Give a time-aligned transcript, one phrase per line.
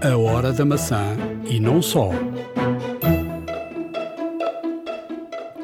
[0.00, 2.10] A hora da maçã e não só.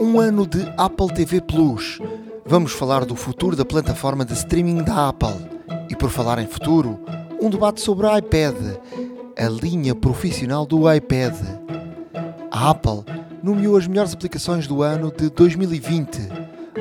[0.00, 2.00] Um ano de Apple TV Plus.
[2.44, 5.36] Vamos falar do futuro da plataforma de streaming da Apple.
[5.88, 6.98] E por falar em futuro,
[7.40, 8.56] um debate sobre o iPad,
[9.38, 11.35] a linha profissional do iPad.
[12.51, 13.04] A Apple
[13.40, 16.28] nomeou as melhores aplicações do ano de 2020.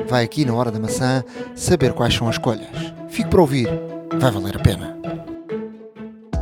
[0.08, 1.22] Vai aqui na hora da maçã
[1.54, 2.66] saber quais são as escolhas.
[3.08, 3.68] Fique para ouvir,
[4.18, 5.03] vai valer a pena.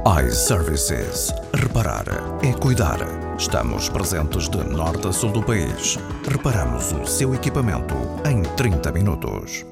[0.04, 1.32] iServices.
[1.54, 2.04] Reparar
[2.42, 2.98] é cuidar.
[3.38, 5.96] Estamos presentes de norte a sul do país.
[6.28, 7.94] Reparamos o seu equipamento
[8.28, 9.64] em 30 minutos.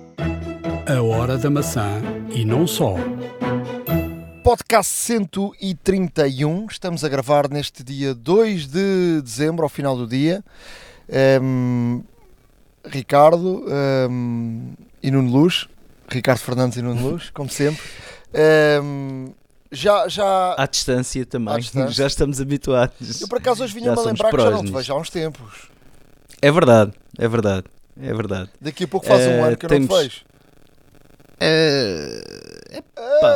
[0.86, 2.00] A hora da maçã
[2.32, 2.94] e não só.
[4.44, 10.44] Podcast 131, estamos a gravar neste dia 2 de dezembro, ao final do dia.
[11.08, 12.02] Ehm,
[12.84, 15.68] Ricardo ehm, e Nuno Luz,
[16.08, 17.82] Ricardo Fernandes e Nuno Luz, como sempre.
[18.32, 19.32] Ehm,
[19.72, 21.54] já, já, À distância também.
[21.54, 21.90] À distância.
[21.92, 23.20] Já estamos habituados.
[23.20, 25.68] eu por acaso hoje vinha-me a lembrar que já não te vejo há uns tempos.
[26.42, 27.64] É verdade, é verdade,
[28.00, 28.50] é verdade.
[28.60, 30.20] Daqui a pouco faz um Eh, ano que eu não te temos- vejo.
[33.20, 33.28] Pá,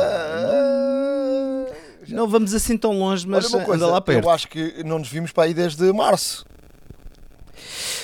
[2.07, 4.25] Já- Não vamos assim tão longe, mas coisa, anda lá perto.
[4.25, 6.45] eu acho que não nos vimos para aí desde março.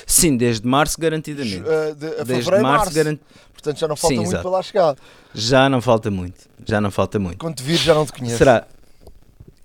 [0.05, 1.63] Sim, desde março garantidamente.
[1.65, 3.19] Eh, de, a Desde fevereiro, março, março.
[3.53, 4.41] Portanto já não falta Sim, muito exato.
[4.43, 4.95] para lá chegar.
[5.33, 6.49] já não falta muito.
[6.65, 7.37] Já não falta muito.
[7.37, 8.37] Quando te vir já não te conheço.
[8.37, 8.67] Será?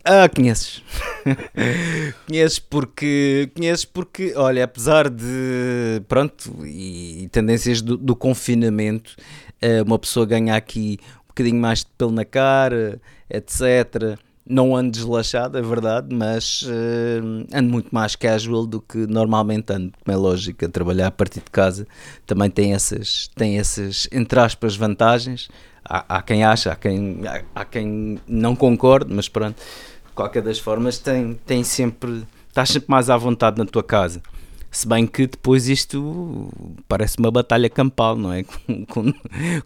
[0.04, 0.82] Ah, conheces.
[2.28, 3.50] conheces porque.
[3.56, 6.00] Conheces porque, olha, apesar de.
[6.06, 9.16] Pronto, e, e tendências do, do confinamento,
[9.60, 14.16] eh, uma pessoa ganha aqui um bocadinho mais de pelo na cara, etc.
[14.48, 17.20] Não ando deslachado, é verdade, mas eh,
[17.52, 21.40] ando muito mais casual do que normalmente ando, como é lógico, a trabalhar a partir
[21.40, 21.84] de casa.
[22.24, 25.48] Também tem essas, tem essas entre aspas, vantagens.
[25.84, 30.42] Há, há quem acha, há quem, há, há quem não concorde, mas pronto, de qualquer
[30.42, 34.22] das formas, tem, tem sempre, estás sempre mais à vontade na tua casa.
[34.70, 36.52] Se bem que depois isto
[36.86, 38.44] parece uma batalha campal, não é?
[38.68, 39.12] Com, com,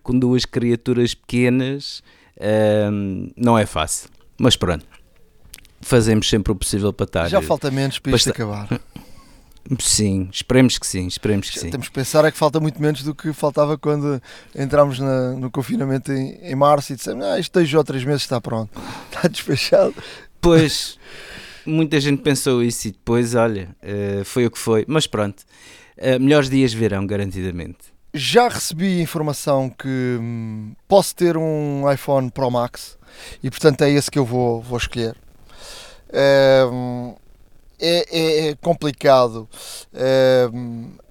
[0.03, 2.03] com duas criaturas pequenas,
[2.91, 4.09] hum, não é fácil.
[4.41, 4.87] Mas pronto,
[5.83, 7.29] fazemos sempre o possível para estar.
[7.29, 8.81] Já falta menos para isto Basta- acabar.
[9.79, 11.71] Sim, esperemos que sim, esperemos que sim.
[11.71, 14.21] Temos que pensar é que falta muito menos do que faltava quando
[14.57, 18.23] entramos na- no confinamento em, em março e dissemos, ah, isto dois ou três meses
[18.23, 18.71] está pronto,
[19.15, 19.95] está despachado.
[20.41, 20.99] Pois,
[21.65, 24.85] muita gente pensou isso e depois, olha, eh, foi o que foi.
[24.89, 25.45] Mas pronto,
[25.99, 27.79] eh, melhores dias virão, garantidamente.
[28.13, 32.99] Já recebi informação que hum, posso ter um iPhone Pro Max
[33.43, 35.17] e portanto é esse que eu vou, vou escolher.
[36.13, 36.65] É,
[37.81, 39.49] é- é complicado.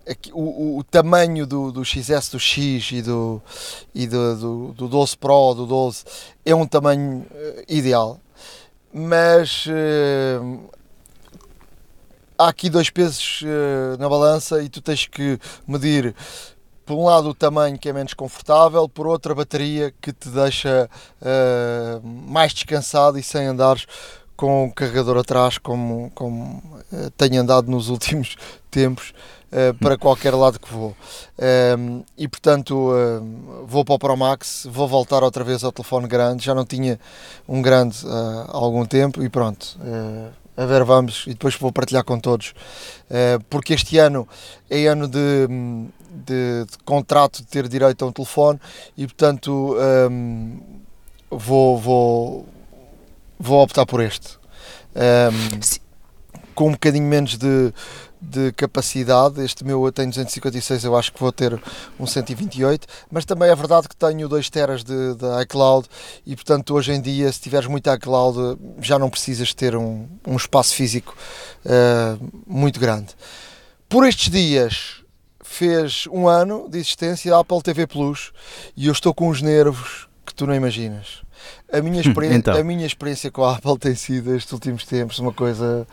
[0.09, 3.39] Aqui- o, o- tamanho do, do XS, do X e do,
[3.93, 6.03] e do, do, do 12 Pro, do 12,
[6.43, 8.19] é um tamanho eh, ideal.
[8.91, 9.67] Mas
[12.37, 16.15] há aqui dois pesos eh, na balança e tu tens que medir
[16.89, 20.27] por um lado o tamanho que é menos confortável, por outro a bateria que te
[20.27, 20.89] deixa
[21.21, 23.85] eh, mais descansado e sem andares
[24.35, 28.35] com o carregador atrás como, como eh, tenho andado nos últimos
[28.71, 29.13] tempos
[29.51, 30.95] eh, para qualquer lado que vou.
[31.37, 33.21] Ehm, e portanto eh,
[33.67, 36.99] vou para o Pro Max, vou voltar outra vez ao telefone grande, já não tinha
[37.47, 39.77] um grande há algum tempo e pronto.
[40.57, 42.53] a ver, vamos, e depois vou partilhar com todos,
[43.47, 44.27] porque este ano
[44.69, 45.47] é ano de,
[46.09, 48.59] de, de contrato de ter direito a um telefone
[48.97, 49.75] e portanto
[50.09, 50.59] hum,
[51.29, 52.47] vou, vou,
[53.39, 54.37] vou optar por este.
[55.61, 55.79] Sim.
[56.55, 57.73] com um bocadinho menos de,
[58.21, 61.59] de capacidade, este meu eu tenho 256, eu acho que vou ter
[61.97, 65.87] um 128, mas também é verdade que tenho 2 teras de, de iCloud
[66.25, 70.35] e portanto hoje em dia se tiveres muito iCloud já não precisas ter um, um
[70.35, 71.15] espaço físico
[71.65, 73.15] eh, muito grande.
[73.87, 74.98] Por estes dias
[75.49, 78.31] fez um ano de existência da Apple TV Plus
[78.77, 81.23] e eu estou com os nervos que tu não imaginas.
[81.73, 82.55] A minha, experi- Então.
[82.55, 85.87] a minha experiência com a Apple tem sido estes últimos tempos uma coisa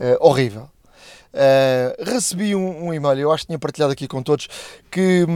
[0.00, 0.68] eh, horrível.
[1.34, 4.48] Eh, recebi um, um e-mail, eu acho que tinha partilhado aqui com todos,
[4.90, 5.26] que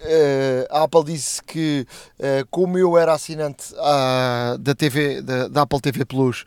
[0.00, 1.86] eh, a Apple disse que,
[2.18, 6.44] eh, como eu era assinante ah, da, TV, da, da Apple TV Plus,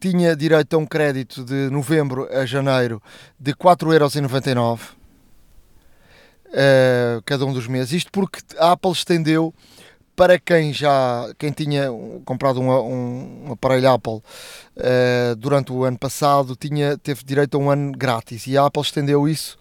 [0.00, 3.00] tinha direito a um crédito de novembro a janeiro
[3.40, 4.97] de 4,99€
[6.52, 7.92] eh, cada um dos meses.
[7.92, 9.54] Isto porque a Apple estendeu
[10.16, 14.20] para quem já quem tinha um- comprado um, um, um aparelho Apple
[14.76, 18.82] eh, durante o ano passado tinha, teve direito a um ano grátis e a Apple
[18.82, 19.56] estendeu isso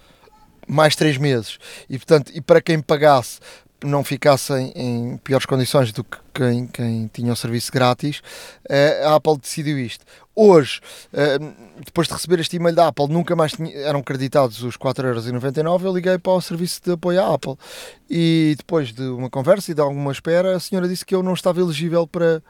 [0.68, 3.40] mais três meses e portanto e para quem pagasse
[3.84, 8.22] não ficassem em piores condições do que quem, quem tinha o serviço grátis,
[8.68, 10.04] eh, a Apple decidiu isto.
[10.40, 10.80] Hoje,
[11.14, 11.40] eh,
[11.84, 16.20] depois de receber este e-mail da Apple, nunca mais eram creditados os 4,99€, eu liguei
[16.20, 17.56] para o serviço de apoio à Apple.
[18.08, 21.34] E depois de uma conversa e de alguma espera, a senhora disse que eu não
[21.34, 22.44] estava elegível para,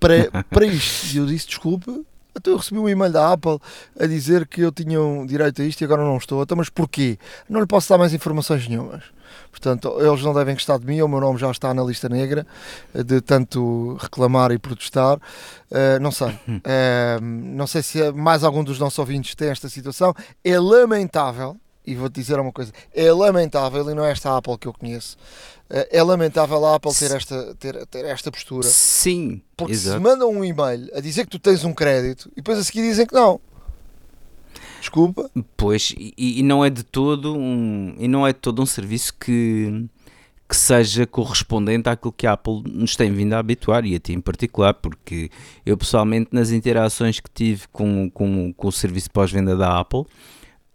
[0.00, 1.14] para, para isto.
[1.14, 2.02] E eu disse, desculpe,
[2.34, 3.58] até eu recebi um e-mail da Apple
[3.98, 6.42] a dizer que eu tinha um direito a isto e agora não estou.
[6.42, 7.18] Então, mas porquê?
[7.48, 9.04] Não lhe posso dar mais informações nenhumas.
[9.50, 12.46] Portanto, eles não devem gostar de mim, o meu nome já está na lista negra
[12.94, 15.16] de tanto reclamar e protestar.
[15.16, 16.28] Uh, não sei.
[16.28, 20.14] Uh, não sei se mais algum dos nossos ouvintes tem esta situação.
[20.44, 21.56] É lamentável,
[21.86, 25.16] e vou-te dizer uma coisa: é lamentável, e não é esta Apple que eu conheço.
[25.70, 28.68] Uh, é lamentável a Apple ter esta, ter, ter esta postura.
[28.68, 29.42] Sim.
[29.56, 29.96] Porque exato.
[29.96, 32.82] se mandam um e-mail a dizer que tu tens um crédito e depois a seguir
[32.82, 33.40] dizem que não.
[34.80, 35.30] Desculpa.
[35.56, 39.14] Pois, e, e, não é de todo um, e não é de todo um serviço
[39.14, 39.86] que,
[40.48, 44.12] que seja correspondente àquilo que a Apple nos tem vindo a habituar e a ti
[44.12, 45.30] em particular, porque
[45.64, 50.04] eu pessoalmente nas interações que tive com, com, com o serviço pós-venda da Apple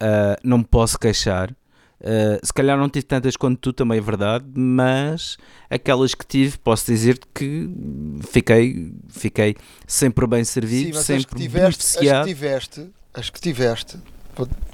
[0.01, 1.51] uh, não me posso queixar.
[1.99, 5.35] Uh, se calhar não tive tantas quanto tu, também é verdade, mas
[5.69, 7.67] aquelas que tive, posso dizer que
[8.29, 9.55] fiquei, fiquei
[9.88, 12.19] sempre bem servido, Sim, sempre as que tiveste, beneficiado.
[12.19, 13.97] As que tiveste, as que tiveste,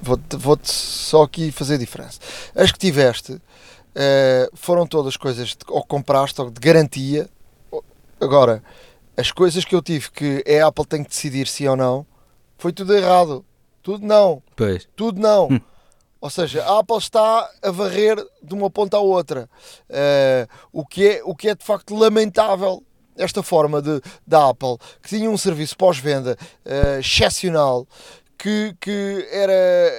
[0.01, 2.19] vou-te vou só aqui fazer diferença.
[2.53, 3.41] As que tiveste uh,
[4.53, 7.29] foram todas coisas de, ou compraste ou de garantia.
[8.19, 8.61] Agora,
[9.15, 12.05] as coisas que eu tive que a Apple tem que decidir sim ou não,
[12.57, 13.45] foi tudo errado.
[13.83, 14.41] Tudo não.
[14.55, 14.87] Pois.
[14.95, 15.49] Tudo não.
[15.51, 15.59] Hum.
[16.21, 19.49] Ou seja, a Apple está a varrer de uma ponta à outra.
[19.89, 22.81] Uh, o, que é, o que é de facto lamentável
[23.17, 27.85] esta forma de, da Apple, que tinha um serviço pós-venda uh, excepcional,
[28.37, 29.91] que, que era,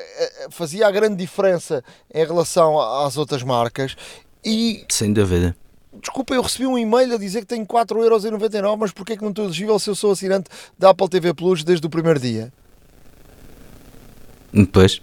[0.50, 3.94] fazia a grande diferença em relação às outras marcas.
[4.42, 5.54] E, Sem dúvida.
[6.00, 9.44] Desculpa, eu recebi um e-mail a dizer que tenho 4,99€, mas porquê que não estou
[9.44, 12.50] elegível se eu sou assinante da Apple TV Plus desde o primeiro dia?
[14.54, 15.02] Depois.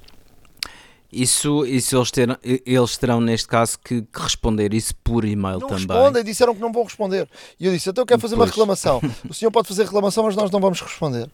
[1.11, 5.67] Isso, isso eles, terão, eles terão, neste caso, que, que responder isso por e-mail não
[5.67, 5.85] também.
[5.85, 7.27] respondem, disseram que não vão responder.
[7.59, 8.47] E eu disse: então eu quero fazer pois.
[8.47, 9.01] uma reclamação.
[9.29, 11.29] O senhor pode fazer reclamação, mas nós não vamos responder.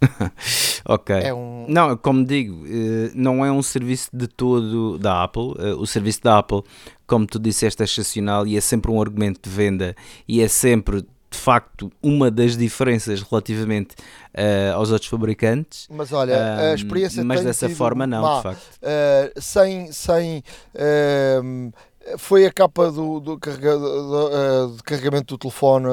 [0.84, 1.14] ok.
[1.14, 1.66] É um...
[1.68, 2.64] Não, como digo,
[3.14, 5.52] não é um serviço de todo da Apple.
[5.78, 6.62] O serviço da Apple,
[7.06, 9.94] como tu disseste, é excepcional e é sempre um argumento de venda
[10.26, 13.94] e é sempre de facto uma das diferenças relativamente
[14.34, 15.86] uh, aos outros fabricantes.
[15.90, 18.36] Mas olha, a experiência Mas dessa forma não, má.
[18.38, 18.78] de facto.
[18.82, 20.42] Uh, sem sem
[20.74, 21.72] uh,
[22.18, 25.86] foi a capa do, do, do, do carregamento do telefone,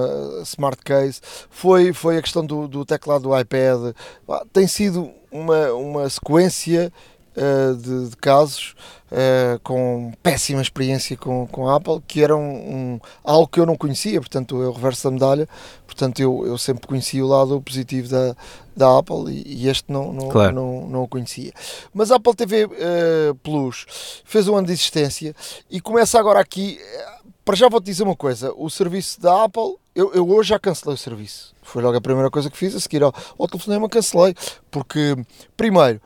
[0.44, 3.94] smart case, foi, foi a questão do, do teclado do iPad.
[4.52, 6.92] Tem sido uma, uma sequência
[7.38, 8.76] uh, de, de, casos
[9.12, 13.66] uh, com péssima experiência com, com a Apple, que era um, um, algo que eu
[13.66, 15.48] não conhecia, portanto é o reverso da medalha,
[15.86, 18.36] portanto eu, eu sempre conhecia o lado positivo da,
[18.76, 20.54] da Apple e, e este não, não, claro.
[20.54, 21.54] não, não o conhecia.
[21.94, 23.86] Mas a Apple TV uh, Plus
[24.26, 25.36] fez um ano de existência
[25.70, 26.80] e começa agora aqui.
[27.46, 30.96] Para já vou-te dizer uma coisa: o serviço da Apple, eu, eu hoje já cancelei
[30.96, 31.56] o serviço.
[31.64, 34.36] Foi logo a primeira coisa que fiz, a seguir ao, ao telefonema cancelei,
[34.70, 35.16] porque,
[35.56, 36.02] primeiro,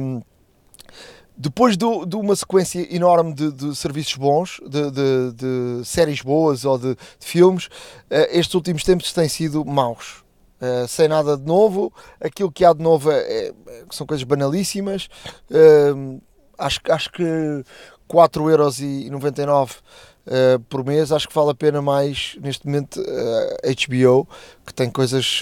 [0.00, 0.22] um,
[1.38, 6.76] depois de, de, uma sequência enorme de, de serviços bons, de, de, séries boas ou
[6.76, 10.24] de, filmes, uh, estes últimos tempos têm sido maus.
[10.60, 13.54] Uh, sem nada de novo, aquilo que há de novo é, é,
[13.92, 15.08] são coisas banalíssimas.
[15.48, 16.20] Uh,
[16.58, 17.22] acho, acho que
[18.08, 19.76] 4,99€
[20.28, 24.28] uh, por mês, acho que vale a pena mais neste momento HBO,
[24.64, 25.40] que tem coisas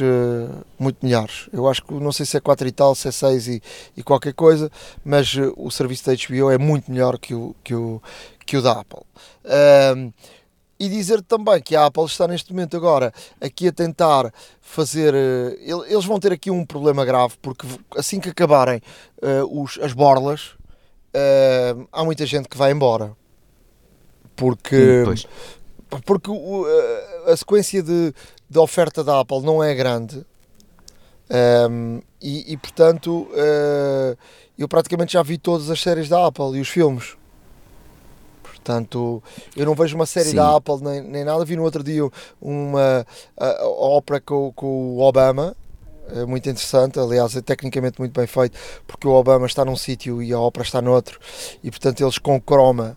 [0.78, 1.48] muito melhores.
[1.52, 3.62] Eu acho que não sei se é 4 e tal, se é 6 e,
[3.96, 4.70] e qualquer coisa,
[5.04, 8.00] mas o serviço da HBO é muito melhor que o, que o,
[8.44, 9.02] que o da Apple.
[10.78, 15.14] E dizer também que a Apple está neste momento agora aqui a tentar fazer.
[15.88, 17.66] Eles vão ter aqui um problema grave, porque
[17.96, 18.82] assim que acabarem
[19.22, 20.50] uh, os, as borlas,
[21.14, 23.16] uh, há muita gente que vai embora.
[24.36, 25.04] Porque.
[25.06, 25.14] Hum,
[26.04, 28.12] porque a, a sequência de,
[28.50, 30.24] de oferta da Apple não é grande.
[31.70, 34.16] Um, e, e, portanto, uh,
[34.58, 37.16] eu praticamente já vi todas as séries da Apple e os filmes.
[38.42, 39.22] Portanto,
[39.56, 40.36] eu não vejo uma série Sim.
[40.36, 41.44] da Apple nem, nem nada.
[41.44, 42.02] Vi no outro dia
[42.40, 45.56] uma a, a ópera com, com o Obama,
[46.08, 50.22] é muito interessante, aliás, é tecnicamente muito bem feito, porque o Obama está num sítio
[50.22, 51.18] e a ópera está noutro,
[51.62, 52.96] e portanto eles com croma,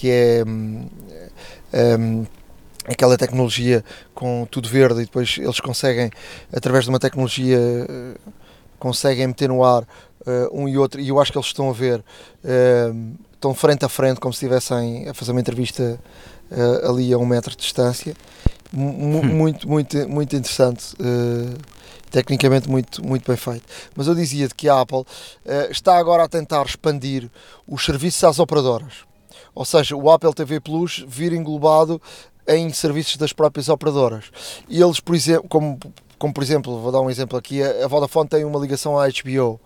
[0.00, 0.42] que é.
[0.46, 0.86] Hum,
[1.74, 2.26] hum,
[2.86, 6.10] aquela tecnologia com tudo verde e depois eles conseguem
[6.50, 7.60] através de uma tecnologia
[8.78, 11.74] conseguem meter no ar uh, um e outro e eu acho que eles estão a
[11.74, 12.02] ver
[13.34, 16.00] estão frente a frente, como se estivessem a fazer uma entrevista
[16.88, 18.14] ali a um metro de distância.
[18.74, 19.22] Hum.
[19.22, 20.96] Muito, muito, muito interessante.
[22.10, 23.62] Tecnicamente muito, muito bem feito.
[23.94, 25.06] Mas eu dizia que a Apple uh,
[25.70, 27.30] está agora a tentar expandir
[27.68, 29.09] os serviços às operadoras.
[29.60, 32.00] Ou seja, o Apple TV Plus vir englobado
[32.48, 34.30] em serviços das próprias operadoras.
[34.66, 35.78] E eles, por exemplo, como,
[36.18, 39.60] como por exemplo, vou dar um exemplo aqui, a Vodafone tem uma ligação à HBO.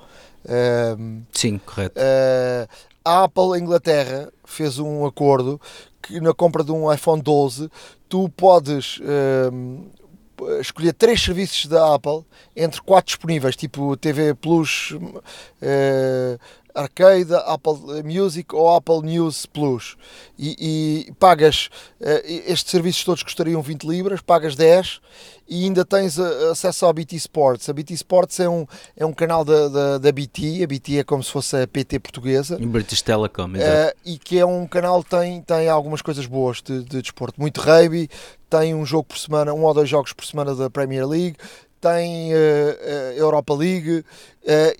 [0.45, 1.97] Uh, Sim, correto.
[1.97, 2.69] Uh,
[3.05, 5.61] a Apple Inglaterra fez um acordo
[6.03, 7.71] que na compra de um iPhone 12
[8.09, 12.25] tu podes uh, escolher três serviços da Apple
[12.57, 16.39] entre quatro disponíveis, tipo TV Plus, uh,
[16.75, 19.97] Arcade, Apple Music ou Apple News Plus.
[20.39, 21.69] E, e pagas,
[22.01, 25.01] uh, estes serviços todos custariam 20 libras, pagas 10
[25.49, 27.69] e ainda tens acesso à BT Sports.
[27.69, 28.67] A BT Sports é um,
[28.97, 31.99] é um canal da, da, da BT, a BT é como se fosse a PT
[32.01, 32.57] portuguesa.
[32.61, 36.63] Em British Telecom, uh, E que é um canal que tem, tem algumas coisas boas
[36.63, 37.41] de, de desporto.
[37.41, 38.09] Muito rugby,
[38.49, 41.37] tem um jogo por semana, um ou dois jogos por semana da Premier League,
[41.85, 44.05] tem uh, uh, Europa League uh,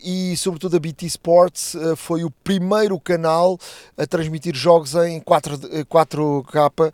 [0.03, 3.59] e, sobretudo, a BT Sports foi o primeiro canal
[3.95, 6.93] a transmitir jogos em 4, 4K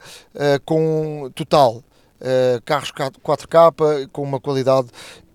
[0.64, 1.85] com total.
[2.21, 4.88] Uh, carros 4K com uma qualidade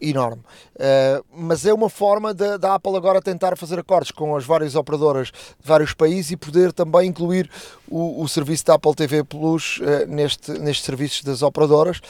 [0.09, 0.41] enorme.
[0.75, 5.27] Uh, mas é uma forma da Apple agora tentar fazer acordos com as várias operadoras
[5.27, 7.49] de vários países e poder também incluir
[7.87, 12.01] o, o serviço da Apple TV Plus uh, neste, nestes serviços das operadoras,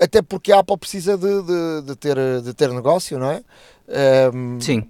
[0.00, 3.42] até porque a Apple precisa de, de, de ter, de ter negócio, não é?
[4.60, 4.88] Sim.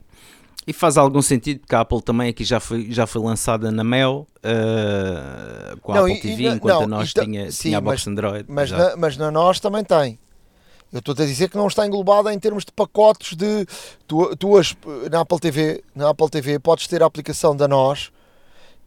[0.66, 3.84] E faz algum sentido que a Apple também aqui já foi, já foi lançada na
[3.84, 7.78] Mel uh, com a não, Apple TV, e, enquanto não, a nós tinha, sim, tinha
[7.78, 8.44] a box mas, Android.
[8.48, 10.18] Mas na, mas na nós também tem.
[10.94, 13.66] Eu estou a dizer que não está englobada em termos de pacotes de
[14.06, 14.52] tu, tu
[15.10, 18.12] na Apple TV, na Apple TV podes ter a aplicação da nós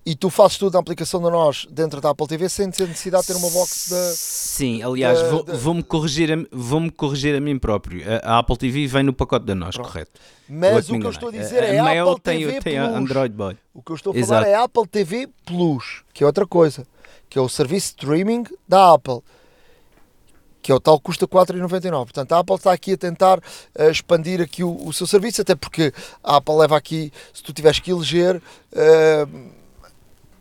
[0.06, 3.28] e tu fazes tudo na aplicação da nós dentro da Apple TV sem ter necessidade
[3.28, 4.14] de ter uma box da.
[4.16, 8.02] Sim, aliás, vou-me vou corrigir, a, vou corrigir a mim próprio.
[8.10, 9.90] A, a, Apple TV vem no pacote da nós, Pronto.
[9.90, 10.12] correto.
[10.48, 12.96] Mas o que eu estou a dizer a, é a Apple tem, TV tem Plus.
[12.96, 13.58] Android Boy.
[13.74, 14.46] O que eu estou a Exato.
[14.46, 16.88] falar é a Apple TV Plus, que é outra coisa,
[17.30, 19.22] que é o serviço streaming da Apple
[20.68, 21.92] que é o tal custa 4,99.
[21.92, 25.56] Portanto, a Apple está aqui a tentar uh, expandir aqui o, o, seu serviço, até
[25.56, 29.52] porque a Apple leva aqui, se tu tiveres que eleger, uh,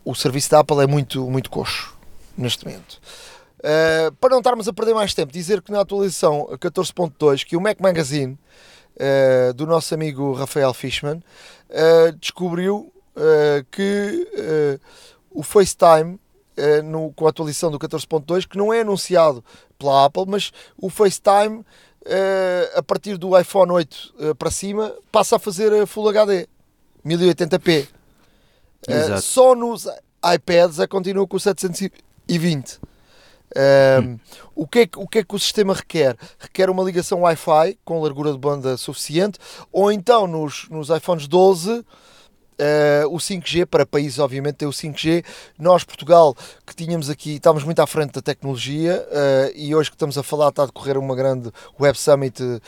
[0.04, 1.96] o serviço da Apple é muito, muito coxo
[2.36, 3.00] neste momento.
[3.60, 7.60] Uh, para não estarmos a perder mais tempo, dizer que na atualização 14.2 que o
[7.60, 8.36] Mac Magazine
[9.54, 11.22] do nosso amigo Rafael Fishman
[12.18, 12.90] descobriu
[13.70, 14.80] que
[15.30, 16.18] o FaceTime
[16.84, 19.44] no, com a atualização do 14.2 que não é anunciado
[19.78, 21.64] pela Apple, mas o FaceTime
[22.74, 26.48] a partir do iPhone 8 para cima passa a fazer Full HD
[27.04, 27.88] 1080p
[28.88, 29.88] Uh, só nos
[30.34, 32.78] iPads a continua com o 720.
[34.02, 34.18] hum.
[34.54, 36.16] o, que é que, o que é que o sistema requer?
[36.38, 39.38] Requer uma ligação Wi-Fi com largura de banda suficiente,
[39.72, 41.84] ou então nos, nos iPhones 12
[42.58, 45.22] Uh, o 5G, para países obviamente tem o 5G.
[45.58, 46.34] Nós, Portugal,
[46.66, 50.22] que tínhamos aqui, estamos muito à frente da tecnologia uh, e hoje que estamos a
[50.22, 52.60] falar está a decorrer uma grande Web Summit uh,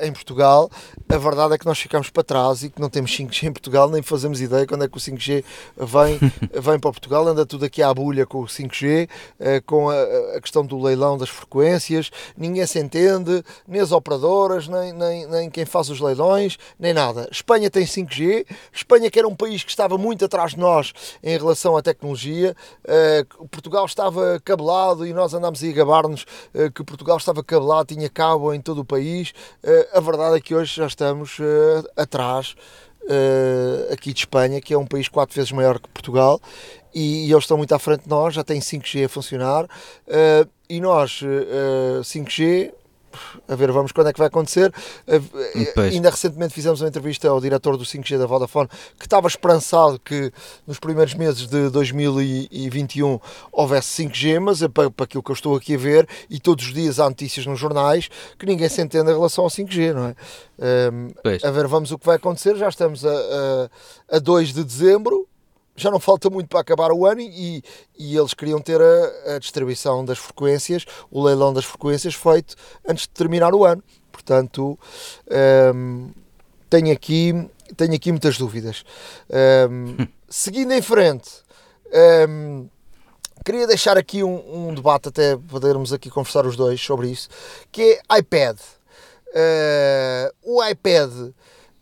[0.00, 0.70] em Portugal.
[1.06, 3.90] A verdade é que nós ficamos para trás e que não temos 5G em Portugal,
[3.90, 5.44] nem fazemos ideia quando é que o 5G
[5.76, 6.18] vem,
[6.60, 7.28] vem para Portugal.
[7.28, 9.08] Anda tudo aqui à bulha com o 5G,
[9.66, 12.10] com a, a, questão do leilão das frequências.
[12.34, 17.28] Ninguém se entende, nem as operadoras, nem, nem, nem quem faz os leilões, nem nada.
[17.30, 20.92] Espanha tem 5G, Espanha que era um país que estava muito atrás de nós
[21.24, 22.54] em relação à tecnologia.
[22.84, 26.22] Uh, Portugal estava cabelado e nós andámos a gabar-nos
[26.54, 29.32] uh, que Portugal estava cabelado, tinha cabo em todo o país.
[29.64, 31.38] Uh, a verdade é que hoje já estamos
[31.96, 32.54] atrás.
[33.90, 36.40] aqui de Espanha, que é um país quatro vezes maior que Portugal,
[36.94, 39.66] e, e eles estão muito à frente de nós, já têm 5G a funcionar,
[40.68, 41.24] e nós
[42.04, 42.70] 5G
[43.46, 44.72] a ver, vamos quando é que vai acontecer.
[45.74, 45.94] Pois.
[45.94, 50.32] Ainda recentemente fizemos uma entrevista ao diretor do 5G da Vodafone que estava esperançado que
[50.66, 53.20] nos primeiros meses de 2021
[53.52, 56.66] houvesse 5G, mas é para, para aquilo que eu estou aqui a ver, e todos
[56.66, 60.06] os dias há notícias nos jornais que ninguém se entende em relação ao 5G, não
[60.06, 60.14] é?
[60.92, 61.10] Um,
[61.46, 62.56] a ver, vamos o que vai acontecer.
[62.56, 63.10] Já estamos a,
[64.10, 65.28] a, a 2 de dezembro
[65.78, 67.62] já não falta muito para acabar o ano e,
[67.98, 72.56] e eles queriam ter a, a, distribuição das frequências, o leilão das frequências feito
[72.86, 73.82] antes de terminar o ano.
[74.10, 74.78] Portanto,
[75.74, 76.10] um,
[76.68, 78.84] tenho, aqui, tenho aqui muitas dúvidas.
[79.70, 81.30] Um, seguindo em frente,
[82.28, 82.68] um,
[83.44, 87.28] queria deixar aqui um, um, debate, até podermos aqui conversar os dois sobre isso,
[87.70, 88.58] que é iPad.
[89.28, 91.10] Uh, o iPad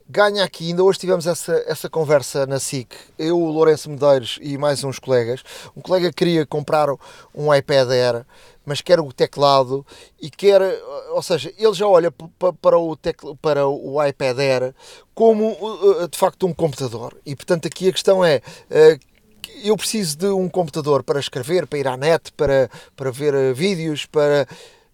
[0.09, 4.57] ganha aqui, ainda hoje tivemos essa, essa conversa na SIC, eu, o Lourenço Medeiros e
[4.57, 5.43] mais uns colegas.
[5.77, 6.89] Um colega queria comprar
[7.35, 8.25] um iPad Air,
[8.65, 9.85] mas quer o teclado
[10.21, 10.63] e quer,
[11.11, 12.13] ou seja, ele já olha
[12.61, 14.75] para o, teclado, para o iPad Air
[15.15, 17.17] como uh, uh, de facto um computador.
[17.25, 18.41] E portanto aqui a questão é.
[18.71, 19.17] Uh,
[19.63, 24.05] eu preciso de um computador para escrever, para ir à net, para, para ver vídeos,
[24.05, 24.47] para,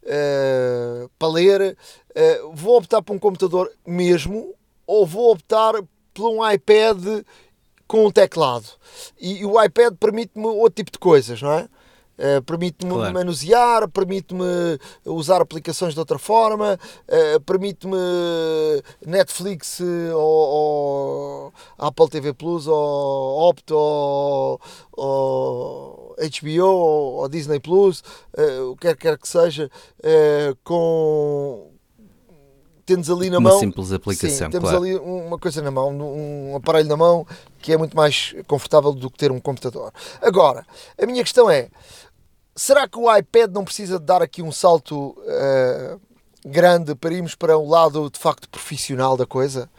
[0.04, 1.76] uh, para ler.
[2.10, 4.54] Uh, vou optar por um computador mesmo
[4.92, 5.72] ou vou optar
[6.12, 7.24] por um iPad
[7.86, 8.66] com um teclado.
[9.18, 11.68] E, o iPad permite-me outro tipo de coisas, não é?
[12.18, 13.14] Uh, permite-me claro.
[13.14, 14.44] manusear, permite-me
[15.06, 17.96] usar aplicações de outra forma, uh, permite-me
[19.04, 24.60] Netflix ou, ou, Apple TV Plus ou Opto ou,
[24.92, 28.04] ou HBO ou, ou, Disney Plus,
[28.70, 29.70] o que quer, quer que seja,
[30.62, 31.72] com
[32.92, 33.58] temos ali na uma mão.
[33.58, 34.46] Uma simples aplicação.
[34.46, 34.84] Sim, temos claro.
[34.84, 37.26] ali uma coisa na mão, um aparelho na mão
[37.58, 39.92] que é muito mais confortável do que ter um computador.
[40.20, 40.66] Agora,
[41.00, 41.68] a minha questão é:
[42.54, 46.00] será que o iPad não precisa de dar aqui um salto uh,
[46.44, 49.70] grande para irmos para o lado de facto profissional da coisa?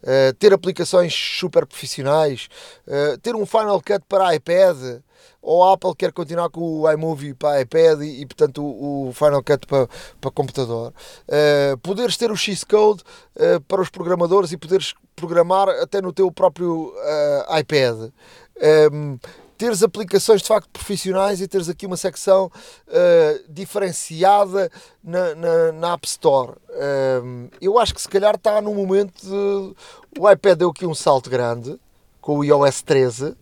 [0.00, 2.48] Uh, ter aplicações super profissionais,
[2.86, 5.00] uh, ter um Final Cut para iPad,
[5.40, 9.12] ou a Apple quer continuar com o iMovie para iPad e, e portanto o, o,
[9.12, 9.88] Final Cut para,
[10.20, 10.92] para computador.
[11.28, 13.02] Uh, poderes ter o Xcode
[13.36, 17.96] uh, para os programadores e poderes programar até no teu próprio uh, iPad.
[17.96, 18.12] Um,
[18.60, 19.18] ehm,
[19.58, 22.46] teres aplicações de facto profissionais e teres aqui uma secção
[22.86, 24.70] uh, diferenciada
[25.02, 26.52] na, na, na, App Store.
[26.70, 29.74] Uh, eu acho que se calhar está no momento de.
[30.18, 31.78] O iPad deu aqui um salto grande
[32.20, 33.36] com o iOS 13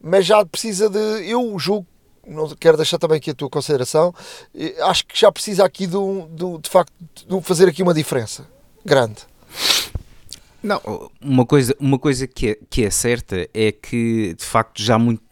[0.00, 0.98] mas já precisa de.
[1.28, 1.86] Eu julgo,
[2.26, 4.14] não quero deixar também aqui a tua consideração,
[4.82, 5.96] acho que já precisa aqui de,
[6.30, 6.92] de, de facto
[7.26, 8.46] de fazer aqui uma diferença
[8.84, 9.26] grande.
[10.62, 14.98] Não, uma coisa, uma coisa que, é, que é certa é que de facto já,
[14.98, 15.22] muito,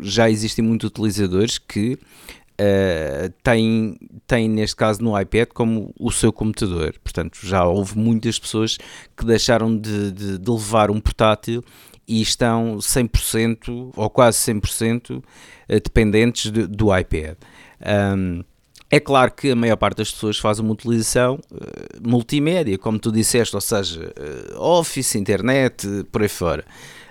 [0.00, 6.32] já existem muitos utilizadores que uh, têm, têm, neste caso, no iPad como o seu
[6.32, 6.94] computador.
[7.02, 8.78] Portanto, já houve muitas pessoas
[9.16, 11.64] que deixaram de, de, de levar um portátil
[12.06, 15.22] e estão 100% ou quase 100%
[15.68, 17.36] eh, dependentes de, do iPad.
[17.80, 18.42] Um,
[18.90, 23.12] é claro que a maior parte das pessoas faz uma utilização uh, multimédia, como tu
[23.12, 24.12] disseste, ou seja,
[24.56, 26.64] uh, Office, internet, por aí fora.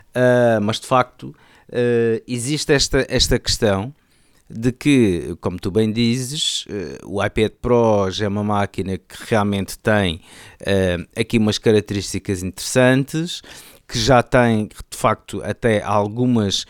[0.09, 1.33] Uh, mas de facto
[2.25, 3.93] existe esta, esta questão
[4.49, 6.65] de que, como tu bem dizes,
[7.05, 10.19] o iPad Pro já é uma máquina que realmente tem
[11.15, 13.43] aqui umas características interessantes
[13.89, 16.65] que já tem de facto até algumas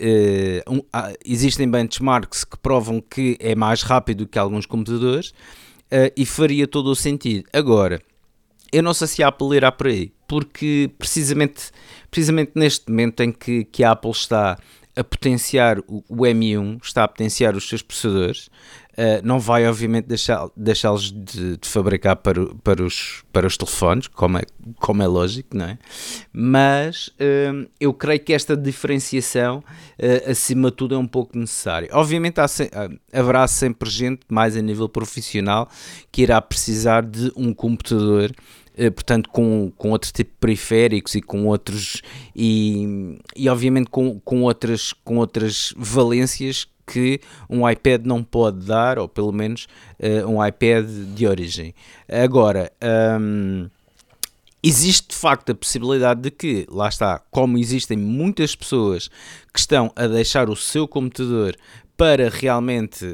[0.00, 6.10] Uh, um, uh, existem benchmarks que provam que é mais rápido que alguns computadores uh,
[6.16, 7.44] e faria todo o sentido.
[7.52, 8.02] Agora,
[8.72, 11.70] eu não sei se a Apple irá por aí, porque precisamente,
[12.10, 14.58] precisamente neste momento em que, que a Apple está
[14.96, 18.50] a potenciar o, o M1, está a potenciar os seus processadores,
[18.92, 24.06] Uh, não vai, obviamente, deixá-los deixá de, de, fabricar para, para, os, para os telefones,
[24.06, 24.42] como é,
[24.76, 25.78] como é lógico, não é?
[26.30, 29.64] Mas uh, eu creio que esta diferenciação,
[29.98, 31.88] uh, acima de tudo, é um pouco necessária.
[31.90, 32.46] Obviamente, há,
[33.18, 35.70] haverá sempre gente, mais a nível profissional,
[36.10, 38.30] que irá precisar de um computador
[38.94, 42.00] portanto com, com outro tipo de periféricos e com outros
[42.34, 48.98] e, e obviamente com, com, outras, com outras valências que um iPad não pode dar,
[48.98, 49.66] ou pelo menos
[49.98, 51.74] uh, um iPad de origem.
[52.06, 52.70] Agora,
[53.18, 53.70] um,
[54.62, 59.08] existe de facto a possibilidade de que, lá está, como existem muitas pessoas
[59.54, 61.56] que estão a deixar o seu computador
[61.96, 63.06] para realmente,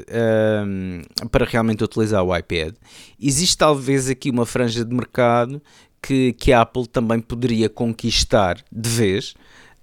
[0.65, 2.73] um, para realmente utilizar o iPad,
[3.17, 5.61] existe talvez aqui uma franja de mercado
[6.01, 9.35] que, que a Apple também poderia conquistar de vez,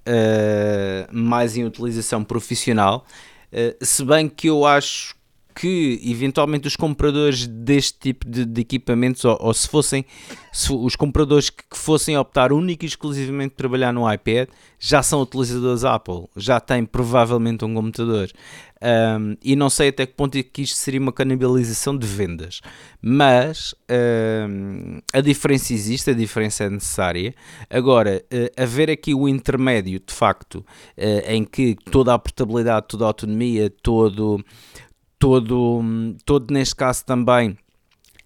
[0.07, 3.07] uh, mais em utilização profissional
[3.83, 5.16] se bem que eu acho
[5.59, 10.05] que eventualmente os compradores deste tipo de, de equipamentos, ou, ou, se fossem
[10.53, 15.83] se os compradores que, fossem optar única e exclusivamente trabalhar no iPad, já são utilizadores
[15.83, 18.31] Apple, já têm provavelmente um computador.
[18.83, 22.61] Um, e não sei até que ponto é que isto seria uma canibalização de vendas,
[23.01, 23.75] mas
[24.49, 27.35] um, a diferença existe, a diferença é necessária.
[27.71, 33.05] Agora, uh, haver aqui o intermédio de facto, uh, em que toda a portabilidade, toda
[33.05, 34.45] a autonomia, todo
[35.19, 35.83] todo,
[36.25, 37.57] todo neste caso também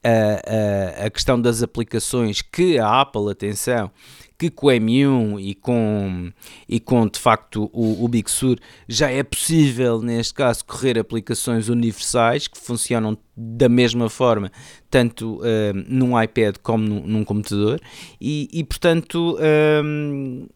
[0.03, 3.91] a, a, a questão das aplicações que a Apple, atenção,
[4.39, 6.33] que com o M1 e com,
[6.67, 11.69] e com de facto o, o Big Sur já é possível, neste caso, correr aplicações
[11.69, 14.51] universais que funcionam da mesma forma,
[14.89, 17.81] tanto uh, num iPad como num, num computador,
[18.21, 19.39] e, e portanto.
[19.85, 20.47] Um,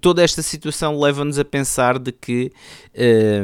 [0.00, 2.50] toda esta situação leva-nos a pensar de que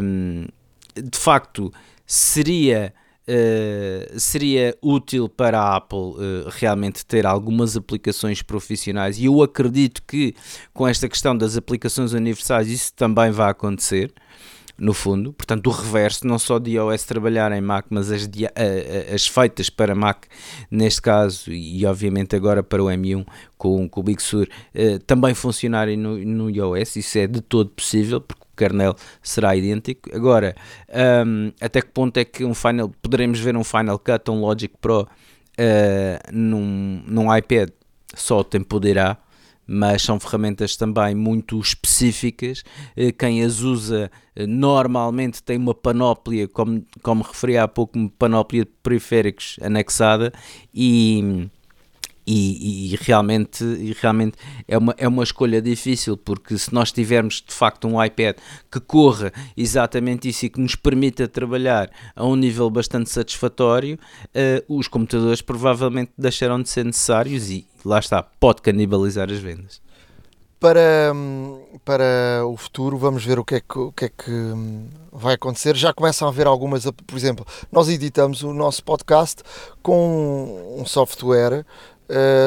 [0.02, 0.46] um,
[0.94, 1.70] de facto
[2.10, 2.92] seria
[3.28, 9.18] Uh, seria útil para a Apple uh, realmente ter algumas aplicações profissionais?
[9.20, 10.34] E eu acredito que
[10.74, 14.12] com esta questão das aplicações universais isso também vai acontecer
[14.80, 18.28] no fundo, portanto o reverso, não só de iOS trabalhar em Mac, mas as,
[19.14, 20.24] as feitas para Mac
[20.70, 23.26] neste caso e obviamente agora para o M1
[23.58, 27.70] com, com o Big Sur uh, também funcionarem no, no iOS, isso é de todo
[27.70, 30.14] possível porque kernel será idêntico.
[30.14, 30.54] Agora,
[31.26, 34.74] um, até que ponto é que um Final, poderemos ver um Final Cut, um Logic
[34.78, 35.06] Pro uh,
[36.30, 37.70] num, num iPad?
[38.14, 39.16] Só o tempo poderá,
[39.72, 42.64] mas são ferramentas também muito específicas.
[42.96, 48.10] Uh, quem as usa uh, normalmente tem uma panóplia, como, como referi há pouco, uma
[48.10, 50.32] panóplia de periféricos anexada
[50.74, 51.48] e
[52.26, 54.36] e, e, realmente, e realmente
[54.68, 58.36] é, uma, é uma escolha difícil, porque se nós tivermos de facto um iPad
[58.70, 64.78] que corra exatamente isso e que nos permita trabalhar a um nível bastante satisfatório, uh,
[64.78, 69.80] os computadores provavelmente deixarão de ser necessários e lá está, pode canibalizar as vendas.
[70.60, 71.14] Para,
[71.86, 75.34] para o futuro, vamos ver o que, é que, o que é que hum, vai
[75.34, 75.74] acontecer.
[75.74, 79.42] Já começam a haver algumas, por exemplo, nós editamos o nosso podcast
[79.82, 81.64] com um software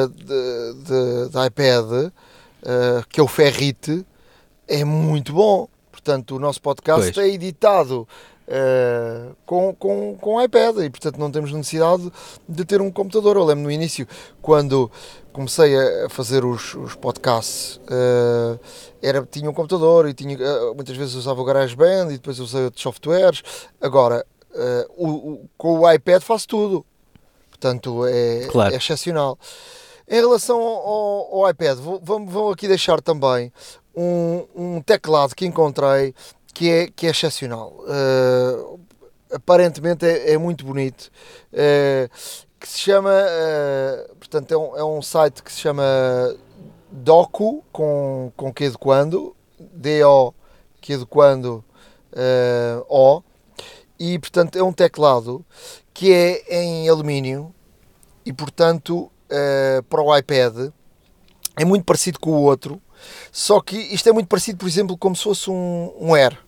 [0.08, 4.04] de, de, de, iPad, uh, que é o Ferrite,
[4.68, 5.68] é muito bom.
[5.90, 7.26] Portanto, o nosso podcast pois.
[7.26, 8.06] é editado
[8.48, 12.10] uh, com, com, com iPad e, portanto, não temos necessidade
[12.48, 13.36] de ter um computador.
[13.36, 14.06] Eu lembro no início,
[14.42, 14.90] quando
[15.32, 15.74] comecei
[16.04, 18.58] a fazer os, os podcasts, uh,
[19.02, 22.64] era, tinha um computador e tinha, uh, muitas vezes usava o GarageBand e depois usei
[22.64, 23.42] outros softwares.
[23.80, 24.24] Agora,
[24.96, 26.86] o, o, com o iPad faço tudo.
[27.64, 28.74] Portanto, é, claro.
[28.74, 29.38] é excepcional.
[30.06, 33.50] Em relação ao, ao iPad, vou, vou, aqui deixar também
[33.96, 36.14] um, um, teclado que encontrei
[36.52, 37.72] que é, que é excepcional.
[37.78, 38.78] Uh,
[39.32, 41.10] aparentemente é, é, muito bonito.
[41.54, 42.10] Uh,
[42.60, 45.82] que se chama, uh, portanto, é um, é um site que se chama
[46.92, 50.34] Doku, com, com que de quando, D-O,
[50.82, 51.64] que de quando,
[52.90, 53.22] O,
[53.98, 55.44] e portanto é um teclado
[55.94, 57.53] que é em alumínio
[58.24, 60.70] e portanto uh, para o iPad
[61.56, 62.80] é muito parecido com o outro,
[63.30, 66.38] só que isto é muito parecido, por exemplo, como se fosse um, um Air.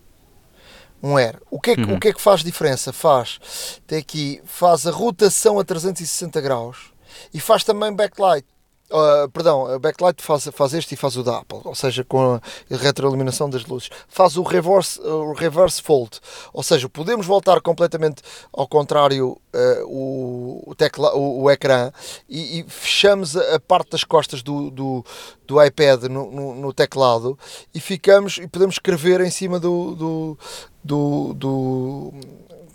[1.01, 1.39] Um Air.
[1.49, 1.95] O que, é que, uhum.
[1.95, 2.91] o que é que faz diferença?
[2.91, 6.91] Faz, tem aqui, faz a rotação a 360 graus
[7.33, 8.45] e faz também backlight.
[8.89, 12.35] Uh, perdão, a backlight faz, faz este e faz o da Apple, ou seja, com
[12.35, 13.89] a retroiluminação das luzes.
[14.07, 16.21] Faz o reverse, o reverse fold,
[16.53, 18.21] ou seja, podemos voltar completamente
[18.53, 21.91] ao contrário uh, o, o, tecla, o, o ecrã
[22.29, 25.05] e, e, fechamos a, parte das costas do, do,
[25.45, 27.37] do iPad no, no, no, teclado
[27.75, 30.37] e ficamos e podemos escrever em cima do, do,
[30.81, 32.13] do, do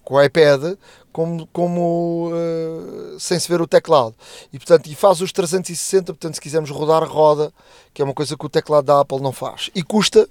[0.05, 0.77] com o iPad
[1.13, 4.15] como, como uh, sem se ver o teclado.
[4.53, 7.53] E portanto, e faz os 360, portanto, se quisermos rodar, roda,
[7.93, 9.71] que é uma coisa que o teclado da Apple não faz.
[9.75, 10.29] E custa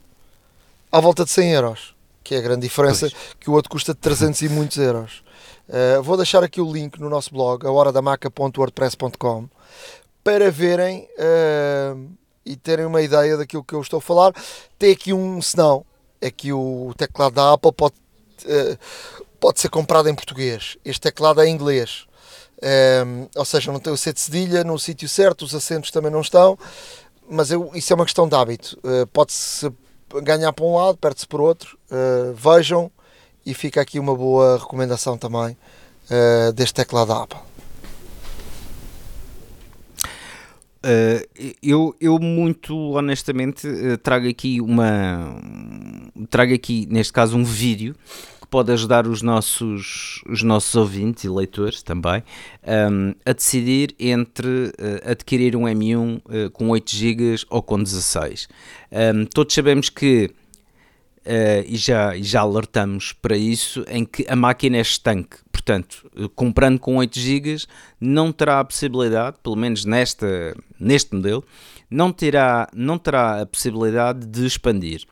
[0.92, 3.36] à volta de 100 euros, que é a grande diferença, pois.
[3.40, 5.24] que o outro custa de 300 e muitos euros.
[5.70, 9.48] Uh, vou deixar aqui o link no nosso blog, ahoradamaca.wordpress.com,
[10.24, 12.10] para verem uh,
[12.46, 14.34] e terem uma ideia daquilo que eu estou a falar.
[14.78, 15.86] Tem aqui um senão,
[16.20, 17.96] é que o teclado da Apple pode
[19.42, 20.78] pode ser comprado em português.
[20.86, 22.06] Este teclado é em inglês.
[22.64, 26.12] Um, ou seja, não tem o C de cedilha no sítio certo, os acentos também
[26.12, 26.58] não estão,
[27.28, 28.78] mas eu, isso é uma questão de hábito.
[28.84, 29.68] Uh, Pode-se
[30.24, 31.76] ganhar para um lado, perde-se por outro.
[31.90, 32.92] Uh, vejam
[33.44, 35.58] e fica aqui uma boa recomendação também
[36.12, 37.40] uh, deste teclado da Apple.
[41.62, 45.40] Eu, eu muito honestamente uh, trago aqui uma
[46.28, 47.96] trago aqui neste caso um vídeo
[48.52, 52.22] pode ajudar os nossos, os nossos ouvintes e leitores também
[52.92, 57.82] um, a decidir entre uh, adquirir um M1 uh, eh, com 8 GB ou com
[57.82, 58.50] 16.
[58.92, 64.76] Um, todos sabemos que, uh, e, já, já alertamos para isso, em que a máquina
[64.76, 65.38] é estanque.
[65.50, 67.56] Portanto, comprando com 8 GB,
[68.02, 71.46] não terá a possibilidade, pelo menos nesta, neste modelo,
[71.90, 75.06] não terá, não terá a possibilidade de expandir.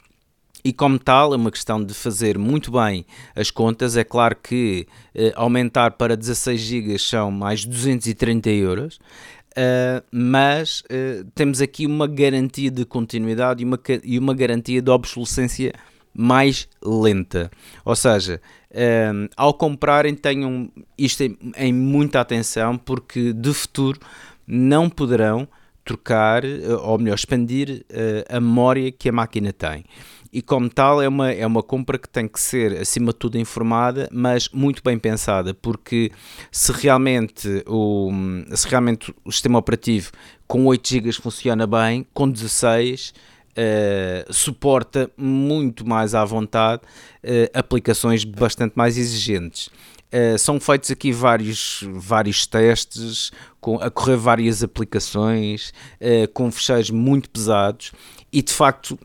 [0.64, 3.96] E como tal, é uma questão de fazer muito bem as contas.
[3.96, 11.24] É claro que uh, aumentar para 16 GB são mais 230 euros, uh, mas uh,
[11.34, 15.74] temos aqui uma garantia de continuidade e uma, e uma garantia de obsolescência
[16.14, 17.50] mais lenta.
[17.86, 18.42] Ou seja,
[19.38, 24.00] ao comprarem, tenham isto em, em muita atenção, porque de futuro
[24.46, 25.48] não poderão
[25.86, 26.44] trocar,
[26.84, 27.86] ou melhor, expandir
[28.28, 29.86] a memória que a máquina tem
[30.32, 33.38] e como tal é uma, é uma compra que tem que ser acima de tudo
[33.38, 36.12] informada, mas muito bem pensada, porque
[36.52, 38.12] se realmente o,
[38.56, 40.12] se realmente o sistema operativo
[40.48, 43.14] com 8 GB funciona bem, com 16
[43.50, 49.68] Uh, suporta muito mais à vontade uh, aplicações bastante mais exigentes.
[50.14, 55.74] Uh, são feitos aqui vários, vários testes, com, a correr várias aplicações,
[56.34, 57.92] com fecheiros muito pesados
[58.32, 58.98] e de facto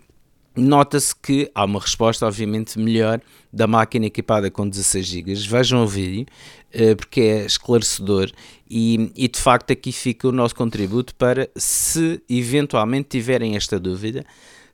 [0.56, 3.20] nota-se que há uma resposta, obviamente, melhor
[3.52, 5.34] da máquina equipada com 16 GB.
[5.34, 6.26] Vejam o vídeo,
[6.74, 8.30] uh, porque é esclarecedor
[8.68, 14.24] e, e, de facto aqui fica o nosso contributo para, se eventualmente tiverem esta dúvida,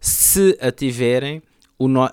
[0.01, 1.43] se a tiverem,
[1.79, 2.09] no,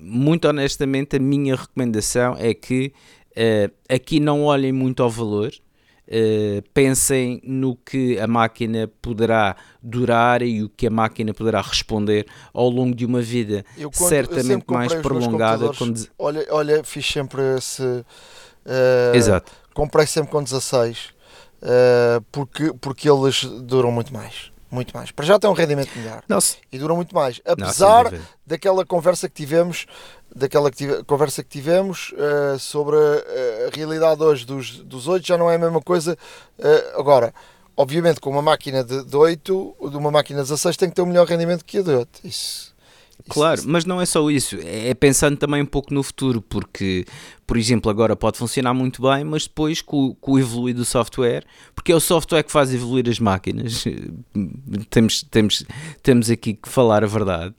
[0.00, 2.92] muito honestamente, a minha recomendação é que
[3.32, 5.52] uh, aqui não olhem muito ao valor,
[6.08, 12.26] Uh, pensem no que a máquina poderá durar e o que a máquina poderá responder
[12.54, 15.70] ao longo de uma vida eu, quando, certamente mais prolongada.
[15.74, 16.08] Quando...
[16.18, 17.82] Olha, olha, fiz sempre esse.
[17.82, 19.52] Uh, Exato.
[19.74, 21.10] Comprei sempre com 16 uh,
[21.60, 24.50] eh, porque, porque eles duram muito mais.
[24.70, 25.10] Muito mais.
[25.10, 26.22] Para já tem um rendimento melhor.
[26.28, 26.56] Nossa.
[26.70, 27.40] E duram muito mais.
[27.44, 29.86] Apesar Nossa, daquela conversa que tivemos
[30.34, 35.26] daquela que tive, conversa que tivemos uh, sobre a, a, realidade hoje dos, dos 8
[35.26, 36.16] já não é a mesma coisa.
[36.58, 37.34] Uh, agora,
[37.76, 41.02] obviamente, com uma máquina de, de 8, de uma máquina de 16 tem que ter
[41.02, 42.20] um melhor rendimento que a de 8.
[42.24, 42.74] Isso,
[43.28, 47.04] Claro, mas não é só isso, é pensando também um pouco no futuro, porque,
[47.46, 51.44] por exemplo, agora pode funcionar muito bem, mas depois com, com o evoluir do software,
[51.74, 53.84] porque é o software que faz evoluir as máquinas,
[54.88, 55.64] temos, temos,
[56.02, 57.54] temos aqui que falar a verdade,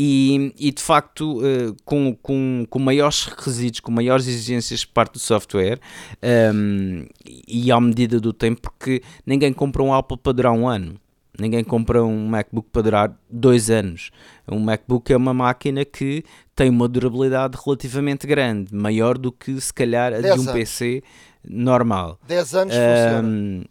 [0.00, 5.14] e, e de facto uh, com, com, com maiores requisitos, com maiores exigências por parte
[5.14, 5.80] do software
[6.22, 7.06] um, ehm,
[7.48, 10.94] e à medida do tempo, porque ninguém compra um Apple para durar um ano.
[11.36, 14.10] Ninguém compra um MacBook para durar dois anos.
[14.50, 19.72] Um MacBook é uma máquina que tem uma durabilidade relativamente grande, maior do que se
[19.72, 20.52] calhar a de um anos.
[20.52, 21.02] PC
[21.48, 22.18] normal.
[22.26, 23.64] 10 anos um, funciona.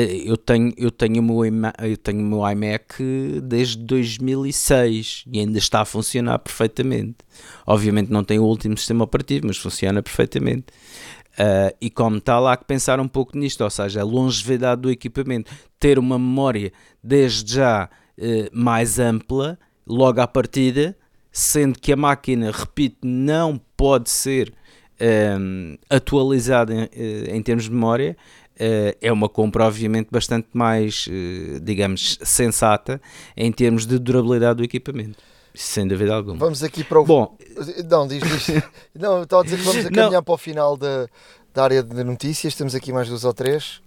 [0.00, 5.58] Eh, eu tenho, eu, tenho o meu, eu tenho meu iMac desde 2006 e ainda
[5.58, 7.16] está a funcionar perfeitamente.
[7.66, 10.66] Obviamente não tem o último sistema operativo, mas funciona perfeitamente.
[11.32, 14.90] Uh, e como tal, há que pensar um pouco nisto, ou seja, a longevidade do
[14.90, 20.96] equipamento, ter uma memória desde já uh, mais ampla, logo à partida,
[21.32, 24.52] sendo que a máquina, repito, não pode ser
[25.00, 28.16] um, atualizada em, em termos de memória,
[29.00, 33.00] é uma compra, obviamente, bastante mais, uh, digamos, sensata
[33.36, 35.18] em termos de durabilidade do equipamento.
[35.54, 36.36] Sem dúvida alguma.
[36.36, 37.04] Vamos aqui para o.
[37.04, 37.36] Bom,
[37.90, 38.62] não, diz, diz.
[38.94, 40.22] não, estava a dizer que vamos caminhar não.
[40.22, 41.08] para o final da,
[41.52, 42.54] da área de notícias.
[42.54, 43.80] Temos aqui mais duas ou três.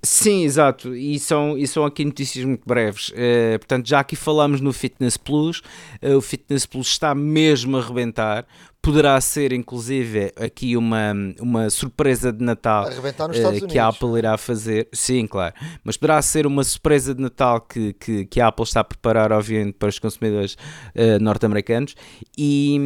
[0.00, 3.08] Sim, exato, e são, e são aqui notícias muito breves.
[3.08, 5.60] Uh, portanto, já aqui falamos no Fitness Plus,
[6.00, 8.46] uh, o Fitness Plus está mesmo a rebentar.
[8.80, 14.88] Poderá ser, inclusive, aqui uma, uma surpresa de Natal uh, que a Apple irá fazer.
[14.92, 18.80] Sim, claro, mas poderá ser uma surpresa de Natal que, que, que a Apple está
[18.80, 20.56] a preparar, obviamente, para os consumidores
[21.20, 21.94] norte-americanos.
[22.36, 22.78] E,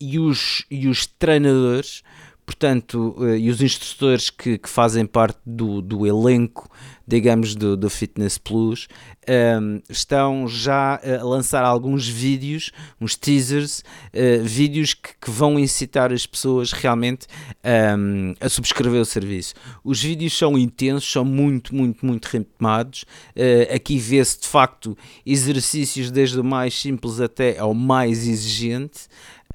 [0.00, 2.02] e, os, e os treinadores
[2.50, 6.68] portanto, uh, e os instrutores que, que, fazem parte do, do elenco,
[7.10, 8.86] digamos, do, do Fitness Plus,
[9.28, 12.70] um, ehm, estão já a lançar alguns vídeos,
[13.00, 13.80] uns teasers,
[14.14, 17.26] uh, vídeos que, que, vão incitar as pessoas realmente
[17.64, 19.54] um, ehm, a subscrever o serviço.
[19.82, 23.04] Os vídeos são intensos, são muito, muito, muito retomados.
[23.36, 24.96] Uh, aqui vê-se de facto
[25.26, 29.08] exercícios desde o mais simples até ao mais exigente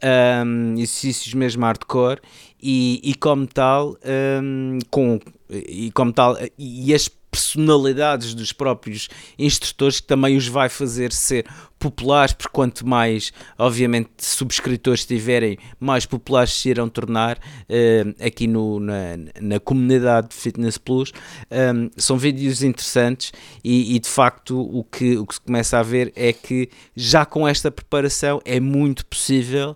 [0.03, 2.19] um, exercícios mesmo hardcore
[2.61, 3.97] e, e como tal
[4.41, 10.69] um, com e como tal e as personalidades dos próprios instrutores que também os vai
[10.69, 11.45] fazer ser
[11.77, 18.79] populares, porque quanto mais, obviamente, subscritores tiverem, mais populares se irão tornar uh, aqui no,
[18.79, 21.11] na, na comunidade de Fitness Plus.
[21.51, 25.83] Um, são vídeos interessantes e, e, de facto o que, o que se começa a
[25.83, 29.75] ver é que já com esta preparação é muito possível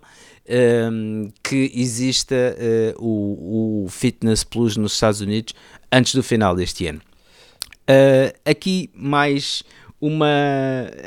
[0.90, 2.56] um, que exista
[2.96, 5.54] uh, o, o Fitness Plus nos Estados Unidos
[5.92, 7.02] antes do final deste ano.
[7.90, 9.64] Uh, aqui mais
[10.00, 10.28] uma,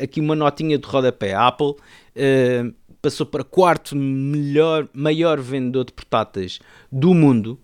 [0.01, 1.33] aqui uma notinha de rodapé.
[1.33, 6.59] A Apple uh, passou para quarto melhor, maior vendedor de portáteis
[6.91, 7.57] do mundo.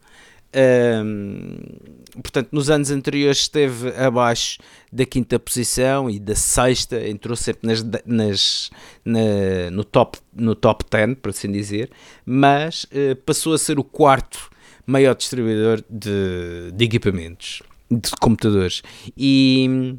[0.55, 4.57] Uh, portanto, nos anos anteriores esteve abaixo
[4.89, 8.71] da quinta posição e da sexta, entrou sempre nas, nas,
[9.03, 11.91] na, no, top, no top 10, por assim dizer,
[12.25, 14.49] mas uh, passou a ser o quarto
[14.87, 18.81] maior distribuidor de, de equipamentos, de computadores.
[19.17, 19.95] E,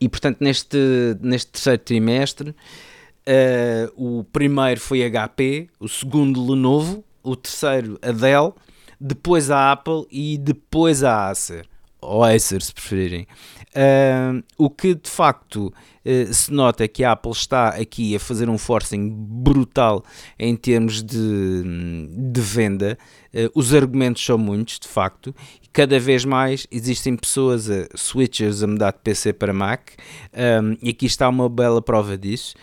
[0.00, 0.78] e portanto, neste,
[1.20, 8.54] neste terceiro trimestre, uh, o primeiro foi HP, o segundo Lenovo, o terceiro a Dell,
[9.00, 11.71] depois a Apple e depois a Acer
[12.02, 13.26] ou se preferirem.
[13.74, 18.20] Uh, o que de facto uh, se nota é que a Apple está aqui a
[18.20, 20.04] fazer um forcing brutal
[20.38, 21.62] em termos de,
[22.08, 22.98] de venda.
[23.32, 25.34] Uh, os argumentos são muitos, de facto,
[25.72, 29.92] cada vez mais existem pessoas, a, switchers, a mudar de PC para Mac,
[30.34, 32.54] um, e aqui está uma bela prova disso.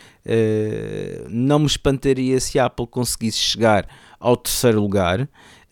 [1.27, 3.87] não me espantaria se a Apple conseguisse chegar
[4.19, 5.27] ao terceiro lugar,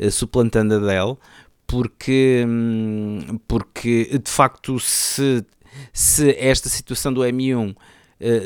[0.10, 1.20] suplantando a Dell
[1.68, 5.46] porque, hum, porque de facto se,
[5.94, 7.76] se esta situação do M1 Uh,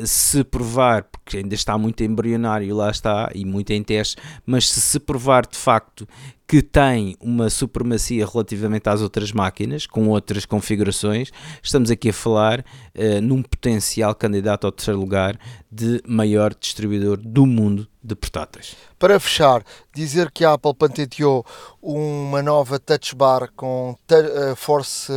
[0.06, 4.82] se provar, porque ainda está muito embrionário, lá está, e muito em teste, mas se
[4.82, 6.08] se provar de facto
[6.52, 11.32] que tem uma supremacia relativamente às outras máquinas, com outras configurações,
[11.64, 15.40] estamos aqui a falar uh, num potencial candidato ao terceiro lugar
[15.72, 18.76] de maior distribuidor do mundo de portáteis.
[19.00, 19.64] Para fechar,
[19.96, 21.46] dizer que a Apple patenteou
[21.82, 25.10] uma nova Touch Bar com uh, Force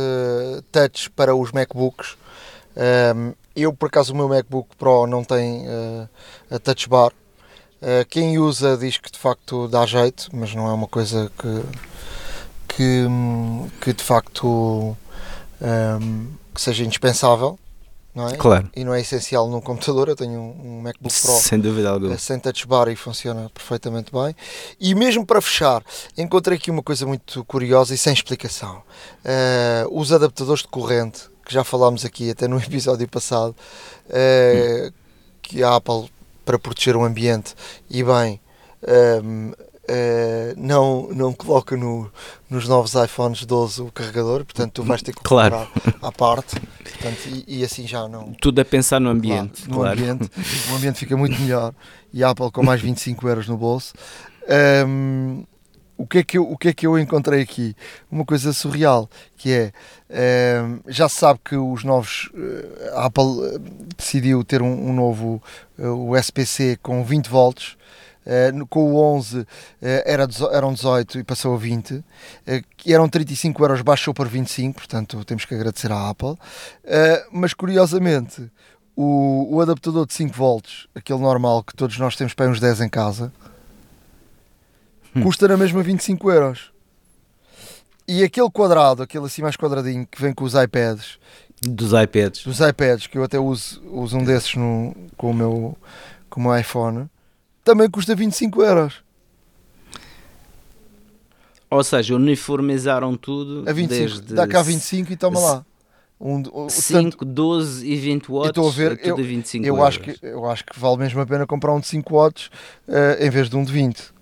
[0.71, 2.15] Touch para os MacBooks.
[2.77, 6.09] Um, eu, por acaso, o meu MacBook Pro não tem uh,
[6.49, 7.11] a Touch Bar
[7.81, 11.63] Uh, quem usa diz que de facto dá jeito, mas não é uma coisa que,
[12.67, 13.05] que,
[13.79, 14.95] que de facto um,
[15.61, 17.59] ehm, que seja indispensável.
[18.15, 18.37] Não é?
[18.37, 18.69] Claro.
[18.73, 20.07] E não é essencial num computador.
[20.07, 22.17] Eu tenho um MacBook Pro sem dúvida alguma.
[22.17, 24.33] sem touch bar e funciona perfeitamente bem.
[24.79, 25.83] E mesmo para fechar,
[26.17, 31.53] encontrei aqui uma coisa muito curiosa e sem explicação: uh, os adaptadores de corrente, que
[31.53, 33.55] já falámos aqui até no episódio passado,
[34.07, 34.93] uh,
[35.41, 36.09] que a Apple
[36.43, 37.55] para proteger o ambiente
[37.89, 38.39] e bem
[39.23, 39.55] um, uh,
[39.87, 42.11] eh, não, não coloca no,
[42.49, 45.69] nos novos iPhones 12 o carregador, portanto tu vais ter que comprar claro.
[46.01, 48.33] à parte portanto, e, e, assim já não.
[48.41, 49.63] Tudo a pensar no ambiente.
[49.63, 49.99] Claro, no claro.
[49.99, 50.31] ambiente,
[50.71, 51.73] o ambiente fica muito melhor
[52.11, 53.93] e a Apple com mais 25 euros no bolso.
[54.87, 55.43] Um,
[55.97, 57.75] o que, é que eu, o que é que eu encontrei aqui?
[58.11, 59.71] Uma coisa surreal, que é,
[60.09, 63.59] uh, já se sabe que os novos, uh, a Apple eh,
[63.97, 65.41] decidiu ter um, um novo,
[65.77, 67.77] o SPC com 20 volts,
[68.71, 69.45] com o 11
[69.79, 72.03] era, eram 18 e passou a 20,
[72.87, 76.35] eram 35 euros, baixou para 25, portanto temos que agradecer à Apple,
[77.31, 78.49] mas curiosamente
[78.95, 82.81] o, o adaptador de 5 volts, aquele normal que todos nós temos para uns 10
[82.81, 83.31] em casa.
[85.21, 86.71] Custa na mesma 25 euros.
[88.07, 91.17] E aquele quadrado, aquele assim mais quadradinho que vem com os iPads.
[91.61, 92.43] Dos iPads.
[92.43, 95.77] Dos iPads, que eu até uso, uso um desses no, com, o meu,
[96.29, 97.09] com o meu iPhone,
[97.63, 99.03] também custa 25 euros.
[101.69, 103.67] Ou seja, uniformizaram tudo.
[103.67, 104.33] A 25, desde...
[104.33, 105.65] dá cá 25 e toma lá.
[106.21, 108.49] Um, 5, tanto, 12 e 20 watts.
[108.49, 111.25] Estou a ver, é eu, 25 eu, acho que, eu acho que vale mesmo a
[111.25, 112.49] pena comprar um de 5 watts
[112.87, 114.14] uh, em vez de um de 20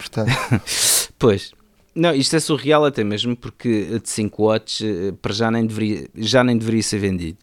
[0.00, 0.32] portanto.
[1.18, 1.52] pois.
[1.94, 6.08] Não, isto é surreal até mesmo porque de 5 watts eh, para já nem deveria,
[6.14, 7.38] já nem deveria ser vendido.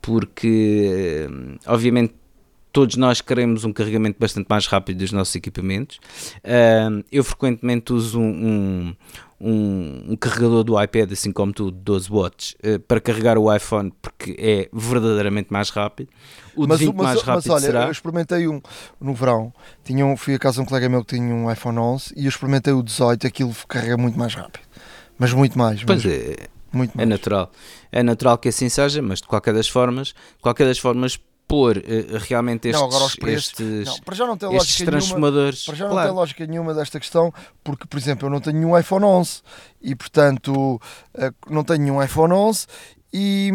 [0.00, 2.14] Porque, eh, obviamente,
[2.72, 5.98] todos nós queremos um carregamento bastante mais rápido dos nossos equipamentos.
[6.38, 8.96] Uh, eu frequentemente uso um, um,
[9.40, 13.92] um, carregador do iPad, assim como tu, de 12 watts, uh, para carregar o iPhone,
[14.02, 16.10] porque é verdadeiramente mais rápido.
[16.54, 17.84] O mas, de 20 mas, mais rápido mas olha, será...
[17.84, 18.60] eu experimentei um
[19.00, 21.78] no verão, tinha um, fui a casa de um colega meu que tinha um iPhone
[21.78, 24.62] 11 e eu experimentei o 18, aquilo carrega muito mais rápido.
[25.18, 25.82] Mas muito mais.
[25.84, 26.48] Pois é.
[26.72, 27.06] Muito é mais.
[27.06, 27.50] É natural.
[27.90, 31.18] É natural que assim seja, mas de qualquer das formas, de qualquer das formas,
[31.50, 31.82] pôr uh,
[32.28, 35.66] realmente estes, não, agora os preços, estes, não, para já não tem lógica transformadores.
[35.66, 36.08] Nenhuma, para já não claro.
[36.08, 37.34] tem lógica nenhuma desta questão,
[37.64, 39.42] porque, por exemplo, eu não tenho um iPhone 11
[39.82, 40.80] e, portanto,
[41.18, 42.68] uh, não tenho um iPhone 11
[43.12, 43.50] e,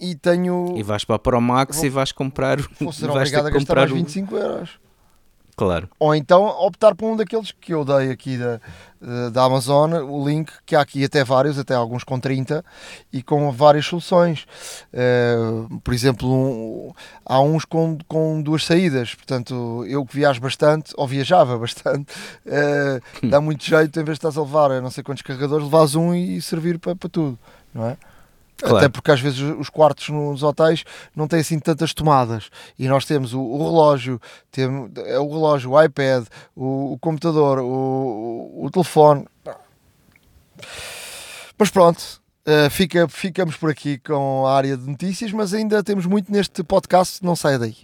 [0.00, 0.72] e tenho.
[0.74, 2.56] E vais para a Pro Max vou, e vais comprar.
[2.80, 4.83] Vou ser obrigado a gastar mais 25 euros.
[5.56, 5.88] Claro.
[5.98, 8.60] Ou então optar por um daqueles que eu dei aqui da,
[9.30, 12.64] da Amazon, o link, que há aqui até vários, até alguns com 30
[13.12, 14.46] e com várias soluções.
[14.92, 16.92] Uh, por exemplo, um,
[17.24, 22.12] há uns com, com duas saídas, portanto, eu que viajo bastante, ou viajava bastante,
[22.46, 25.64] uh, dá muito jeito, em vez de estás a levar a não sei quantos carregadores,
[25.64, 27.38] levas um e servir para, para tudo,
[27.72, 27.96] não é?
[28.58, 28.76] Claro.
[28.76, 30.84] Até porque às vezes os quartos nos hotéis
[31.14, 32.50] não têm assim tantas tomadas.
[32.78, 36.24] E nós temos o, o relógio, temos, é o relógio, o iPad,
[36.54, 39.26] o, o computador, o, o telefone.
[41.58, 42.02] Mas pronto,
[42.46, 46.62] eh, fica, ficamos por aqui com a área de notícias, mas ainda temos muito neste
[46.62, 47.76] podcast, não saia daí.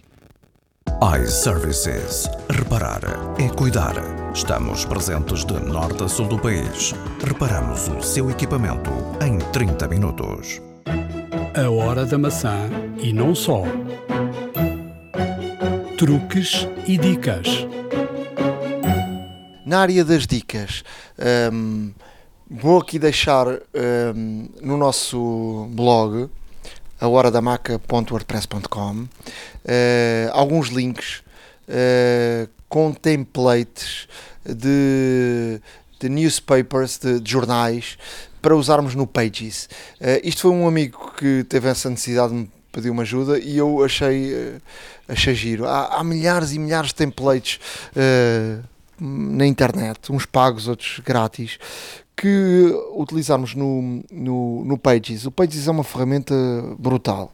[1.01, 2.29] iServices.
[2.49, 3.01] Reparar
[3.39, 3.95] é cuidar.
[4.35, 6.93] Estamos presentes de norte a sul do país.
[7.25, 10.61] Reparamos o seu equipamento em 30 minutos.
[11.55, 12.69] A hora da maçã
[12.99, 13.63] e não só.
[15.97, 17.47] Truques e dicas.
[19.65, 20.83] Na área das dicas,
[21.51, 21.91] hum,
[22.47, 26.29] vou aqui deixar hum, no nosso blog,
[27.01, 29.07] a horadamaca.wordpress.com,
[29.65, 31.23] eh, alguns links
[31.67, 34.07] eh, com templates
[34.45, 35.59] de,
[35.99, 37.97] de newspapers, de, de jornais,
[38.41, 39.67] para usarmos no Pages.
[39.99, 43.57] Eh, isto foi um amigo que teve essa necessidade de me pedir uma ajuda e
[43.57, 44.57] eu achei, eh,
[45.07, 45.67] achei giro.
[45.67, 47.59] Há, há milhares e milhares de templates
[47.95, 48.59] eh,
[48.99, 51.57] na internet, uns pagos, outros grátis,
[52.15, 55.25] que utilizarmos no, no, no Pages.
[55.25, 56.35] O Pages é uma ferramenta
[56.77, 57.31] brutal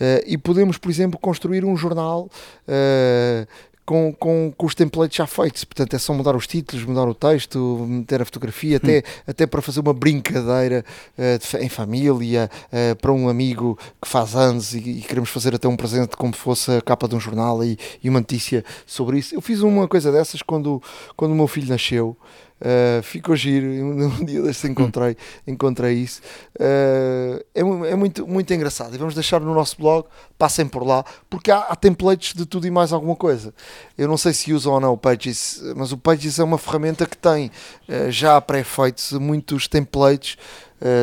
[0.00, 2.28] Eh, e podemos, por exemplo, construir um jornal
[2.66, 3.46] eh,
[3.84, 5.64] com, com, com os templates já feitos.
[5.64, 9.60] Portanto, é só mudar os títulos, mudar o texto, meter a fotografia, até, até para
[9.62, 10.84] fazer uma brincadeira
[11.16, 15.54] eh, de em família, eh, para um amigo que faz anos e, e queremos fazer
[15.54, 18.64] até um presente como se fosse a capa de um jornal e, e uma notícia
[18.86, 19.34] sobre isso.
[19.34, 20.82] Eu fiz uma coisa dessas quando,
[21.16, 22.16] quando o meu filho nasceu.
[22.64, 26.22] Uh, ficou giro, um dia destes encontrei, encontrei isso.
[26.58, 28.94] Uh, é, é muito, muito engraçado.
[28.94, 30.06] E vamos deixar no nosso blog,
[30.38, 33.52] passem por lá, porque há, há templates de tudo e mais alguma coisa.
[33.98, 37.04] Eu não sei se usam ou não o Pages, mas o Pages é uma ferramenta
[37.04, 37.50] que tem
[37.86, 40.38] uh, já pré-feitos muitos templates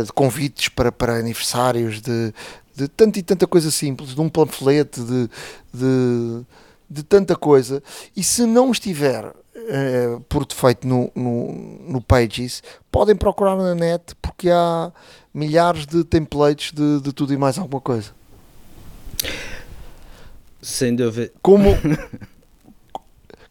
[0.05, 2.31] de convites para, para aniversários, de,
[2.75, 5.29] de tanta e tanta coisa simples, de um panfleto, de,
[5.73, 6.45] de,
[6.87, 7.81] de tanta coisa.
[8.15, 11.53] E se não estiver eh, por defeito no, no,
[11.87, 14.91] no Pages, podem procurar na net porque há
[15.33, 18.11] milhares de templates de, de tudo e mais alguma coisa.
[20.61, 21.31] Sem dúvida.
[21.41, 21.69] Como.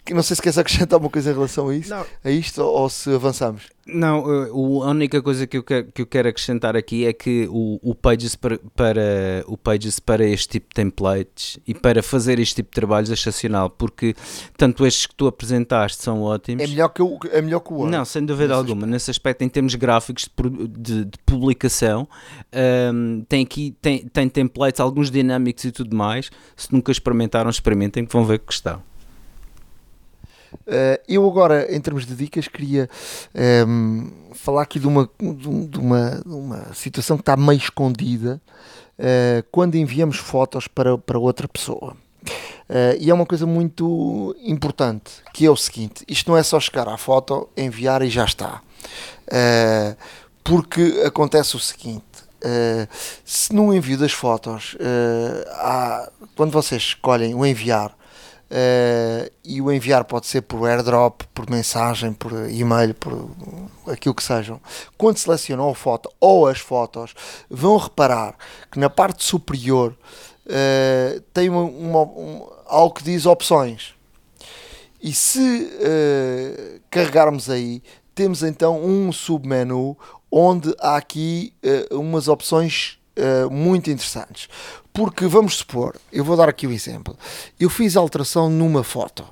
[0.04, 2.62] que não sei se queres acrescentar alguma coisa em relação a isso, Não, a isto
[2.62, 3.64] ou se avançamos.
[3.86, 4.22] Não,
[4.52, 7.78] o- a única coisa que eu quero, que eu quero acrescentar aqui é que o,
[7.82, 12.56] o, Pages para, para, o Pages para este tipo de templates e para fazer este
[12.56, 14.14] tipo de trabalhos é excepcional, porque
[14.56, 16.62] tanto estes que tu apresentaste são ótimos.
[16.62, 17.90] É melhor que o, é melhor que o Word.
[17.90, 18.86] Não, sem dúvida nesse alguma.
[18.86, 22.08] Nesse aspecto, em termos gráficos de, de- de publicação,
[22.94, 26.30] hum, tem aqui tem, tem templates, alguns dinâmicos e tudo mais.
[26.56, 28.82] Se nunca experimentaram, experimentem que vão ver que estão.
[30.66, 32.88] Eh, eu agora, em termos de dicas, queria
[33.34, 38.40] ehm, falar aqui de uma, de um- uma, de uma situação que está meio escondida
[38.98, 41.96] eh, quando enviamos fotos para, para outra pessoa.
[42.68, 46.58] Eh, e é uma coisa muito importante, que é o seguinte, isto não é só
[46.60, 48.60] chegar à foto, enviar e já está.
[49.30, 49.96] Eh,
[50.44, 52.04] porque acontece o seguinte,
[52.42, 52.86] eh,
[53.24, 57.94] se no envio das fotos, eh, há- quando vocês escolhem o enviar,
[58.50, 63.30] eh, e o enviar pode ser por airdrop, por mensagem, por e-mail, por
[63.86, 64.60] aquilo que sejam.
[64.98, 67.14] Quando selecionam a foto ou as fotos,
[67.48, 68.34] vão reparar
[68.70, 69.94] que na parte superior
[70.48, 73.94] eh, tem uma, uma- um- algo que diz opções.
[75.02, 77.82] E se eh, carregarmos aí,
[78.14, 79.96] temos então um submenu
[80.30, 81.52] onde há aqui
[81.90, 82.98] umas opções
[83.50, 84.48] muito interessantes.
[84.92, 87.16] Porque vamos supor, eu vou dar aqui um exemplo.
[87.58, 89.24] Eu fiz alteração numa foto.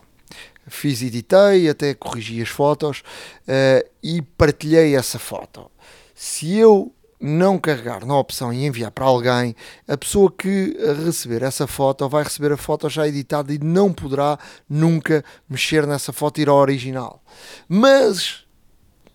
[0.67, 3.03] Fiz, editei, até corrigi as fotos
[3.47, 5.71] eh, e partilhei essa foto.
[6.15, 9.57] Se eu não carregar na opção e enviar para alguém,
[9.89, 14.39] a pessoa que receber essa foto vai receber a foto já editada e não poderá
[14.69, 17.23] nunca mexer nessa foto e ir ao original.
[17.69, 18.45] Mas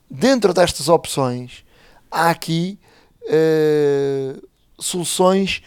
[0.09, 1.63] dentro destas opções
[2.11, 2.79] há aqui
[3.27, 4.35] eh,
[4.77, 5.61] soluções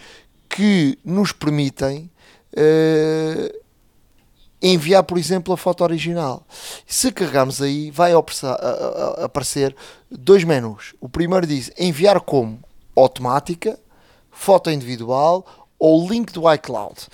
[0.56, 2.10] que nos permitem
[2.56, 3.60] eh,
[4.62, 6.46] enviar, por exemplo, a foto original.
[6.86, 8.12] Se carregarmos aí, vai
[9.22, 9.76] aparecer
[10.10, 10.94] dois menus.
[10.98, 12.58] O primeiro diz enviar como
[12.96, 13.78] automática,
[14.30, 15.44] foto individual
[15.78, 17.06] ou link do iCloud.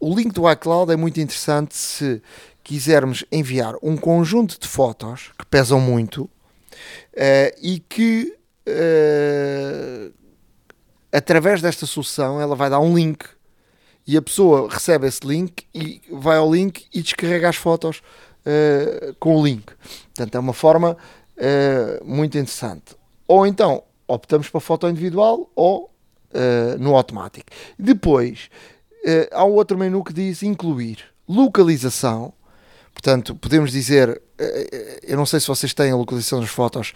[0.00, 2.20] O link do iCloud é muito interessante se
[2.64, 6.28] quisermos enviar um conjunto de fotos que pesam muito
[7.14, 8.36] eh, e que
[8.66, 10.10] eh,
[11.12, 13.24] através desta solução ela vai dar um link
[14.06, 18.02] e a pessoa recebe esse link e vai ao link e descarrega as fotos
[18.44, 19.66] eh, com o link.
[20.14, 20.96] Portanto, é uma forma
[21.36, 22.96] eh, muito interessante.
[23.28, 27.46] Ou então optamos para foto individual ou uh, no automático.
[27.78, 28.50] Depois,
[29.04, 32.32] uh, há um outro menu que diz incluir localização.
[32.92, 34.20] Portanto, podemos dizer,
[35.06, 36.92] eu não sei se vocês têm a localização das fotos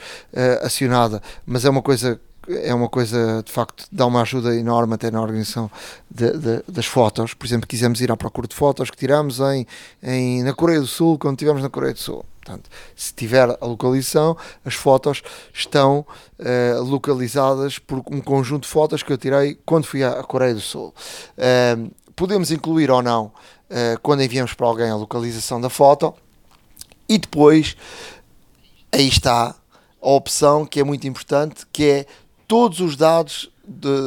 [0.61, 5.11] acionada, mas é uma coisa é uma coisa de facto dá uma ajuda enorme até
[5.11, 5.71] na organização
[6.11, 7.35] de, de, das fotos.
[7.35, 9.67] Por exemplo, quisemos ir à procura de fotos que tiramos em,
[10.03, 12.25] em, na Coreia do Sul quando estivemos na Coreia do Sul.
[12.45, 15.23] Portanto, se tiver a localização, as fotos
[15.53, 16.05] estão
[16.39, 20.61] uh, localizadas por um conjunto de fotos que eu tirei quando fui à Coreia do
[20.61, 20.95] Sul.
[21.39, 26.15] Uh, podemos incluir ou não, uh, quando enviamos para alguém a localização da foto,
[27.09, 27.77] e depois
[28.93, 29.55] aí está
[30.03, 32.07] a opção que é muito importante, que é
[32.55, 33.51] todos os dados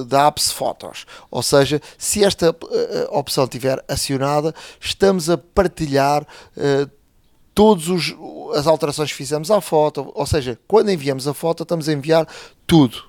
[0.08, 1.06] da Apps Fotos.
[1.30, 2.56] Ou seja, se esta uh,
[3.12, 6.90] opção estiver acionada, estamos a partilhar uh,
[7.54, 8.16] todas
[8.56, 10.14] as alterações que fizemos à foto.
[10.16, 12.26] Ou seja, quando enviamos a foto, estamos a enviar
[12.66, 13.04] tudo.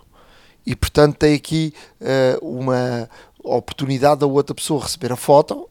[0.66, 3.08] E portanto, tem aqui uh, uma
[3.44, 5.70] oportunidade da outra pessoa receber a foto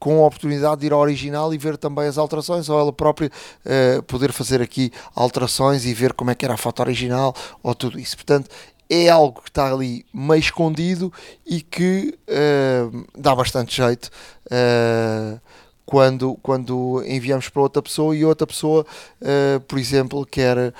[0.00, 3.30] com a oportunidade de ir ao original e ver também as alterações, ou ela própria
[3.30, 7.74] uh, poder fazer aqui alterações e ver como é que era a foto original, ou
[7.74, 8.16] tudo isso.
[8.16, 8.48] Portanto,
[8.90, 11.12] é algo que está ali meio escondido
[11.46, 14.10] e que uh, dá bastante jeito.
[14.46, 15.40] Uh,
[15.86, 18.86] quando, quando enviamos para outra pessoa e outra pessoa,
[19.20, 20.72] uh, por exemplo, quer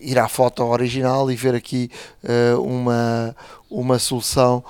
[0.00, 1.88] ir à foto original e ver aqui
[2.58, 3.36] uma,
[3.70, 4.64] uma solução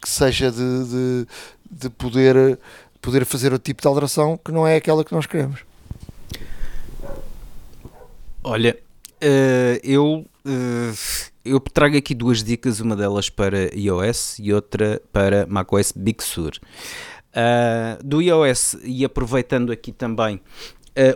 [0.00, 1.26] que seja de, de,
[1.72, 2.58] de poder,
[3.00, 5.60] poder fazer o tipo de alteração que não é aquela que nós queremos.
[8.44, 8.76] Olha,
[9.22, 15.46] uh, eu, uh, eu trago aqui duas dicas, uma delas para iOS e outra para
[15.46, 16.52] macOS Big Sur.
[17.32, 20.40] Uh, do iOS, e aproveitando aqui também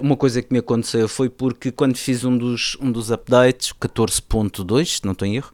[0.00, 4.86] uma coisa que me aconteceu foi porque quando fiz um dos, um dos updates, 14.2,
[4.86, 5.52] se não em erro,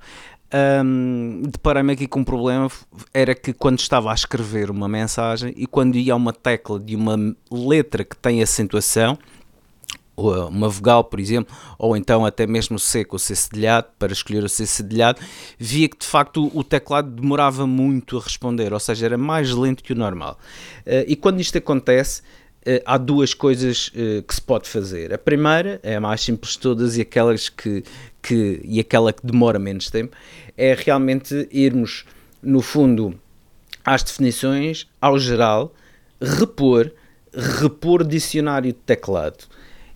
[0.84, 2.70] um, deparei-me aqui com um problema
[3.12, 6.94] era que quando estava a escrever uma mensagem e quando ia a uma tecla de
[6.94, 7.16] uma
[7.50, 9.18] letra que tem acentuação
[10.14, 12.76] uma vogal, por exemplo, ou então até mesmo
[13.08, 15.20] com o C cedilhado, para escolher o C cedilhado,
[15.58, 19.82] via que de facto o teclado demorava muito a responder, ou seja, era mais lento
[19.82, 20.38] que o normal.
[20.86, 22.22] Uh, e quando isto acontece,
[22.64, 25.12] Uh, há duas coisas uh, que se pode fazer.
[25.12, 27.82] A primeira é a mais simples de todas e aquelas que,
[28.22, 30.16] que e aquela que demora menos tempo
[30.56, 32.04] é realmente irmos
[32.42, 33.18] no fundo
[33.84, 35.74] às definições, ao geral,
[36.20, 36.90] repor,
[37.34, 39.44] repor dicionário de teclado.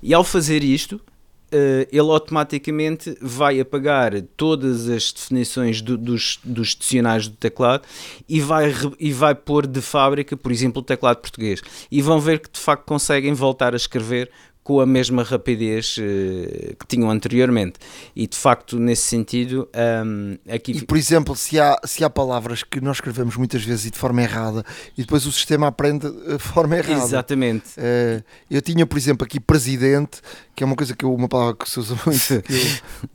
[0.02, 1.00] E ao fazer isto,
[1.46, 7.84] Uh, ele automaticamente vai apagar todas as definições do, dos, dos dicionários do teclado
[8.28, 11.62] e vai, e vai pôr de fábrica, por exemplo, o teclado português.
[11.88, 14.28] E vão ver que de facto conseguem voltar a escrever
[14.66, 17.74] com a mesma rapidez uh, que tinham anteriormente.
[18.16, 19.68] E de facto, nesse sentido,
[20.04, 20.72] um, aqui.
[20.72, 23.96] E por exemplo, se há, se há palavras que nós escrevemos muitas vezes e de
[23.96, 24.64] forma errada,
[24.98, 27.00] e depois o sistema aprende de forma errada.
[27.00, 27.78] Exatamente.
[27.78, 30.20] Uh, eu tinha, por exemplo, aqui presidente,
[30.52, 32.60] que é uma coisa que eu, uma palavra que se usa muito, que eu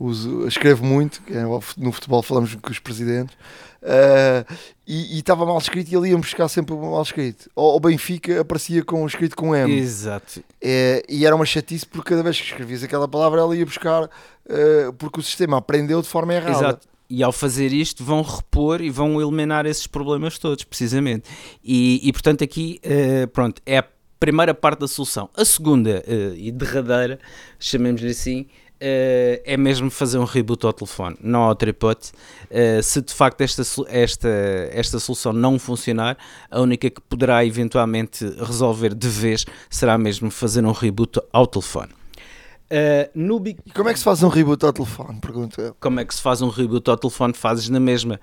[0.00, 1.42] uso, escrevo muito, que é,
[1.76, 3.36] no futebol falamos com os presidentes.
[3.82, 4.46] Uh,
[4.86, 7.50] e estava mal escrito e ele ia buscar sempre mal escrito.
[7.54, 9.72] Ou o Benfica aparecia com escrito com M.
[9.76, 10.42] Exato.
[10.60, 14.04] É, e era uma chatice porque cada vez que escrevias aquela palavra ela ia buscar
[14.04, 16.56] uh, porque o sistema aprendeu de forma errada.
[16.56, 16.88] Exato.
[17.10, 21.28] E ao fazer isto vão repor e vão eliminar esses problemas todos, precisamente.
[21.62, 23.84] E, e portanto aqui, uh, pronto, é a
[24.20, 25.28] primeira parte da solução.
[25.36, 26.04] A segunda
[26.36, 27.18] e derradeira,
[27.58, 28.46] chamemos-lhe assim,
[28.82, 32.10] Uh, é mesmo fazer um reboot ao telefone, não outra hipótese.
[32.50, 34.28] Uh, se de facto esta, esta,
[34.72, 36.18] esta solução não funcionar,
[36.50, 41.92] a única que poderá eventualmente resolver de vez será mesmo fazer um reboot ao telefone.
[41.92, 43.60] Uh, no Big...
[43.72, 45.20] Como é que se faz um reboot ao telefone?
[45.20, 47.34] Pergunta Como é que se faz um reboot ao telefone?
[47.34, 48.18] Fazes na mesma.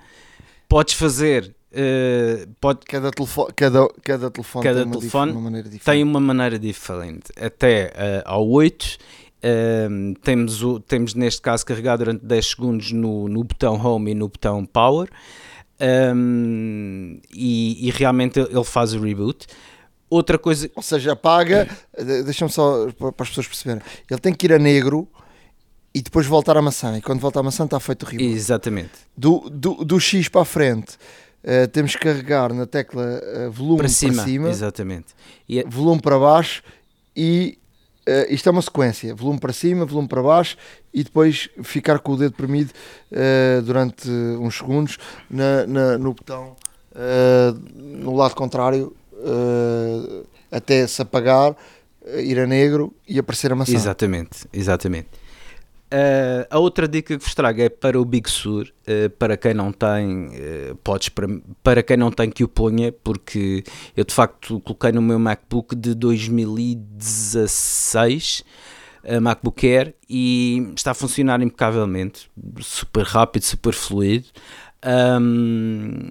[0.68, 1.54] Podes fazer
[2.60, 2.80] pode...
[2.80, 5.84] cada, telefone, cada, cada telefone, cada tem, telefone uma maneira diferente.
[5.84, 7.32] tem uma maneira diferente.
[7.40, 8.98] Até ao 8
[9.42, 14.14] um, temos, o, temos neste caso carregado durante 10 segundos no, no botão Home e
[14.14, 15.08] no botão Power
[16.14, 19.46] um, e, e, realmente ele faz o reboot.
[20.10, 20.70] Outra coisa.
[20.74, 21.68] Ou seja, apaga,
[22.24, 25.08] deixa-me só para as pessoas perceberem, ele tem que ir a negro
[25.94, 26.98] e depois voltar a maçã.
[26.98, 28.30] E quando volta a maçã está feito o reboot.
[28.30, 28.90] Exatamente.
[29.16, 30.98] Do, do, do X para a frente.
[31.42, 35.14] Uh, temos que carregar na tecla uh, volume para cima, para cima exatamente.
[35.48, 36.62] E, volume para baixo
[37.16, 37.58] e
[38.10, 40.56] Uh, isto é uma sequência, volume para cima, volume para baixo
[40.92, 42.72] e depois ficar com o dedo premido
[43.12, 44.98] uh, durante uns segundos
[45.30, 46.56] na, na no botão
[46.90, 48.96] uh, no lado contrário
[50.50, 51.54] até se apagar,
[52.16, 53.74] ir a negro e aparecer a maçã.
[53.74, 55.08] Exatamente, exatamente.
[55.92, 59.52] Uh, a outra dica que vos trago é para o Big Sur, uh, para quem
[59.52, 61.26] não tem, uh, podes para,
[61.64, 63.64] para quem não tem que o ponha, porque
[63.96, 68.44] eu de facto coloquei no meu MacBook de 2016,
[69.20, 72.30] MacBook Air, e está a funcionar impecavelmente,
[72.60, 74.26] super rápido, super fluido.
[74.82, 76.08] Um,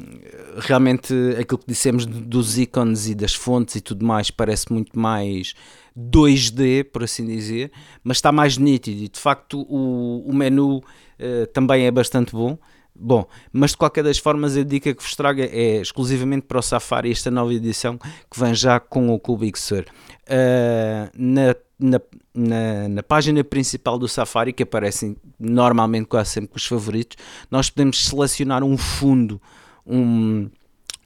[0.58, 5.56] realmente aquilo que dissemos dos ícones e das fontes e tudo mais parece muito mais
[6.00, 7.72] 2D, por assim dizer,
[8.04, 12.58] mas está mais nítido e de facto o, o menu uh, também é bastante bom.
[13.02, 16.62] Bom, mas de qualquer das formas a dica que vos trago é exclusivamente para o
[16.62, 19.86] Safari, esta nova edição que vem já com o Cubic Sur.
[20.26, 22.02] Uh, na, na,
[22.34, 27.16] na, na, página principal do Safari, que aparecem normalmente quase sempre os favoritos,
[27.50, 29.42] nós podemos selecionar um fundo,
[29.88, 30.50] um,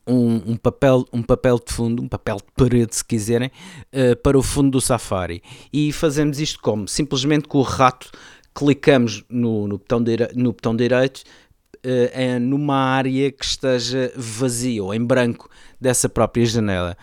[0.08, 3.52] um, um, papel, um papel de fundo, um papel de parede, se quiserem,
[3.94, 5.42] uh, para o fundo do Safari.
[5.72, 6.88] E fazemos isto como?
[6.88, 8.12] Simplesmente com o rato
[8.54, 10.00] clicamos no, no, botão,
[10.36, 11.24] no botão direito
[11.86, 15.50] uh, numa área que esteja vazia ou em branco
[15.80, 16.98] dessa própria janela.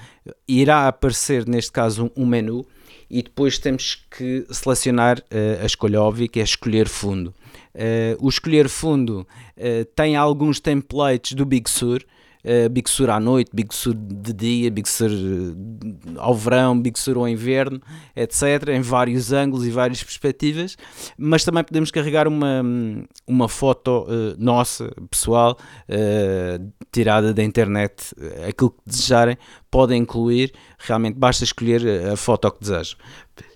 [0.47, 2.67] Irá aparecer, neste caso, um, um menu
[3.09, 7.35] e depois temos que selecionar uh, a escolha óbvia, que é escolher fundo.
[8.19, 9.27] o escolher fundo
[9.95, 12.05] tem alguns templates do Big Sur,
[12.45, 16.99] uh, Big Sur à noite, Big Sur de dia, Big Sur eh, ao verão, Big
[16.99, 17.81] Sur ao inverno,
[18.15, 20.77] etc., em vários ângulos e várias perspectivas,
[21.17, 22.63] mas também podemos carregar uma,
[23.27, 25.57] uma foto uh, nossa, pessoal,
[25.89, 28.15] uh, tirada da internet,
[28.49, 29.37] aquilo que desejarem,
[29.71, 32.99] podem incluir, realmente basta escolher a foto que desejam.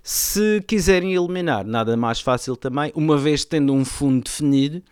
[0.03, 4.83] Se quiserem eliminar, nada mais fácil também, uma vez tendo um fundo definido, eh,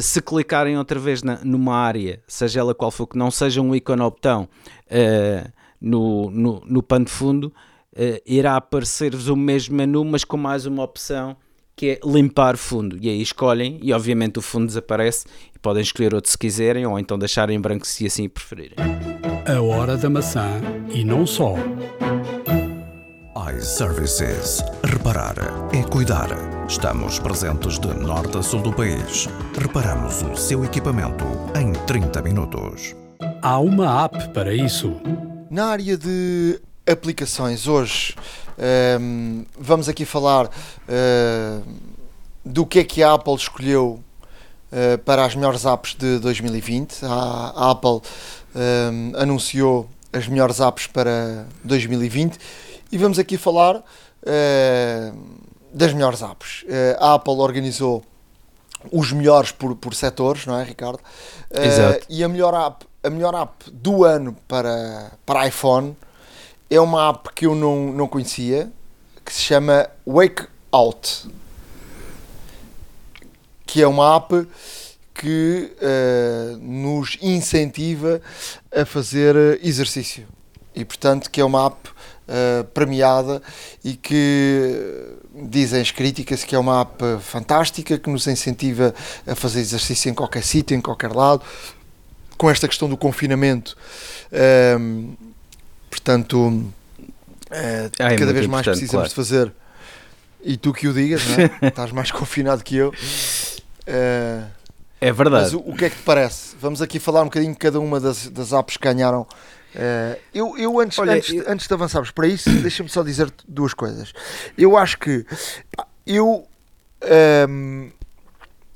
[0.00, 3.74] se clicarem outra vez na, numa área, seja ela qual for, que não seja um
[3.74, 4.48] ícone ou botão
[4.86, 7.52] uh, no, no, no pano de fundo,
[7.94, 11.36] uh, irá aparecer-vos o mesmo menu, mas com mais uma opção
[11.76, 12.98] que é limpar fundo.
[13.00, 16.98] E aí escolhem e obviamente o fundo desaparece e podem escolher outro se quiserem ou
[16.98, 18.76] então deixar em branco se assim preferirem.
[19.46, 20.60] A hora da maçã
[20.92, 21.54] e não só
[23.56, 24.62] iServices.
[24.84, 25.34] Reparar
[25.72, 26.28] é cuidar.
[26.68, 29.26] Estamos presentes de norte a sul do país.
[29.58, 31.24] Reparamos o seu equipamento
[31.58, 32.94] em 30 minutos.
[33.40, 35.00] Há uma app para isso.
[35.50, 38.14] Na área de aplicações, hoje
[38.58, 41.62] um, ehm, vamos aqui falar uh,
[42.44, 44.02] do que é que a Apple escolheu
[44.72, 47.04] uh, para as melhores apps de 2020.
[47.04, 48.00] A, a Apple um,
[48.56, 52.38] ehm, anunciou as melhores apps para 2020
[52.90, 55.18] e vamos aqui falar uh,
[55.72, 56.62] das melhores apps.
[56.62, 58.04] Uh, a Apple organizou
[58.90, 61.00] os melhores por, por setores, não é, Ricardo?
[61.50, 62.06] Uh, Exato.
[62.08, 65.96] E a melhor app, a melhor app do ano para, para iPhone
[66.70, 68.70] é uma app que eu não, não conhecia,
[69.24, 71.28] que se chama Wake Out.
[73.66, 74.48] Que é uma app
[75.14, 78.20] que uh, nos incentiva
[78.74, 80.26] a fazer exercício.
[80.74, 81.90] E portanto que é uma app
[82.28, 83.42] uh, premiada
[83.84, 88.94] e que dizem as críticas que é uma app fantástica que nos incentiva
[89.26, 91.42] a fazer exercício em qualquer sítio, em qualquer lado,
[92.36, 93.76] com esta questão do confinamento.
[94.32, 95.16] Uh,
[95.90, 96.72] portanto, uh,
[97.98, 99.08] ah, é cada vez mais precisamos claro.
[99.08, 99.52] de fazer.
[100.44, 101.50] E tu que o digas, é?
[101.66, 102.90] estás mais confinado que eu.
[102.90, 104.46] Uh,
[105.00, 105.44] é verdade.
[105.44, 106.56] Mas o, o, que é que te parece?
[106.60, 109.26] Vamos aqui falar um bocadinho de cada uma das, das apps que ganharam
[109.74, 111.44] Uh, eu, eu, antes, Olha, antes, eu...
[111.46, 114.12] antes de avançarmos para isso, deixa-me só dizer duas coisas.
[114.56, 115.26] Eu acho que
[116.06, 116.46] eu, um,
[117.02, 117.92] ehm,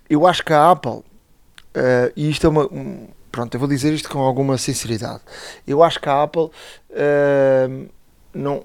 [0.08, 1.04] eu acho que a Apple, uh,
[2.14, 2.66] e isto é uma.
[2.66, 5.22] Um, pronto, eu vou dizer isto com alguma sinceridade.
[5.66, 6.50] Eu acho que a Apple
[6.90, 7.88] uh,
[8.34, 8.64] não.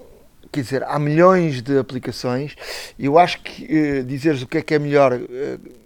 [0.50, 2.56] Quer dizer, há milhões de aplicações.
[2.98, 5.18] Eu acho que uh, dizeres o que é que é melhor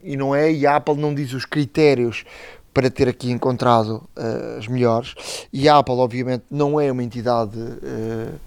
[0.02, 2.24] e não é, e a Apple não diz os critérios
[2.72, 5.14] para ter aqui encontrado uh, as melhores.
[5.52, 8.38] E a Apple, obviamente, não é uma entidade uh,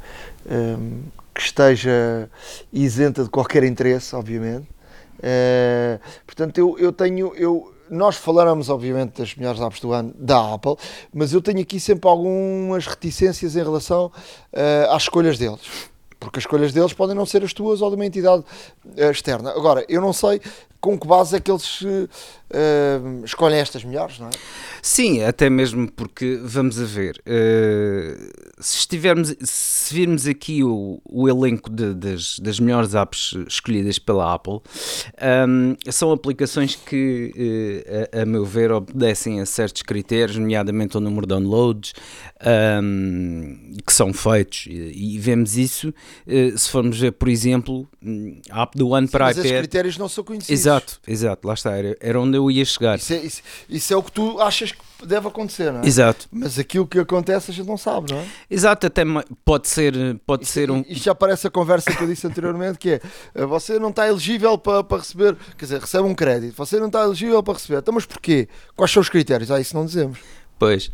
[0.47, 2.29] eh, um, eh, que esteja
[2.71, 4.67] isenta de qualquer interesse, obviamente.
[5.19, 7.33] Uh, portanto, eu, eu tenho.
[7.35, 10.75] Eu, nós falamos, obviamente, das melhores apps do ano da Apple,
[11.13, 14.11] mas eu tenho aqui sempre algumas reticências em relação
[14.89, 15.61] às escolhas deles
[16.17, 18.43] porque as escolhas deles podem não ser as tuas ou de uma entidade
[18.97, 19.51] externa.
[19.51, 20.41] Agora, eu não sei
[20.85, 24.31] com que base é que eles uh, escolhem estas melhores, não é?
[24.83, 31.27] Sim, até mesmo porque, vamos a ver, uh, se estivermos, se virmos aqui o, o
[31.27, 34.59] elenco de, das, das melhores apps escolhidas pela Apple,
[35.47, 40.99] um, são aplicações que, uh, a, a, meu ver, obedecem a certos critérios, nomeadamente o
[40.99, 41.93] número de downloads
[42.83, 45.91] um, que são feitos, e, e vemos isso
[46.55, 47.87] se formos ver, por exemplo,
[48.51, 49.51] a app do One Sim, para mas iPad.
[49.51, 50.49] Mas critérios não são conhecidos.
[50.49, 50.74] Exato,
[51.07, 52.97] exato, lá está, era, era onde eu ia chegar.
[52.97, 55.85] Isso é, isso, isso é o que tu achas que deve acontecer, não é?
[55.85, 56.27] Exato.
[56.31, 58.25] Mas aquilo que acontece a gente não sabe, não é?
[58.49, 59.03] Exato, até
[59.43, 59.93] pode ser,
[60.25, 60.83] pode isto, ser um.
[60.87, 63.01] Isto já parece a conversa que eu disse anteriormente, que é
[63.33, 66.87] eh, você não está elegível para, para receber, quer dizer, recebe um crédito, você não
[66.87, 67.79] está elegível para receber.
[67.79, 68.47] Então, mas porquê?
[68.75, 69.51] Quais são os critérios?
[69.51, 70.19] Ah, isso não dizemos.
[70.57, 70.89] Pois.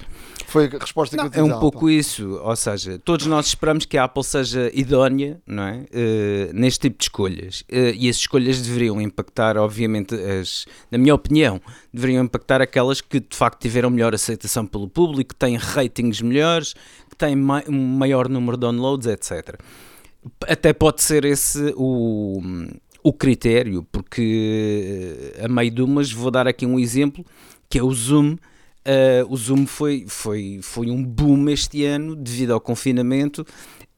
[0.47, 3.85] Foi a resposta não, que eu É um pouco isso, ou seja, todos nós esperamos
[3.85, 5.85] que a Apple seja idónea não é?
[5.93, 7.61] Uh, neste tipo de escolhas.
[7.71, 11.61] Uh, e as escolhas deveriam impactar, obviamente, as, na minha opinião,
[11.93, 16.73] deveriam impactar aquelas que de facto tiveram melhor aceitação pelo público, que têm ratings melhores,
[17.09, 19.57] que têm ma um maior número de downloads, etc.
[20.47, 22.41] Até pode ser esse o,
[23.01, 27.25] o critério, porque uh, a meio de umas, vou dar aqui um exemplo,
[27.69, 28.35] que é o Zoom
[28.85, 33.45] Uh, o Zoom foi, foi, foi um boom este ano devido ao confinamento.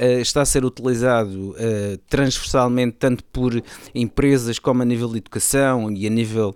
[0.01, 3.53] Uh, está a ser utilizado uh, transversalmente tanto por
[3.95, 6.55] empresas como a nível de educação e a nível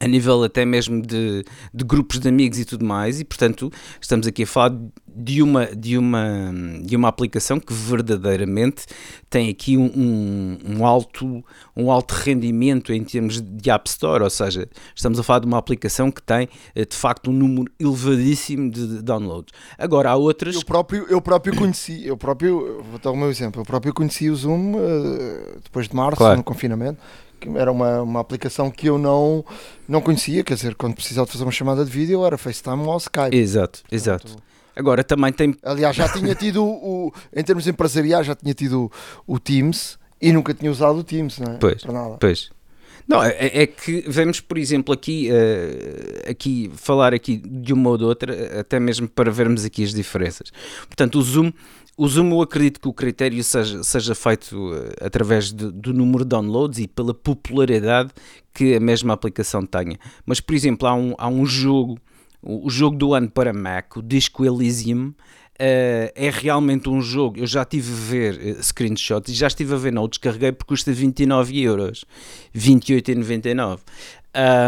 [0.00, 3.70] a nível até mesmo de, de, grupos de amigos e tudo mais, e portanto
[4.00, 4.74] estamos aqui a falar
[5.06, 8.86] de uma, de uma, de uma aplicação que verdadeiramente
[9.28, 11.44] tem aqui um, um, um, alto,
[11.76, 15.58] um alto rendimento em termos de App Store, ou seja, estamos a falar de uma
[15.58, 19.52] aplicação que tem eh, de facto um número elevadíssimo de downloads.
[19.76, 20.54] Agora há outras.
[20.54, 24.30] Eu próprio, eu próprio conheci, eu próprio, vou dar o meu exemplo, eu próprio conheci
[24.30, 26.38] o Zoom uh, depois de março, claro.
[26.38, 26.98] no confinamento
[27.54, 29.44] era uma, uma aplicação que eu não,
[29.88, 32.96] não conhecia, quer dizer, quando precisava de fazer uma chamada de vídeo era FaceTime ou
[32.96, 33.36] Skype.
[33.36, 34.26] Exato, exato.
[34.26, 35.54] Portanto, Agora também tem.
[35.62, 37.12] Aliás, já tinha tido o.
[37.34, 38.90] Em termos empresariais, já tinha tido
[39.26, 41.56] o, Teams e nunca tinha usado o Teams, não é?
[41.58, 41.82] Pois.
[41.82, 42.16] Para nada.
[42.18, 42.50] Pois.
[43.06, 47.98] Não, é, é, que vemos, por exemplo, aqui, uh, aqui falar aqui de uma ou
[47.98, 50.52] de outra, até mesmo para vermos aqui as diferenças.
[50.86, 51.52] Portanto, o Zoom
[52.08, 56.30] Zoom, eu acredito que o critério seja, seja feito eh, através de, do número de
[56.30, 58.10] downloads e pela popularidade
[58.54, 59.98] que a mesma aplicação tenha.
[60.24, 61.98] Mas, por exemplo, há um, há um jogo,
[62.42, 65.12] o, jogo do ano para Mac, o Disco Elysium,
[65.60, 67.38] Uh, é realmente um jogo.
[67.38, 70.52] Eu já estive a ver uh, screenshots e já estive a ver, não o descarreguei
[70.52, 72.06] porque custa 29 euros,
[72.56, 73.80] 28,99.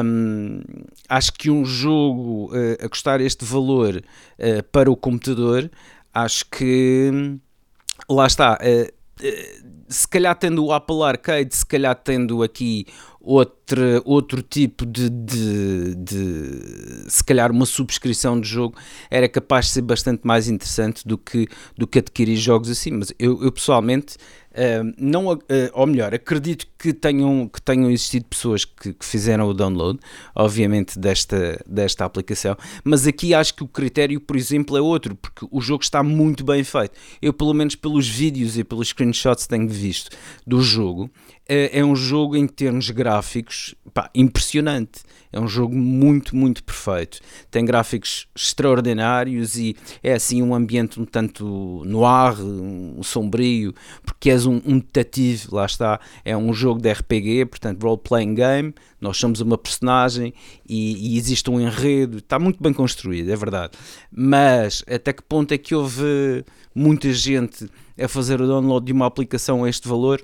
[0.04, 0.60] Um,
[1.08, 4.04] acho que um jogo uh, a custar este valor
[4.70, 5.70] para o computador
[6.12, 7.38] acho que
[8.08, 8.58] lá está.
[8.62, 9.02] Uh,
[9.88, 12.86] se calhar tendo o Apple Arcade, se calhar tendo aqui
[13.20, 18.76] outro, outro tipo de, de, de, se calhar uma subscrição de jogo
[19.10, 21.46] era capaz de ser bastante mais interessante do que,
[21.76, 24.16] do que adquirir jogos assim, mas eu, eu pessoalmente
[24.98, 25.38] não, uh,
[25.72, 29.98] ou melhor, acredito que tenham, que tenham existido pessoas que, que, fizeram o download,
[30.34, 35.46] obviamente, desta, desta aplicação, mas aqui acho que o critério, por exemplo, é outro, porque
[35.50, 36.92] o jogo está muito bem feito.
[37.20, 40.10] Eu, pelo menos pelos vídeos e pelos screenshots que tenho visto
[40.46, 41.10] do jogo,
[41.48, 45.02] é, é um jogo em termos gráficos pá, impressionante.
[45.32, 47.20] É um jogo muito, muito perfeito.
[47.50, 53.74] Tem gráficos extraordinários e é assim um ambiente um tanto no ar, um sombrio,
[54.04, 55.98] porque és um, um detetive, lá está.
[56.22, 58.74] É um jogo de RPG, portanto, role-playing game.
[59.00, 60.34] Nós somos uma personagem
[60.68, 62.18] e, e, existe um enredo.
[62.18, 63.72] Está muito bem construído, é verdade.
[64.10, 67.68] Mas até que ponto é que houve muita gente
[67.98, 70.22] a fazer o download de uma aplicação a este valor?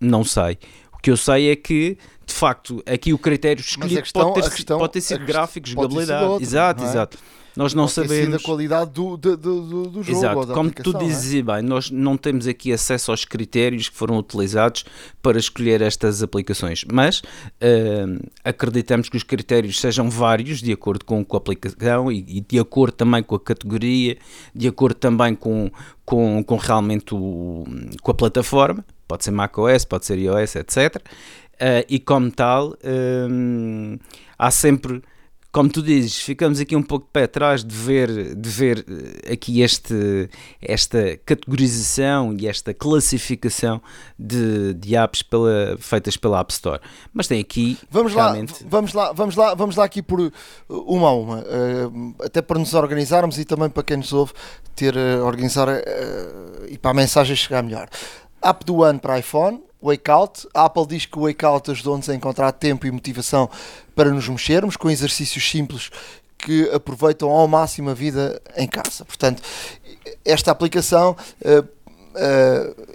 [0.00, 0.58] Não sei.
[0.92, 1.96] O que eu sei é que,
[2.26, 6.42] de facto, aqui o critério escolhido questão, pode, ter, questão, pode ter sido gráficos, jogabilidade.
[6.42, 6.86] Exato, é?
[6.86, 7.18] exato.
[7.58, 8.36] Nós não sabemos.
[8.36, 10.18] a qualidade do, do, do, do jogo.
[10.18, 11.42] Exato, como tu dizes é?
[11.42, 14.84] bem, nós não temos aqui acesso aos critérios que foram utilizados
[15.20, 21.24] para escolher estas aplicações, mas uh, acreditamos que os critérios sejam vários, de acordo com,
[21.24, 24.16] com a aplicação e, e, de acordo também com a categoria,
[24.54, 25.68] de acordo também com,
[26.04, 27.64] com, com realmente o,
[28.00, 30.96] com a plataforma pode ser macOS, pode ser iOS, etc.
[30.96, 31.00] Uh,
[31.58, 33.98] eh, e como tal, um,
[34.38, 35.02] há sempre,
[35.58, 39.32] como tu dizes, ficamos aqui um pouco de pé atrás de ver, de ver eh,
[39.32, 40.30] aqui este,
[40.62, 43.82] esta categorização e esta classificação
[44.16, 46.80] de, de apps pela, feitas pela App Store.
[47.12, 47.76] Mas tem aqui.
[47.90, 48.52] Vamos realmente...
[48.52, 50.32] lá, vamos lá, vamos lá, vamos lá aqui por
[50.68, 54.34] uma a uma, uh, até para nos organizarmos e também para quem nos ouve
[54.76, 55.66] ter organizar
[56.68, 57.88] e para a mensagem chegar melhor.
[58.40, 60.48] App do ano para iPhone, Wake Out.
[60.54, 63.48] A Apple diz que o Wake Out ajudou-nos a encontrar tempo e motivação
[63.94, 65.90] para nos mexermos com exercícios simples
[66.38, 69.04] que aproveitam ao máximo a vida em casa.
[69.04, 69.42] Portanto,
[70.24, 72.88] esta aplicação uh, uh,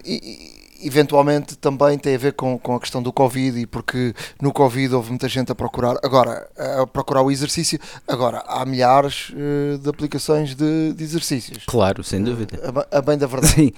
[0.82, 4.96] eventualmente também tem a ver com, com a questão do Covid e porque no Covid
[4.96, 7.80] houve muita gente a procurar agora a procurar o exercício.
[8.08, 11.64] Agora há milhares uh, de aplicações de, de, exercícios.
[11.66, 12.60] Claro, sem dúvida.
[12.92, 13.54] A, a bem da verdade.
[13.54, 13.72] Sim.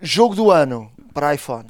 [0.00, 1.66] jogo do ano para iPhone.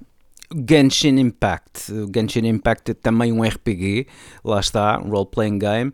[0.69, 1.93] Genshin Impact.
[1.93, 4.07] O Genshin Impact é também um RPG,
[4.45, 5.93] lá está, um role-playing game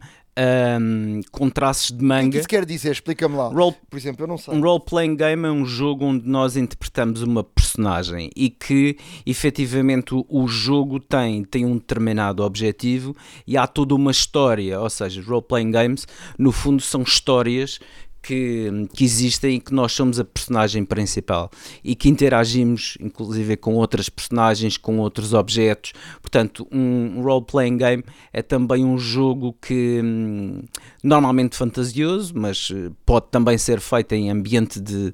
[0.81, 2.29] um, com traços de manga.
[2.29, 2.93] O que isso quer dizer?
[2.93, 3.49] Explica-me lá.
[3.49, 4.55] Role, Por exemplo, eu não sei.
[4.55, 8.97] Um role-playing game é um jogo onde nós interpretamos uma personagem e que
[9.27, 13.15] efetivamente o, o jogo tem, tem um determinado objetivo
[13.47, 14.81] e há toda uma história.
[14.81, 16.07] Ou seja, role-playing games,
[16.39, 17.79] no fundo, são histórias
[18.23, 21.51] que, que, existem e que nós somos a personagem principal
[21.83, 25.93] e que interagimos inclusive com outras personagens, com outros objetos.
[26.21, 30.63] Portanto, um role-playing game é também um jogo que hum,
[31.03, 35.13] normalmente fantasioso, mas eh, pode também ser feito em ambiente de,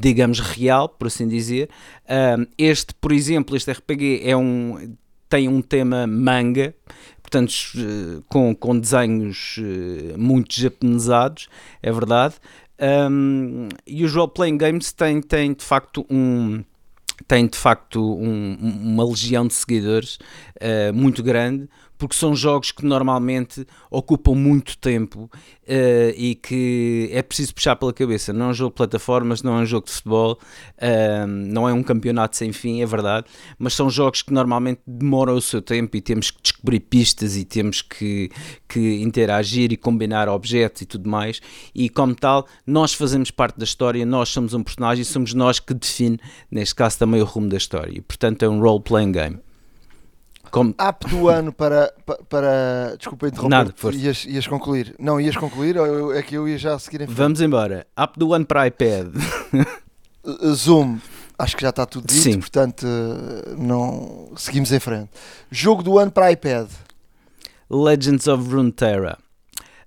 [0.00, 1.68] digamos, real, por assim dizer.
[2.58, 4.94] este, por exemplo, este RPG é um
[5.28, 6.74] tem um tema manga,
[7.22, 11.48] portanto, eh, com, com desenhos eh, muito japonesados,
[11.82, 12.34] é verdade.
[12.80, 16.64] Um, e os role-playing games têm, têm de facto um
[17.28, 20.18] tem de facto um, uma legião de seguidores
[20.56, 21.68] uh, muito grande,
[21.98, 27.92] porque são jogos que normalmente ocupam muito tempo uh, e que é preciso puxar pela
[27.92, 28.32] cabeça.
[28.32, 30.38] Não é um jogo de plataformas, não é um jogo de futebol,
[30.78, 33.26] uh, não é um campeonato sem fim, é verdade,
[33.58, 37.44] mas são jogos que normalmente demoram o seu tempo e temos que descobrir pistas e
[37.44, 38.30] temos que,
[38.68, 41.40] que interagir e combinar objetos e tudo mais.
[41.74, 45.60] E como tal, nós fazemos parte da história, nós somos um personagem e somos nós
[45.60, 46.18] que define,
[46.50, 47.92] neste caso, também o rumo da história.
[47.96, 49.38] E, portanto, é um role-playing game.
[50.54, 50.72] Como...
[50.78, 53.98] App do ano para, para, para desculpa interromper, Nada, força.
[53.98, 54.94] Ias, ias concluir.
[55.00, 57.16] Não, ias concluir ou é que eu ia já seguir em frente?
[57.16, 57.84] Vamos embora.
[57.96, 59.08] App do ano para iPad.
[60.54, 61.00] Zoom,
[61.36, 62.38] acho que já está tudo dito, Sim.
[62.38, 62.86] portanto
[63.58, 65.10] não seguimos em frente.
[65.50, 66.68] Jogo do ano para iPad.
[67.68, 69.18] Legends of Runeterra.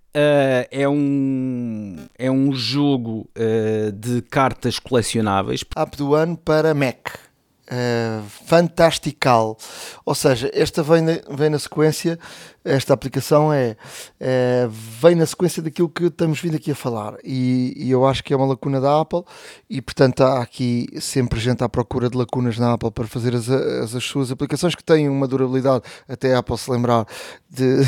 [0.09, 5.63] Uh, é, um, é um jogo uh, de cartas colecionáveis.
[5.77, 7.26] App do ano para Mac
[7.71, 9.57] uh, fantastical.
[10.05, 12.17] Ou seja, esta vem na, vem na sequência,
[12.63, 13.77] esta aplicação é,
[14.19, 17.15] é, vem na sequência daquilo que estamos vindo aqui a falar.
[17.23, 19.23] E, e, eu acho que é uma lacuna da Apple,
[19.69, 23.49] e portanto há aqui sempre gente à procura de lacunas na Apple para fazer as,
[23.49, 27.05] as, as suas aplicações que têm uma durabilidade, até a Apple se lembrar
[27.49, 27.83] de,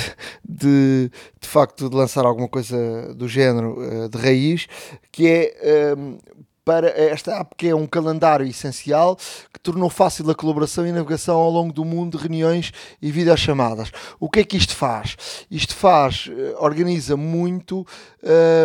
[0.47, 1.11] de,
[1.41, 4.67] de facto de lançar alguma coisa do género uh, de raiz,
[5.11, 6.17] que é um,
[6.63, 9.15] para esta app que é um calendário essencial
[9.53, 13.91] que tornou fácil a colaboração e navegação ao longo do mundo de reuniões e videochamadas.
[14.19, 15.15] O que é que isto faz?
[15.49, 17.85] Isto faz, eh, organiza muito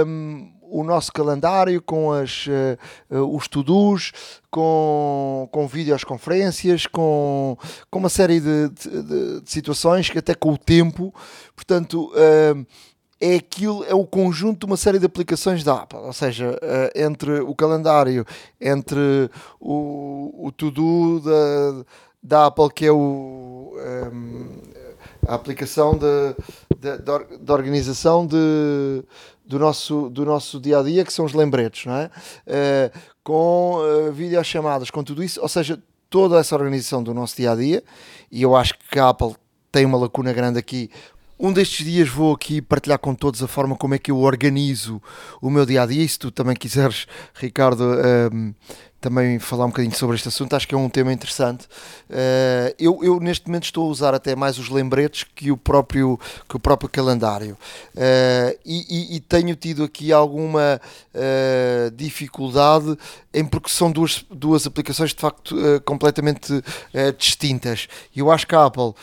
[0.06, 4.12] um, o nosso calendário com as, uh, os to-dos,
[4.50, 7.56] com, com videoconferências, com,
[7.90, 9.02] com uma série de, de,
[9.40, 11.14] de, situações que até com o tempo,
[11.54, 12.66] portanto, uh,
[13.24, 16.90] é aquilo, é o conjunto de uma série de aplicações da Apple, ou seja, uh,
[16.94, 18.26] entre o calendário,
[18.60, 21.84] entre o, o to-do da,
[22.22, 24.46] da Apple, que é o, um, ehm,
[25.26, 29.02] a aplicação de organização de,
[29.46, 32.10] do, nosso, do nosso dia a dia, que são os lembretes, não é?
[32.46, 37.52] Uh, com uh, videochamadas, com tudo isso, ou seja, toda essa organização do nosso dia
[37.52, 37.82] a dia,
[38.30, 39.34] e eu acho que a Apple
[39.72, 40.88] tem uma lacuna grande aqui
[41.44, 45.00] um destes dias vou aqui partilhar com todos a forma como é que eu organizo
[45.42, 46.02] o meu dia a dia.
[46.02, 48.54] E se tu também quiseres, Ricardo, um, ehm,
[49.04, 51.66] também falar um bocadinho sobre este assunto, acho que é um tema interessante.
[52.08, 56.18] Uh, eu, eu, neste momento estou a usar até mais os lembretes que o próprio,
[56.48, 57.58] que o próprio calendário.
[57.94, 60.80] Uh, e, e, e, tenho tido aqui alguma
[61.14, 62.96] uh, dificuldade
[63.34, 66.62] em porque são duas, duas aplicações de facto completamente
[67.18, 67.88] distintas.
[68.14, 68.94] Eu acho que a Apple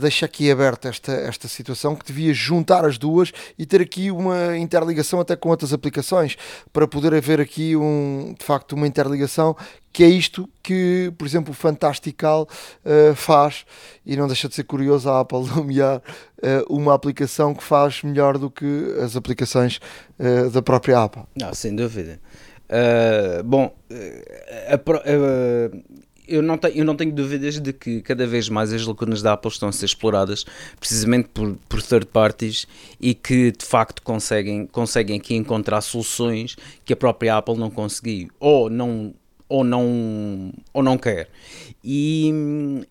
[0.00, 4.56] deixa aqui aberta esta, esta situação que devia juntar as duas e ter aqui uma
[4.56, 6.36] interligação até com outras aplicações
[6.72, 9.56] para poder haver aqui um, de facto uma interligação
[9.96, 12.46] que é isto que, por exemplo, o Fantastical
[12.84, 13.64] uh, faz,
[14.04, 16.02] e não deixa de ser curioso a Apple nomear uh,
[16.68, 19.80] uma aplicação que faz melhor do que as aplicações
[20.18, 21.22] uh, da própria Apple.
[21.34, 22.20] Não, sem dúvida.
[23.46, 23.74] bom,
[26.26, 29.32] eu não, tenho, eu não tenho dúvidas de que cada vez mais as lacunas da
[29.32, 30.44] Apple estão a ser exploradas
[30.78, 32.66] precisamente por, por third parties
[33.00, 38.28] e que de facto conseguem, conseguem aqui encontrar soluções que a própria Apple não conseguiu
[38.40, 39.14] ou não
[39.48, 41.28] ou, não, ou não quer.
[41.82, 42.32] E,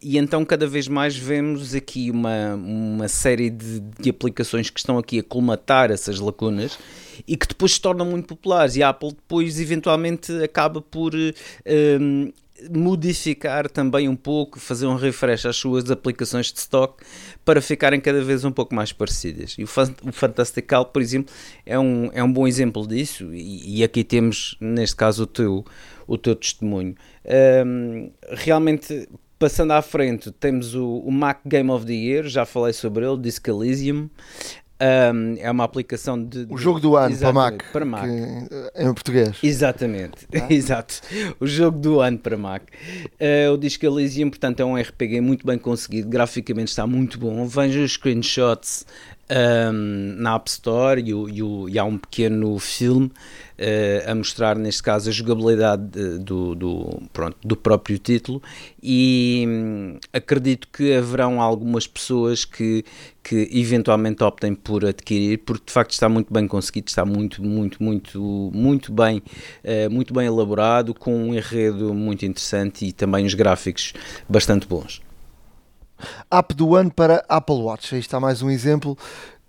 [0.01, 4.97] e, então cada vez mais vemos aqui uma, uma série de, de, aplicações que estão
[4.97, 6.79] aqui a colmatar essas lacunas
[7.27, 12.31] e que depois se tornam muito populares e a Apple depois eventualmente acaba por um,
[12.71, 17.03] modificar também um pouco, fazer um refresh às suas aplicações de stock
[17.43, 19.55] para ficarem cada vez um pouco mais parecidas.
[19.57, 21.33] E o, Fantastical, por exemplo,
[21.65, 25.65] é um, é um bom exemplo disso e, e aqui temos, neste caso, o teu,
[26.07, 26.95] o teu testemunho.
[27.65, 32.73] Um, realmente, passando à frente, temos o, o, Mac Game of the Year, já falei
[32.73, 34.09] sobre ele, Disc Elysium.
[34.77, 38.03] Um, é uma aplicação de, de, O jogo do ano para Mac, para Mac.
[38.03, 39.37] Que, em português.
[39.41, 40.47] Exatamente, ah?
[40.53, 41.01] exato.
[41.39, 42.63] O jogo do ano para Mac.
[43.13, 47.47] Uh, o Disco Elysium, portanto, é um RPG muito bem conseguido, graficamente está muito bom.
[47.47, 48.85] Vejam os screenshots
[49.29, 54.83] um, na App Store e, e, e, há um pequeno filme uh, a mostrar, neste
[54.83, 58.41] caso, a jogabilidade de, do, do, pronto, do próprio título
[58.81, 62.85] e hum, acredito que haverão algumas pessoas que,
[63.23, 67.81] que eventualmente optem por adquirir, porque de facto está muito bem conseguido, está muito, muito,
[67.81, 69.21] muito, muito bem,
[69.63, 73.93] uh, muito bem elaborado, com um enredo muito interessante e também os gráficos
[74.29, 75.04] bastante bons.
[76.29, 77.93] App do ano para Apple Watch.
[77.93, 78.97] Aí está mais um exemplo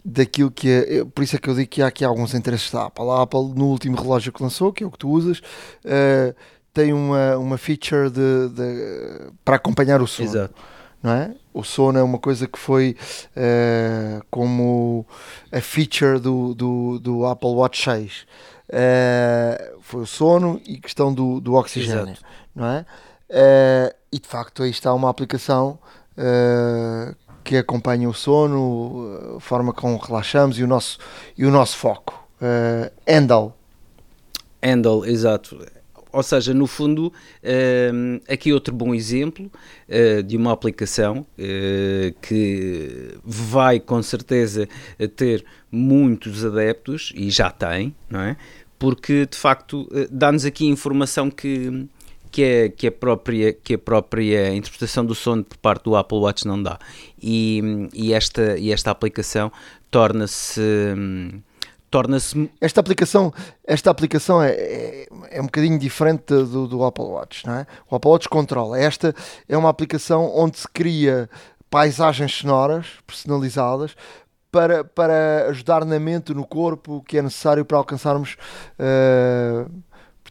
[0.07, 1.05] daquilo que é.
[1.05, 3.09] Por isso é que eu digo que há aqui alguns interesses da Apple.
[3.11, 6.35] A Apple, no último relógio que lançou, que é o que tu usas, uh,
[6.73, 10.29] tem uma, uma feature de, de, para acompanhar o sono.
[10.29, 10.55] Exato.
[11.03, 11.35] Não é?
[11.53, 12.97] O sono é uma coisa que foi
[13.37, 15.07] uh, como
[15.53, 18.23] a feature do, do, do Apple Watch 6.
[18.23, 18.27] Uh,
[18.69, 22.03] eh, foi o sono e questão do, do oxigênio.
[22.03, 22.23] Exato.
[22.55, 22.87] Não é?
[24.13, 25.81] e de facto aí está uma aplicação
[26.17, 27.15] uh,
[27.47, 30.99] que acompanha o sono, a forma como relaxamos e o nosso,
[31.39, 32.27] e o nosso foco.
[32.41, 33.57] Uh, Endel.
[34.61, 35.65] Endel, exato.
[36.13, 39.51] Ou seja, no fundo, uh, aqui outro bom exemplo
[39.89, 41.25] uh, de uma aplicação
[42.21, 44.69] que vai com certeza
[45.15, 48.37] ter muitos adeptos e já tem, não é?
[48.79, 51.87] Porque de facto dá-nos aqui informação que
[52.37, 56.19] que é que a própria que a própria interpretação do sono por parte do Apple
[56.19, 56.79] Watch não dá.
[57.19, 59.51] E, e esta e esta aplicação
[59.91, 60.61] torna-se
[61.91, 63.33] torna-se esta aplicação
[63.67, 67.67] esta aplicação é, é, é, um bocadinho diferente do, do Apple Watch não é?
[67.91, 68.79] O Apple Watch controla.
[68.79, 69.15] Esta
[69.49, 71.31] é uma aplicação onde se cria
[71.71, 73.97] paisagens sonoras personalizadas
[74.57, 78.37] para, para ajudar na mente, no corpo, o que é necessário para alcançarmos
[78.79, 79.71] uh,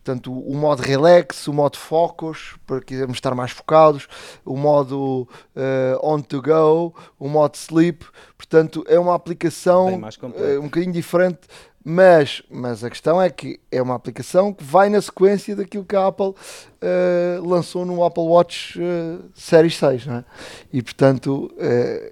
[0.05, 4.07] Portanto, o modo relax, o modo focus, para quisermos estar mais focados,
[4.45, 8.05] o modo uh, on to go, o modo sleep.
[8.37, 11.39] Portanto, é uma aplicação uh, um bocadinho diferente,
[11.83, 15.95] mas, mas a questão é que é uma aplicação que vai na sequência daquilo que
[15.95, 20.05] a Apple uh, lançou no Apple Watch uh, Series 6.
[20.05, 20.25] Não é?
[20.71, 21.51] E, portanto,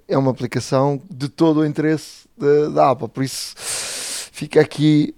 [0.08, 2.28] é uma aplicação de todo o interesse
[2.74, 3.08] da Apple.
[3.08, 5.14] Por isso, fica aqui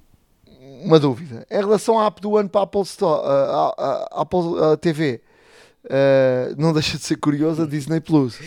[0.86, 1.46] uma dúvida.
[1.50, 3.74] Em relação à app do ano para a Apple, Store, uh,
[4.12, 5.22] a, uh, TV,
[5.86, 8.38] uh, não deixa de ser curioso a Disney Plus.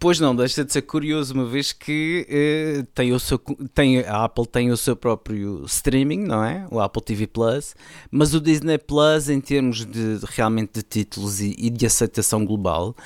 [0.00, 3.38] Pois não, deixa de ser curioso, uma vez que uh, tem o seu,
[3.74, 6.66] tem, a Apple tem o seu próprio streaming, não é?
[6.70, 7.74] O Apple TV Plus,
[8.10, 12.46] mas o Disney Plus, em termos de, de realmente de títulos e, e, de aceitação
[12.46, 12.96] global,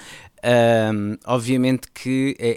[0.45, 2.51] um, obviamente que é,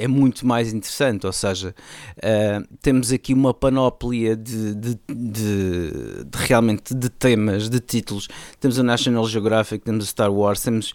[0.00, 1.74] é, é, muito mais interessante, ou seja,
[2.18, 8.28] uh, temos aqui uma panóplia de, de, de, de, realmente de temas, de títulos.
[8.60, 10.92] Temos o National Geographic, temos o Star Wars, temos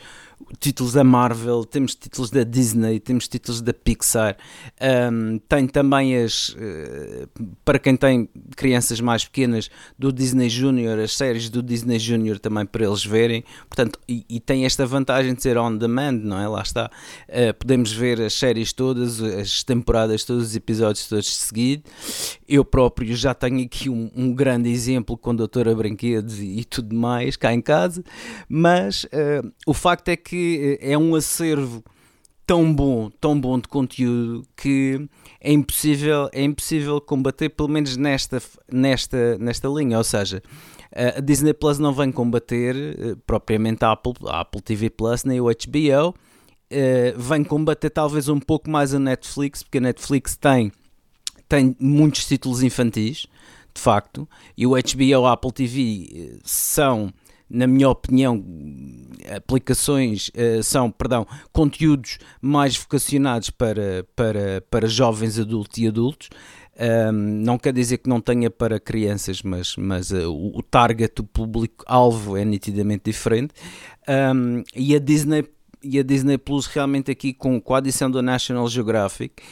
[0.60, 4.38] títulos da Marvel, temos títulos da Disney, temos títulos da Pixar,
[5.12, 7.28] um, tem também as, uh,
[7.66, 12.66] para quem tem crianças mais pequenas, do Disney Junior, as séries do Disney Junior também
[12.66, 16.48] para eles verem, portanto, e, e tem esta vantagem de ser on demand, não é?
[16.48, 16.90] Lá está,
[17.30, 21.84] uh, podemos ver as séries todas, as temporadas todos, os episódios todos de seguido.
[22.48, 26.96] Eu próprio já tenho aqui um, um grande exemplo com Doutora Brinquedos e, e, tudo
[26.96, 28.04] mais cá em casa,
[28.48, 31.84] mas uh, o facto é que eh, é um acervo
[32.46, 35.08] tão bom, tão bom de conteúdo que
[35.42, 39.98] é impossível, é impossível combater, pelo menos nesta, nesta, nesta linha.
[39.98, 40.42] Ou seja,
[40.96, 45.46] a Disney Plus não vem combater propriamente a Apple, a Apple TV Plus nem o
[45.46, 46.16] HBO.
[46.70, 50.72] Uh, vem combater talvez um pouco mais a Netflix, porque a Netflix tem,
[51.48, 53.26] tem muitos títulos infantis,
[53.74, 57.14] de facto, e o HBO Apple TV são
[57.50, 58.44] na minha opinião,
[59.34, 66.30] aplicações uh, são, perdão, conteúdos mais vocacionados para, para, para jovens adultos e adultos.
[67.12, 72.46] Não quer dizer que não tenha para crianças, mas, mas o, target, o público-alvo é
[72.46, 73.52] nitidamente diferente.
[74.76, 75.44] E a Disney
[75.84, 79.44] e a Disney Plus realmente aqui com, com a adição do National Geographic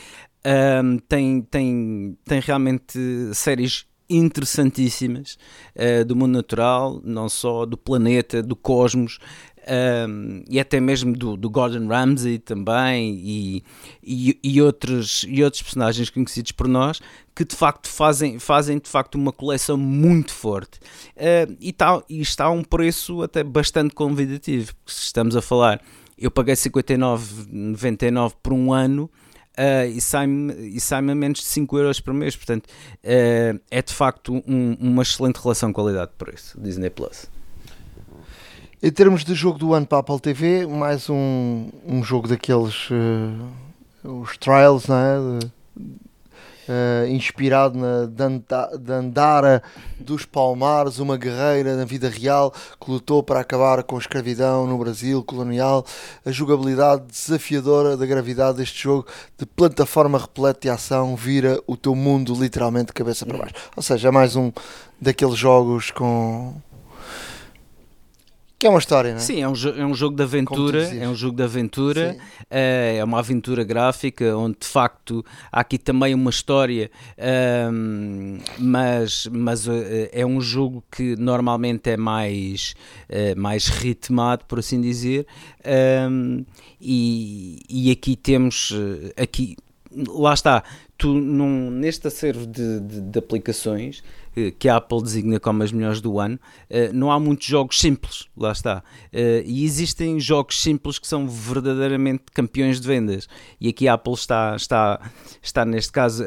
[0.45, 2.99] um, tem, tem, tem realmente
[3.33, 5.37] séries interessantíssimas
[5.75, 9.17] uh, do mundo natural, não só do planeta, do cosmos,
[10.07, 13.63] um, e até mesmo do, do, Gordon Ramsay também e,
[14.03, 17.01] e, e, outros, e outros personagens conhecidos por nós
[17.35, 20.79] que de facto fazem, fazem de facto uma coleção muito forte.
[21.17, 25.81] Uh, e, tá, e está a um preço até bastante convidativo, se estamos a falar
[26.17, 29.09] eu paguei 59,99 por um ano
[29.57, 32.35] Uh, e sai-me sai a menos de 5 euros por mês.
[32.35, 37.27] Portanto, uh, é de facto um, uma excelente relação qualidade-preço, Disney Plus.
[38.83, 42.89] Em termos de jogo do ano para a Apple TV, mais um, um jogo daqueles.
[42.91, 45.39] Uh, os trials, não é?
[45.39, 45.51] De,
[46.67, 48.05] uh, inspirado na
[48.79, 49.61] Dandara
[49.99, 54.77] dos Palmares, uma guerreira na vida real que lutou para acabar com a escravidão no
[54.77, 55.85] Brasil colonial.
[56.25, 59.07] A jogabilidade desafiadora da gravidade deste jogo,
[59.37, 63.53] de plataforma repleta de ação, vira o teu mundo literalmente de cabeça para baixo.
[63.75, 64.51] Ou seja, é mais um
[64.99, 66.53] daqueles jogos com
[68.65, 69.21] que é uma história, não é?
[69.21, 73.03] Sim, é um, é um jogo de aventura, é um jogo de aventura, uh, é
[73.03, 79.71] uma aventura gráfica onde de facto há aqui também uma história, uh, mas, mas uh,
[80.11, 82.73] é um jogo que normalmente é mais,
[83.07, 85.27] eh, mais ritmado, por assim dizer,
[85.63, 86.43] ehm,
[86.81, 88.73] e, e aqui temos,
[89.15, 89.55] aqui,
[90.07, 90.63] lá está,
[90.97, 94.03] tu num, neste acervo de, de, de aplicações
[94.57, 98.27] que a Apple designa como as melhores do ano, eh, não há muitos jogos simples,
[98.35, 98.83] lá está.
[99.13, 103.27] Eh, e existem jogos simples que são verdadeiramente campeões de vendas.
[103.59, 105.11] E aqui a Apple está, está,
[105.41, 106.23] está neste caso,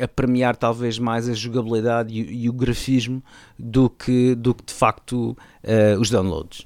[0.00, 3.22] a, premiar talvez mais a jogabilidade e, o grafismo
[3.58, 6.64] do que, do que de facto eh, os downloads.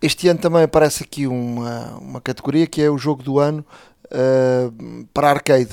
[0.00, 3.64] Este ano também aparece aqui uma, uma categoria que é o jogo do ano
[4.06, 5.70] uh, para arcade.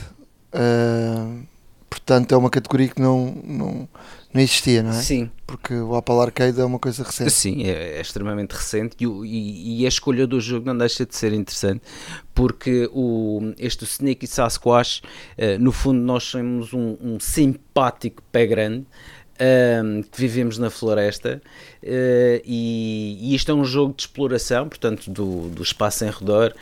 [0.54, 1.48] Uh,
[1.90, 3.90] Portanto, é uma categoria que não, não,
[4.32, 5.02] não existia, não é?
[5.02, 5.32] Sim.
[5.48, 7.32] Porque o Apple Arcade é uma coisa recente.
[7.32, 11.16] Sim, é, é extremamente recente e, e, e, a escolha do jogo não deixa de
[11.16, 11.82] ser interessante
[12.36, 18.86] porque o, este Sneaky Sasquatch, uh, no fundo, nós somos um, um simpático pé grande
[19.40, 21.42] um, que vivemos na floresta
[21.82, 26.54] uh, e, e, isto é um jogo de exploração, portanto, do, do espaço em redor.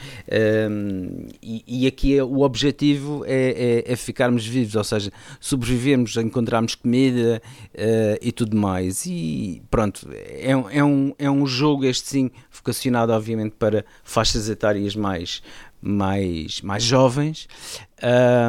[0.69, 6.15] Um, e, e, aqui é, o objetivo é, é, é, ficarmos vivos, ou seja, sobrevivermos,
[6.17, 7.41] encontrarmos comida
[7.73, 9.05] uh, e tudo mais.
[9.05, 14.95] E pronto, é, é, um, é um jogo, este sim, vocacionado, obviamente, para faixas etárias
[14.95, 15.41] mais,
[15.87, 17.47] mais, mais jovens,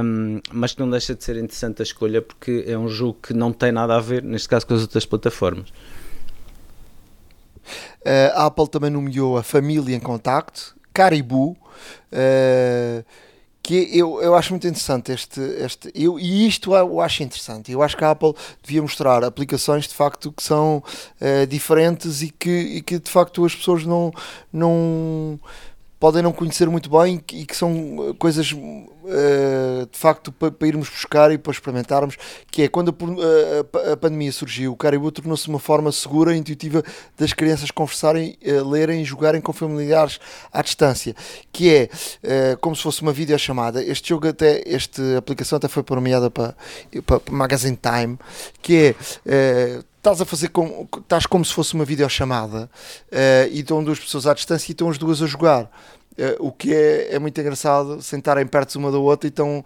[0.05, 3.32] um, mas que não deixa de ser interessante a escolha porque é um jogo que
[3.32, 5.68] não tem nada a ver, neste caso, com as outras plataformas.
[8.01, 11.57] Uh, a Apple também nomeou a Família em Contacto, Caribou,
[12.12, 13.05] uh,
[13.62, 17.70] que eu, eu acho muito interessante este, este eu, e isto eu acho interessante.
[17.70, 18.32] Eu acho que a Apple
[18.62, 20.82] devia mostrar aplicações de facto que são
[21.20, 24.11] uh, diferentes e que, e que de facto as pessoas não,
[24.51, 25.39] não
[25.99, 31.32] podem não conhecer muito bem e que são coisas uh, de facto para, irmos buscar
[31.32, 32.16] e para experimentarmos,
[32.51, 36.82] que é quando a, a, pandemia surgiu, o Caribou tornou-se uma forma segura e intuitiva
[37.16, 40.20] das crianças conversarem, lerem e jogarem com familiares
[40.53, 41.14] à distância,
[41.53, 43.82] que é como se fosse uma videochamada.
[43.82, 46.55] Este jogo até, esta aplicação até foi premiada para,
[47.05, 48.18] para, para Magazine Time,
[48.62, 48.94] que
[49.26, 52.70] é estás a fazer como estás como se fosse uma videochamada
[53.12, 55.64] uh, e estão duas pessoas à distância e estão as duas a jogar.
[55.64, 59.59] Uh, o que é, é muito engraçado sentarem perto uma da outra e estão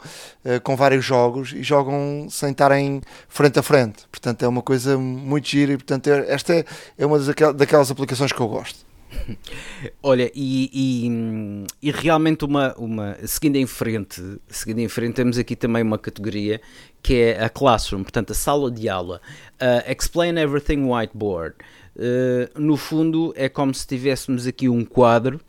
[0.44, 4.04] uh, com vários jogos e jogam sem estarem frente a frente.
[4.10, 6.64] Portanto, é uma coisa muito gira e portanto, é, esta é,
[6.98, 7.18] é uma
[7.54, 8.91] daquelas aplicações que eu gosto.
[10.02, 15.54] Olha, e, e, e, realmente uma, uma seguindo em frente, seguindo em frente, temos aqui
[15.56, 16.60] também uma categoria
[17.02, 19.20] que é a classroom, portanto a sala de aula.
[19.60, 21.56] Uh, explain everything whiteboard.
[21.96, 25.40] Uh, no fundo é como se tivéssemos aqui um quadro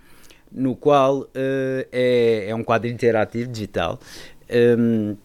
[0.52, 1.30] no qual uh,
[1.92, 4.00] é, é um quadro interativo digital.
[4.78, 5.16] Um,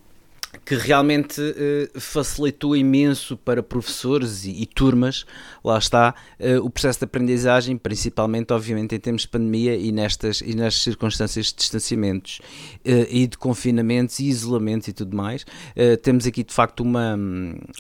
[0.69, 5.25] que realmente uh, facilitou imenso para professores e, e turmas,
[5.65, 10.43] lá está, uh, o processo de aprendizagem, principalmente, obviamente, em termos de pandemia e nestas,
[10.43, 12.43] e nestas circunstâncias de distanciamentos
[12.85, 15.47] uh, e de confinamentos e isolamentos e tudo mais.
[16.03, 17.17] temos aqui, de facto, uma,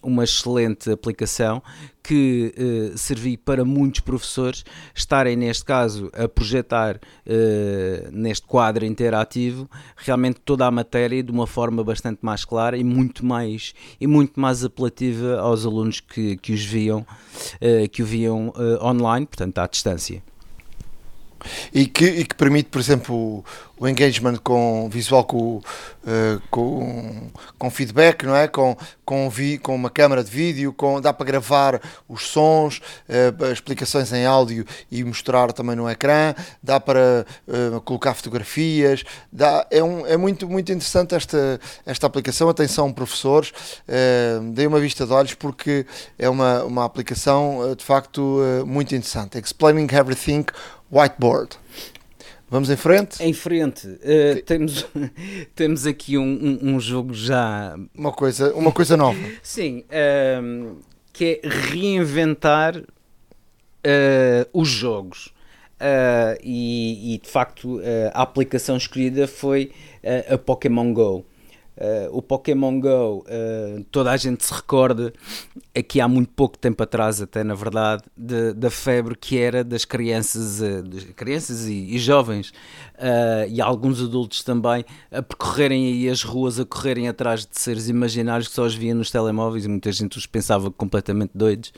[0.02, 1.62] uma excelente aplicação
[2.08, 4.64] que uh, servi para muitos professores
[4.94, 11.46] estarem, neste caso, a projetar uh, neste quadro interativo realmente toda a matéria de uma
[11.46, 16.54] forma bastante mais clara e muito mais, e muito mais apelativa aos alunos que, que
[16.54, 20.22] os viam, uh, que o viam online, portanto, à distância
[21.72, 23.44] e que, e que permite, por exemplo, o,
[23.78, 25.62] o engagement com visual com, uh,
[26.50, 28.48] com, com feedback, não é?
[28.48, 33.52] Com, com, vi, com uma câmara de vídeo, com, dá para gravar os sons, uh,
[33.52, 39.82] explicações em áudio e mostrar também no ecrã, dá para uh, colocar fotografias, dá, é,
[39.82, 42.48] um, é muito, muito interessante esta, esta aplicação.
[42.48, 43.52] Atenção, professores,
[44.52, 45.86] dei uma vista de olhos porque
[46.18, 49.38] é uma, uma aplicação de facto muito interessante.
[49.38, 50.46] Explaining Everything
[50.90, 51.56] Whiteboard.
[52.50, 53.22] Vamos em frente?
[53.22, 53.86] Em frente.
[53.86, 54.86] Uh, temos,
[55.54, 57.76] temos aqui um, um, um, jogo já.
[57.94, 59.18] Uma coisa, uma coisa nova.
[59.42, 59.84] Sim.
[59.90, 60.78] Uh,
[61.12, 62.84] que é reinventar uh,
[64.52, 65.34] os jogos.
[65.80, 67.80] Eh, e, e, de facto
[68.12, 69.70] a aplicação escolhida foi
[70.28, 71.24] a Pokémon Go.
[71.78, 75.12] Uh, o Pokémon Go, uh, toda a gente se recorda,
[75.72, 79.84] aqui há muito pouco tempo atrás, até na verdade, de, da febre que era das
[79.84, 82.52] crianças, uh, crianças e, e jovens
[83.48, 88.48] e alguns adultos também a percorrerem aí as ruas, a correrem atrás de seres imaginários
[88.48, 91.72] que só os viam nos telemóveis e muita gente os pensava completamente doidos.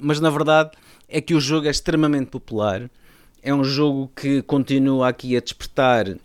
[0.00, 0.70] mas na verdade
[1.06, 2.90] é que o jogo é extremamente popular.
[3.42, 6.16] É um jogo que continua aqui a despertar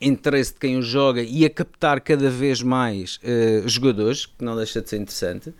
[0.00, 4.56] interesse de quem o joga e a captar cada vez mais uh, jogadores, que não
[4.56, 5.54] deixa de ser interessante.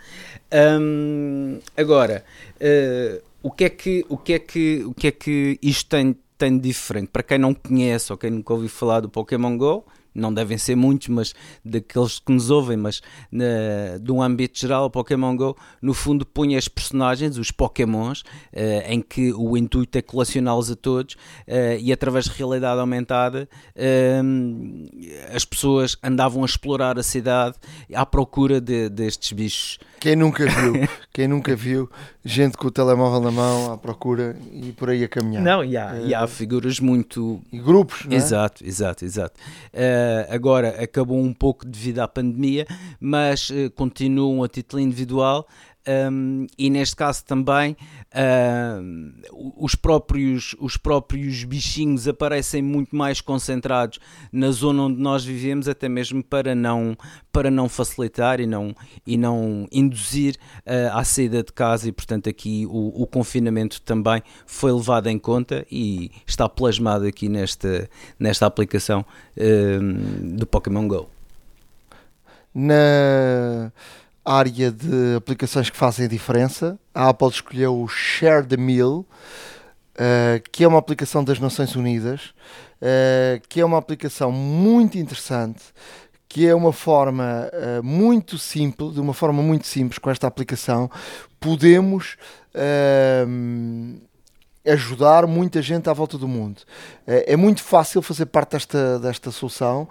[0.81, 2.25] Um, agora,
[2.57, 6.17] uh, o que é que o que é que o que é que isto tem
[6.39, 9.87] tem de diferente para quem não conhece ou quem nunca ouviu falar do Pokémon Go?
[10.17, 11.35] Não devem ser muitos, mas
[11.65, 16.57] daqueles que nos ouvem, mas na, de um âmbito geral, Pokémon Go, no fundo, põe
[16.57, 21.93] as personagens, os Pokémons, uh, em que o intuito é colecioná-los a todos uh, e
[21.93, 27.57] através de realidade aumentada uh, as pessoas andavam a explorar a cidade
[27.95, 29.79] à procura de, destes bichos.
[30.01, 31.91] Quem nunca viu, quem nunca viu
[32.25, 35.43] gente com o telemóvel na mão à procura e por aí a caminhar.
[35.43, 37.41] Não, e há, e há figuras muito.
[37.53, 38.17] E grupos, não é?
[38.17, 39.41] Exato, exato, exato.
[39.73, 42.67] Uh, agora acabou um pouco devido à pandemia,
[43.01, 45.47] mas uh, continuam a título individual
[45.87, 47.77] um, e neste caso também
[49.57, 53.99] os, próprios, os próprios bichinhos aparecem muito mais concentrados
[54.33, 56.97] na zona onde nós vivemos, até mesmo para não,
[57.31, 58.75] para não facilitar e não,
[59.07, 60.37] e não induzir
[60.67, 65.19] uh, à saída de casa, e portanto aqui o, o, confinamento também foi levado em
[65.19, 67.89] conta e está plasmado aqui nesta,
[68.19, 69.05] nesta aplicação
[70.37, 71.09] do Pokémon Go.
[72.55, 73.71] Na
[74.27, 76.77] área de aplicações que fazem a diferença.
[76.93, 78.99] A Apple escolheu o Share the Meal,
[79.97, 82.35] uh, que é uma aplicação das Nações Unidas,
[82.83, 85.63] uh, que é uma aplicação muito interessante,
[86.29, 90.91] que é uma forma uh, muito simples, de uma forma muito simples com esta aplicação,
[91.39, 92.17] podemos
[94.67, 96.63] ajudar muita gente à volta do mundo.
[97.07, 99.87] é muito fácil fazer parte desta, desta solução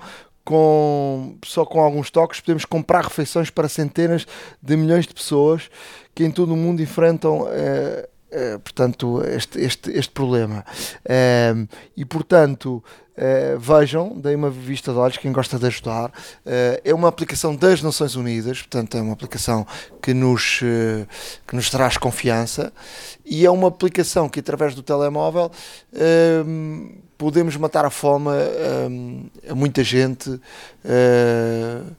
[0.45, 4.27] com, só com alguns toques podemos comprar refeições para centenas
[4.61, 5.69] de milhões de pessoas
[6.13, 10.63] que em todo o mundo enfrentam é, é, portanto este, este, este problema.
[11.03, 11.53] É,
[11.97, 12.81] e portanto
[13.57, 16.11] vejam, deem uma vista de olhos quem gosta de ajudar.
[16.83, 19.65] É uma aplicação das Nações Unidas portanto é uma aplicação
[20.01, 20.59] que nos,
[21.47, 22.73] que nos traz confiança.
[23.25, 25.49] E é uma aplicação que através do telemóvel
[27.17, 31.95] podemos matar a fome a, a muita gente, uh,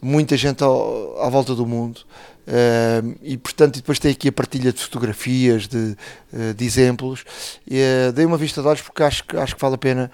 [0.00, 2.00] muita gente ao, à volta do mundo.
[2.48, 5.94] Uh, e portanto, e depois tem aqui a partilha de fotografias, de,
[6.32, 7.24] uh, de exemplos.
[7.66, 10.10] Uh, dei uma vista de olhos porque acho, acho que vale a pena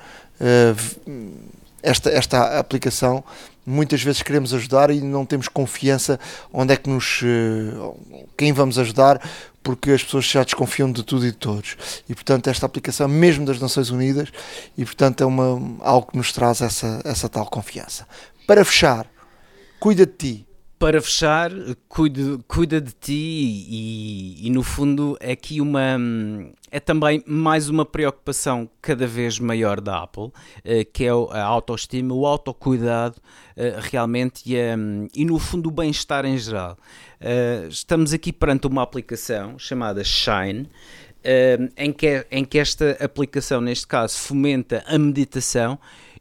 [1.80, 3.22] esta, esta aplicação.
[3.66, 6.20] Muitas vezes queremos ajudar e não temos confiança
[6.52, 7.22] onde é que nos.
[8.36, 9.20] quem vamos ajudar,
[9.62, 11.76] porque as pessoas já desconfiam de tudo e de todos.
[12.08, 14.28] E portanto, esta aplicação, mesmo das Nações Unidas,
[14.76, 18.06] e portanto é uma, algo que nos traz essa, essa tal confiança.
[18.46, 19.06] Para fechar,
[19.80, 20.46] cuida de ti.
[20.78, 21.50] Para fechar,
[21.88, 25.96] cuida, de ti e, e, no fundo é aqui uma
[26.70, 30.30] é também mais uma preocupação cada vez maior da Apple,
[30.64, 33.16] eh, que é a autoestima, o autocuidado
[33.56, 34.56] eh, realmente e,
[35.14, 36.76] e no fundo o bem-estar em geral.
[37.70, 40.68] Estamos aqui perante uma aplicação chamada Shine,
[41.76, 45.78] em, que, em que esta aplicação, neste caso, fomenta a meditação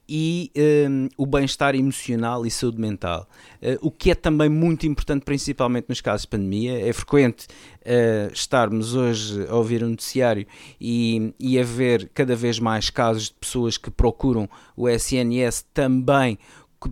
[0.08, 0.52] e
[0.90, 3.28] um, o bem-estar emocional e saúde mental.
[3.62, 6.88] Uh, o que é também muito importante, principalmente nos casos de pandemia.
[6.88, 10.46] É frequente uh, estarmos hoje a ouvir um noticiário
[10.80, 16.38] e, e a ver cada vez mais casos de pessoas que procuram o SNS também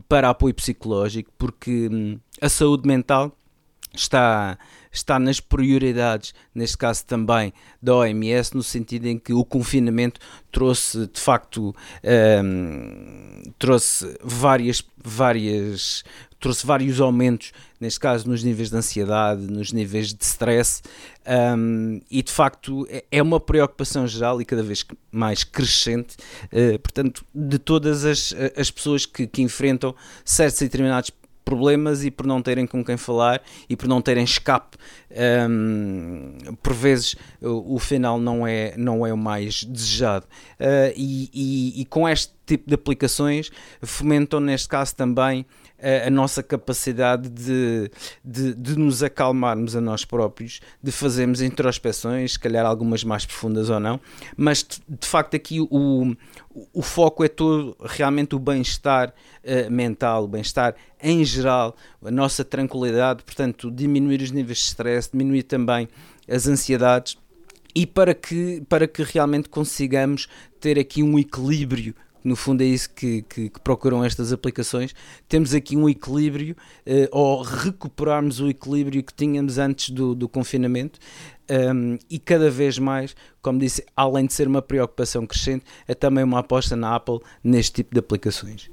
[0.08, 3.36] para apoio psicológico, porque um, a saúde mental
[3.94, 4.58] está,
[4.92, 10.20] está nas prioridades, neste caso também da OMS, no sentido em que o confinamento
[10.52, 11.76] trouxe de facto
[12.44, 16.04] um, trouxe várias, várias
[16.42, 20.82] trouxe vários aumentos, neste caso nos níveis de ansiedade, nos níveis de stress,
[21.56, 26.18] um, e de facto é, é uma preocupação geral e cada vez mais crescente,
[26.52, 29.96] uh, portanto, de todas as, as pessoas que, que enfrentam
[30.26, 31.12] certos e determinados
[31.44, 34.78] problemas e por não terem com quem falar e por não terem escape
[35.50, 40.26] um, por vezes o, o, final não é, não é o mais desejado.
[40.60, 43.52] Uh, e, e, e, com este tipo de aplicações
[43.82, 45.46] fomentam neste caso também
[45.82, 47.90] a, nossa capacidade de,
[48.24, 53.70] de, de, nos acalmarmos a nós próprios, de fazermos introspeções, se calhar algumas mais profundas
[53.70, 54.00] ou não,
[54.38, 56.16] mas de, de facto aqui o,
[56.74, 62.46] o foco é todo realmente o bem-estar uh, mental, o bem-estar em geral, a nossa
[62.46, 65.88] tranquilidade, portanto, diminuir os níveis de stress, diminuir também
[66.30, 67.18] as ansiedades
[67.74, 70.28] e para que, para que realmente consigamos
[70.60, 74.94] ter aqui um equilíbrio no fundo é isso que, que, que, procuram estas aplicações.
[75.28, 81.00] Temos aqui um equilíbrio, uh, ou recuperarmos o equilíbrio que tínhamos antes do, do confinamento,
[81.52, 86.24] um, e cada vez mais, como disse, além de ser uma preocupação crescente, é também
[86.24, 88.70] uma aposta na Apple neste tipo de aplicações.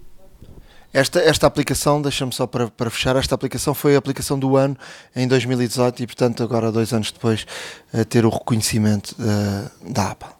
[0.93, 4.77] Esta, esta aplicação, deixa-me só para, para fechar, esta aplicação foi a aplicação do ano
[5.15, 7.47] em 2018 e, portanto, agora, dois anos depois,
[8.09, 10.38] ter o reconhecimento da, da Apple.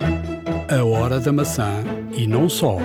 [0.00, 2.76] A hora da maçã e não só.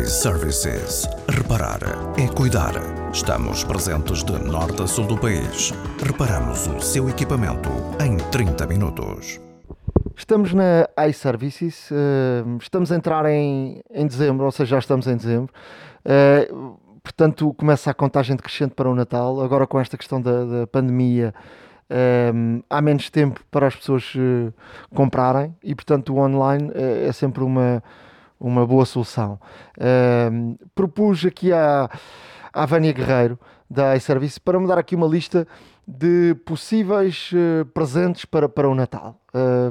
[0.00, 1.08] iServices.
[1.28, 1.80] Reparar
[2.18, 2.72] é cuidar.
[3.12, 5.72] Estamos presentes de norte a sul do país.
[6.04, 7.70] Reparamos o seu equipamento
[8.00, 9.40] em 30 minutos.
[10.16, 15.16] Estamos na iServices, eh, estamos a entrar em, em dezembro, ou seja, já estamos em
[15.16, 15.52] dezembro.
[16.04, 16.48] Eh,
[17.02, 19.40] portanto, começa a contagem decrescente para o Natal.
[19.40, 21.34] Agora, com esta questão da, da pandemia,
[21.90, 24.52] um, há menos tempo para as pessoas uh,
[24.94, 27.82] comprarem e, portanto, o online uh, é sempre uma,
[28.40, 29.38] uma boa solução.
[30.32, 31.90] Um, propus aqui à,
[32.52, 33.38] à Vânia Guerreiro,
[33.68, 35.46] da iService, para me dar aqui uma lista
[35.86, 39.20] de possíveis uh, presentes para, para o Natal.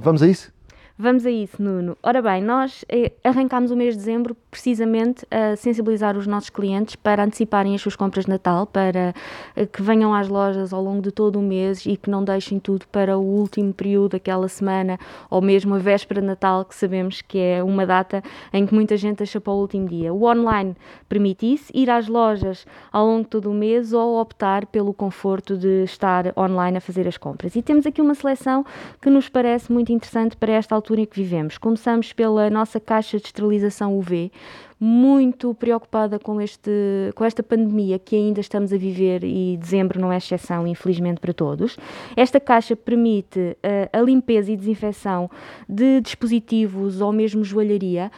[0.01, 0.52] vamos a isso?
[0.95, 1.97] Vamos a isso, Nuno.
[2.03, 6.95] Ora bem, nós eh, arrancámos o mês de dezembro precisamente a sensibilizar os nossos clientes
[6.95, 9.11] para anteciparem as suas compras de Natal, para
[9.55, 12.59] eh, que venham às lojas ao longo de todo o mês e que não deixem
[12.59, 14.99] tudo para o último período, aquela semana
[15.31, 18.21] ou mesmo a véspera de Natal, que sabemos que é uma data
[18.53, 20.13] em que muita gente deixa para o último dia.
[20.13, 20.75] O online
[21.09, 25.57] permite isso, ir às lojas ao longo de todo o mês ou optar pelo conforto
[25.57, 27.55] de estar online a fazer as compras.
[27.55, 28.63] E temos aqui uma seleção
[29.01, 31.57] que nos parece muito interessante para esta altura altura em que vivemos.
[31.57, 34.31] Começamos pela nossa caixa de esterilização UV,
[34.79, 36.71] muito preocupada com, este,
[37.15, 41.33] com esta pandemia que ainda estamos a viver e dezembro não é exceção, infelizmente, para
[41.33, 41.77] todos.
[42.15, 45.29] Esta caixa permite uh, a limpeza e desinfecção
[45.67, 48.11] de dispositivos ou mesmo joalharia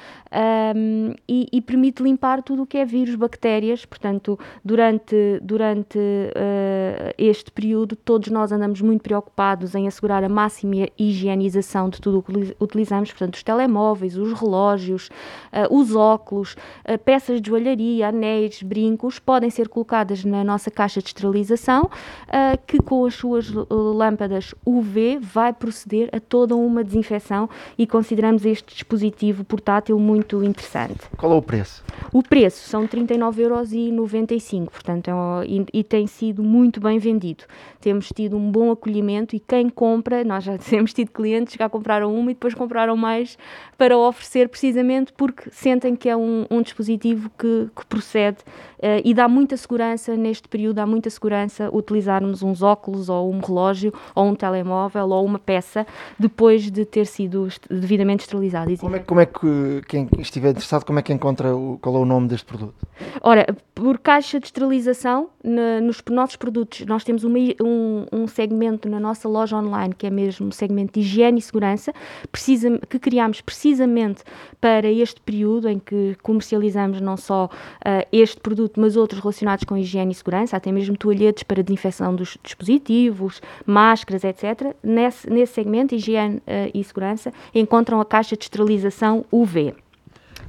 [0.76, 3.86] um, e, e, permite limpar tudo o que é vírus, bactérias.
[3.86, 10.88] Portanto, durante, durante uh, este período, todos nós andamos muito preocupados em assegurar a máxima
[10.98, 15.10] higienização de tudo o que utilizamos, portanto, os telemóveis, os relógios,
[15.54, 21.02] uh, os óculos uh, peças de joalharia, anéis, brincos, podem ser colocadas na nossa caixa
[21.02, 27.50] de esterilização, uh, que com as suas lâmpadas UV vai proceder a toda uma desinfecção
[27.78, 31.02] e consideramos este dispositivo portátil muito interessante.
[31.18, 31.84] Qual é o preço?
[32.12, 37.44] O preço são 39,95€, portanto, é um, e, e tem sido muito bem vendido.
[37.80, 41.70] Temos tido um bom acolhimento e quem compra, nós já temos tido clientes que já
[41.70, 43.38] compraram uma e depois compraram mais
[43.78, 48.38] para oferecer precisamente porque sentem que é um, um, dispositivo que, que procede
[48.86, 53.40] uh, e dá muita segurança neste período, dá muita segurança utilizarmos uns óculos ou um
[53.40, 55.86] relógio ou um telemóvel ou uma peça
[56.20, 58.78] depois de ter sido devidamente esterilizado.
[58.78, 62.00] Como é, como é que quem estiver interessado, como é que encontra o, qual é
[62.00, 62.76] o nome deste produto?
[63.22, 68.88] Ora, por caixa de esterilização, na, nos nossos produtos, nós temos uma, um, um, segmento
[68.90, 71.94] na nossa loja online que é mesmo o segmento de higiene e segurança,
[72.32, 74.24] precisa, que criámos precisamente
[74.60, 79.78] para este período em que comercializamos não só uh, este produto, mas outros relacionados com
[79.78, 84.76] higiene e segurança, até mesmo toalhetes para desinfecção dos dispositivos, máscaras, etc.
[84.84, 89.74] Nesse, nesse segmento, higiene uh, e segurança, encontram a caixa de esterilização UV.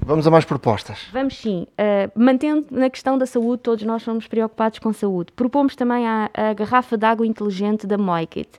[0.05, 1.09] Vamos a mais propostas.
[1.13, 1.67] Vamos sim.
[1.73, 5.33] Uh, mantendo na questão da saúde, todos nós somos preocupados com saúde.
[5.33, 8.51] Propomos também a, a garrafa de água inteligente da Moikit.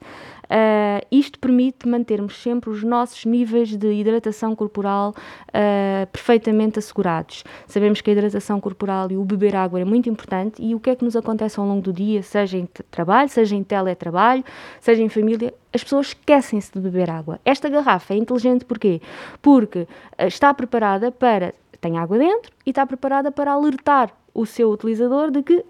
[0.48, 5.14] Uh, isto permite mantermos sempre os nossos níveis de hidratação corporal
[5.50, 7.44] uh, perfeitamente assegurados.
[7.68, 10.90] Sabemos que a hidratação corporal e o beber água é muito importante e o que
[10.90, 14.44] é que nos acontece ao longo do dia, seja em trabalho, seja em teletrabalho,
[14.80, 17.40] seja em família, as pessoas esquecem-se de beber água.
[17.44, 19.02] Esta garrafa é inteligente porquê?
[19.42, 19.88] Porque uh,
[20.28, 25.44] está preparada para tem água dentro e está preparada para alertar o seu utilizador de
[25.44, 25.64] que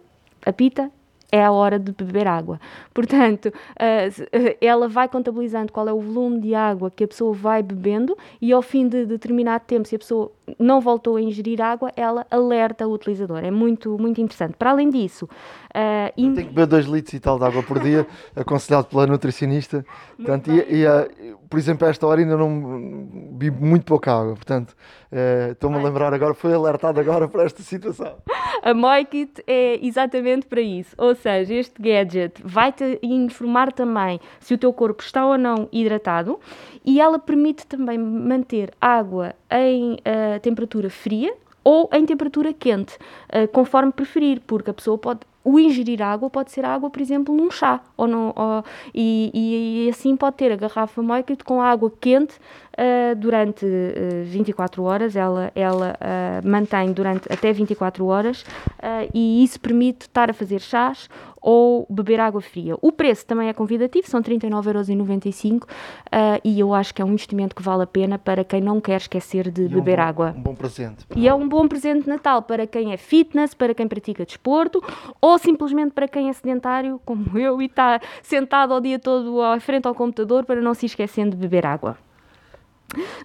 [0.45, 0.89] apita
[1.31, 2.59] é a hora de beber água.
[2.93, 7.61] Portanto, uh, ela vai contabilizando qual é o volume de água que a pessoa vai
[7.61, 11.91] bebendo e ao fim de determinado tempo, se a pessoa não voltou a ingerir água,
[11.95, 13.43] ela alerta o utilizador.
[13.43, 14.55] É muito, muito interessante.
[14.57, 15.25] Para além disso...
[15.75, 16.33] Uh, in...
[16.33, 19.85] Tem que beber 2 litros e tal de água por dia, aconselhado pela nutricionista.
[20.15, 24.33] Portanto, e, e, uh, por exemplo, a esta hora ainda não bebi muito pouca água.
[24.33, 24.71] Portanto,
[25.11, 28.15] uh, estou-me a lembrar agora, foi alertado agora para esta situação.
[28.61, 30.95] A Moikit é exatamente para isso.
[30.97, 36.39] Ou seja, este gadget vai-te informar também se o teu corpo está ou não hidratado
[36.85, 43.47] e ela permite também manter água em uh, temperatura fria ou em temperatura quente, uh,
[43.51, 47.49] conforme preferir, porque a pessoa pode o ingerir água pode ser água, por exemplo, num
[47.49, 47.79] chá.
[47.95, 48.63] Ou, no, ou
[48.93, 54.83] e, e, assim pode ter a garrafa Moikit com água quente uh, durante uh, 24
[54.83, 55.15] horas.
[55.15, 58.43] Ela, ela uh, mantém durante até 24 horas
[59.13, 61.07] e isso permite estar a fazer chás
[61.41, 62.75] ou beber água fria.
[62.81, 65.67] O preço também é convidativo, são 39,95€ uh,
[66.43, 68.97] e eu acho que é um investimento que vale a pena para quem não quer
[68.97, 70.33] esquecer de e beber um bom, água.
[70.37, 71.05] Um bom presente.
[71.15, 74.81] E é um bom presente de Natal para quem é fitness, para quem pratica desporto
[75.21, 79.59] ou simplesmente para quem é sedentário, como eu, e está sentado o dia todo à
[79.59, 81.97] frente ao computador para não se esquecendo de beber água.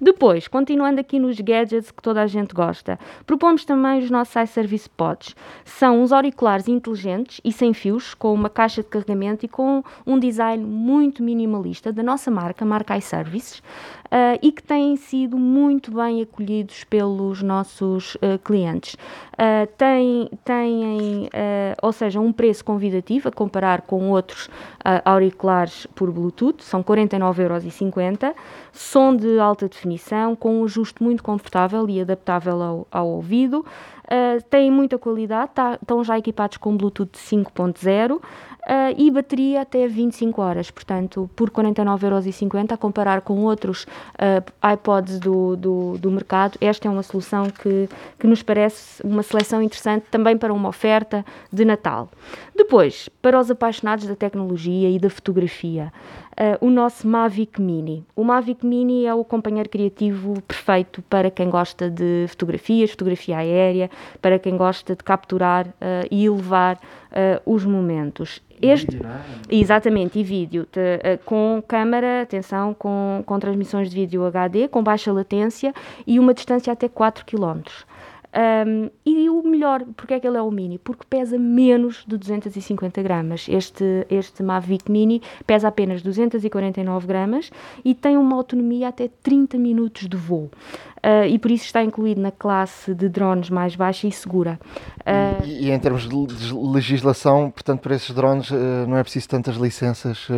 [0.00, 4.90] Depois, continuando aqui nos gadgets que toda a gente gosta, propomos também os nossos iService
[4.90, 5.36] Pods.
[5.64, 10.18] São uns auriculares inteligentes e sem fios, com uma caixa de carregamento e com um
[10.18, 13.62] design muito minimalista da nossa marca, marca iServices,
[14.12, 18.94] uh, e que têm sido muito bem acolhidos pelos nossos uh, clientes.
[19.32, 21.30] Uh, têm, têm
[21.82, 24.50] ou seja, um preço convidativo a comparar com outros
[25.04, 28.34] auriculares por Bluetooth, são 49,50€,
[28.72, 33.64] som de alta definição, com um ajuste muito confortável e adaptável ao, ao ouvido.
[34.04, 38.20] Uh, têm muita qualidade, tá, estão já equipados com Bluetooth 5.0 uh,
[38.96, 45.56] e bateria até 25 horas, portanto, por 49,50€ a comparar com outros uh, iPods do,
[45.56, 47.88] do, do, mercado, esta é uma solução que,
[48.18, 52.10] que nos parece uma seleção interessante também para uma oferta de Natal.
[52.56, 55.92] Depois, para os apaixonados da tecnologia e da fotografia,
[56.60, 58.04] o nosso Mavic Mini.
[58.16, 63.90] O Mavic Mini é o companheiro criativo perfeito para quem gosta de fotografias, fotografia aérea,
[64.20, 68.42] para quem gosta de capturar uh, e elevar uh, os momentos.
[68.60, 69.54] Este, vídeo, é?
[69.54, 74.82] Exatamente, e vídeo, te, uh, com câmara, atenção, com, com transmissões de vídeo HD, com
[74.82, 75.74] baixa latência
[76.06, 77.62] e uma distância até 4 km.
[78.34, 80.78] Um, e o melhor, porque é que ele é o Mini?
[80.78, 83.46] Porque pesa menos de 250 gramas.
[83.46, 87.50] Este, este Mavic Mini pesa apenas 249 gramas
[87.84, 90.50] e tem uma autonomia até 30 minutos de voo.
[91.04, 94.60] Uh, e por isso está incluído na classe de drones mais baixa e segura.
[95.00, 96.14] Uh, e, e, em termos de
[96.54, 100.28] legislação, portanto, para esses drones uh, não é preciso tantas licenças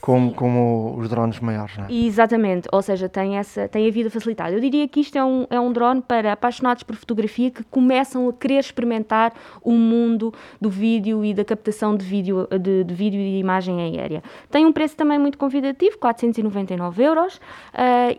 [0.00, 1.92] como, como os drones maiores, não é?
[1.92, 4.52] Exatamente, ou seja, tem, essa, tem a vida facilitada.
[4.52, 8.30] Eu diria que isto é um, é um drone para apaixonados por fotografia que começam
[8.30, 13.20] a querer experimentar o mundo do vídeo e da captação de vídeo, de, de vídeo
[13.20, 14.22] e de imagem aérea.
[14.50, 17.38] Tem um preço também muito convidativo, 499 euros,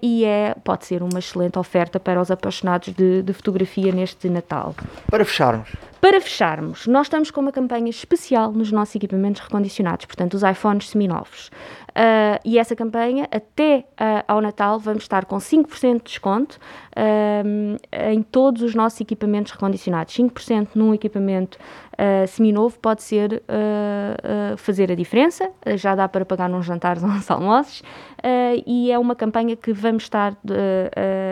[0.01, 4.29] e é, pode ser uma excelente oferta oferta para os apaixonados de, de fotografia neste
[4.29, 4.75] Natal.
[5.09, 5.69] Para fecharmos.
[6.01, 10.89] Para fecharmos, nós estamos com uma campanha especial nos nossos equipamentos recondicionados, portanto, os iPhones
[10.89, 11.49] seminovos.
[11.89, 16.57] Uh, e essa campanha, até uh, ao Natal, vamos estar com 5% de desconto
[16.95, 17.77] uh,
[18.11, 20.15] em todos os nossos equipamentos recondicionados.
[20.15, 21.57] 5% num equipamento
[21.99, 27.03] uh, seminovo pode ser uh, uh, fazer a diferença, já dá para pagar uns jantares
[27.03, 27.83] ou uns almoços,
[28.65, 30.35] e é uma campanha que vamos estar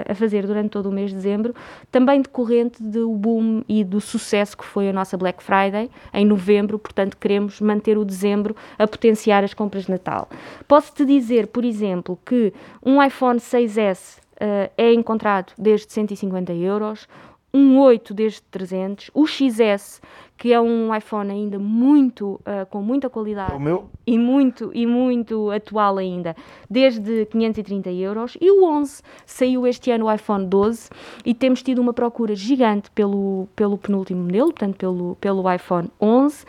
[0.10, 1.54] a fazer durante todo o mês de dezembro,
[1.92, 6.80] também decorrente do boom e do sucesso que foi a nossa Black Friday em novembro,
[6.80, 10.30] portanto queremos manter o dezembro a potenciar as compras de Natal.
[10.66, 17.08] Posso-te dizer, por exemplo, que um iPhone 6S Uh, é encontrado desde 150 euros,
[17.52, 20.00] um 8 desde 300, o XS
[20.38, 23.90] que é um iPhone ainda muito uh, com muita qualidade o meu?
[24.06, 26.36] e muito e muito atual ainda,
[26.70, 28.38] desde 530 euros.
[28.40, 30.90] E o 11 saiu este ano o iPhone 12
[31.26, 36.44] e temos tido uma procura gigante pelo pelo penúltimo modelo, portanto pelo pelo iPhone 11
[36.44, 36.48] uh,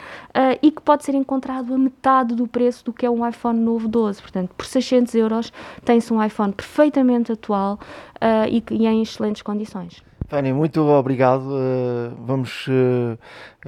[0.62, 3.88] e que pode ser encontrado a metade do preço do que é um iPhone novo
[3.88, 4.20] 12.
[4.20, 5.52] Portanto, por 600 euros
[5.84, 7.78] tem-se um iPhone perfeitamente atual
[8.16, 10.07] uh, e, e em excelentes condições.
[10.28, 11.42] Fanny, muito obrigado.
[11.42, 13.18] Uh, vamos uh,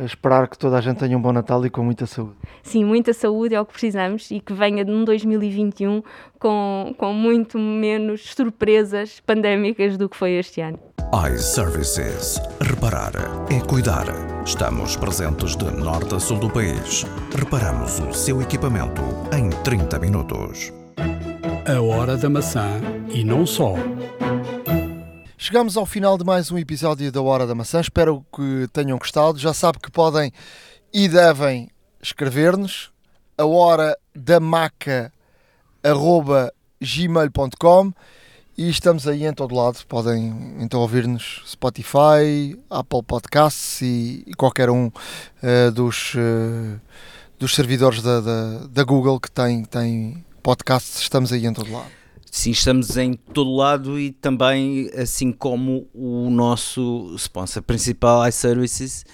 [0.05, 2.35] esperar que toda a gente tenha um bom Natal e com muita saúde.
[2.62, 6.03] Sim, muita saúde é o que precisamos e que venha num 2021
[6.39, 10.78] com, com muito menos surpresas pandémicas do que foi este ano.
[11.32, 12.39] iServices.
[12.61, 13.12] Reparar
[13.51, 14.07] é cuidar.
[14.45, 17.07] Estamos presentes de norte a sul do país.
[17.35, 19.01] Reparamos o seu equipamento
[19.35, 20.73] em 30 minutos.
[21.66, 23.74] A hora da maçã e não só.
[25.51, 27.81] Chegamos ao final de mais um episódio da Hora da Maçã.
[27.81, 29.36] Espero que tenham gostado.
[29.36, 30.32] Já sabe que podem
[30.94, 31.68] e devem
[32.01, 32.93] escrever-nos
[33.36, 35.12] a hora da maca
[36.81, 37.93] gmail.com
[38.56, 39.85] e estamos aí em todo lado.
[39.89, 46.81] Podem então ouvir-nos Spotify, Apple Podcasts e, e qualquer um uh, dos, uh,
[47.40, 51.01] dos servidores da, da, da Google que tem, tem podcasts.
[51.01, 51.99] Estamos aí em todo lado.
[52.31, 59.05] Sim, estamos em todo lado e também, assim como o nosso sponsor principal, iServices,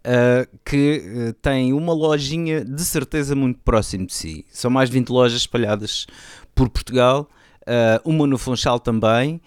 [0.00, 4.44] uh, que uh, tem uma lojinha de certeza muito próximo de si.
[4.50, 6.06] São mais de 20 lojas espalhadas
[6.52, 7.30] por Portugal,
[7.62, 9.40] uh, uma no Funchal também.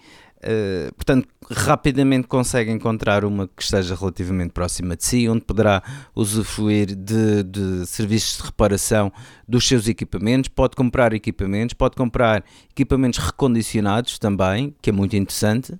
[0.96, 5.82] Portanto, rapidamente consegue encontrar uma que esteja relativamente próxima de si, onde poderá
[6.14, 9.12] usufruir de, de, serviços de reparação
[9.46, 10.48] dos seus equipamentos.
[10.48, 15.78] Pode comprar equipamentos, pode comprar equipamentos recondicionados também, que é muito interessante.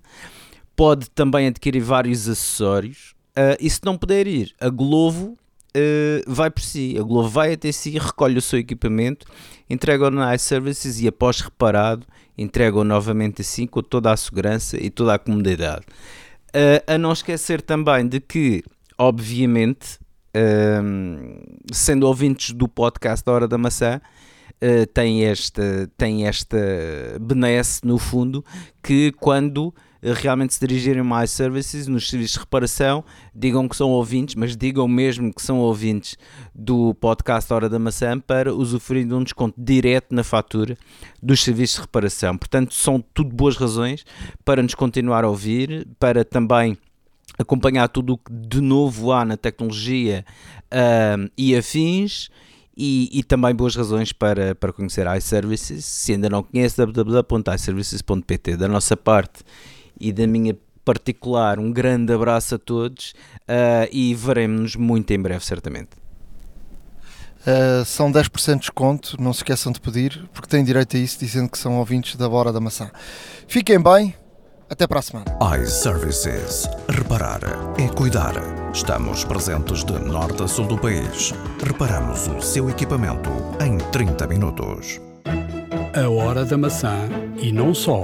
[0.74, 3.14] Pode também adquirir vários acessórios.
[3.30, 5.36] Uh, e se não puder ir, a Glovo
[5.78, 6.96] Uh, vai por si.
[6.98, 9.26] A Glovo vai até si, recolhe o seu equipamento,
[9.70, 12.06] entrega-o na iServices e após reparado,
[12.36, 15.84] entrega-o novamente assim com toda a segurança e toda a comodidade.
[16.48, 18.64] Uh, a não esquecer também de que,
[18.96, 19.98] obviamente,
[20.34, 24.00] uh, sendo ouvintes do podcast da Hora da Maçã,
[24.62, 26.56] uh, tem esta, tem esta
[27.20, 28.44] benesse no fundo
[28.82, 33.04] que quando realmente se dirigirem a iServices nos serviços de reparação,
[33.34, 36.16] digam que são ouvintes, mas digam mesmo que são ouvintes
[36.54, 40.76] do podcast Hora da Maçã para usufruir de um desconto direto na fatura
[41.22, 42.36] dos serviços de reparação.
[42.36, 44.04] Portanto, são tudo boas razões
[44.44, 46.78] para nos continuar a ouvir, para também
[47.38, 50.24] acompanhar tudo o que de novo há na tecnologia
[50.72, 52.28] uh, e afins.
[52.80, 55.84] E, e, também boas razões para, para conhecer iServices.
[55.84, 58.56] Se ainda não conhece, www.iservices.pt.
[58.56, 59.42] Da nossa parte,
[60.00, 63.12] e da minha particular, um grande abraço a todos
[63.42, 65.90] uh, e veremos-nos muito em breve, certamente.
[67.40, 71.18] Uh, são 10% de desconto, não se esqueçam de pedir, porque têm direito a isso,
[71.18, 72.90] dizendo que são ouvintes da Bora da Maçã.
[73.46, 74.14] Fiquem bem,
[74.70, 75.26] até para a semana.
[75.62, 76.68] iServices.
[76.88, 77.40] Reparar
[77.78, 78.34] é cuidar.
[78.72, 81.32] Estamos presentes de norte a sul do país.
[81.64, 83.30] Reparamos o seu equipamento
[83.64, 85.00] em 30 minutos.
[85.94, 87.08] A hora da maçã
[87.40, 88.02] e não só.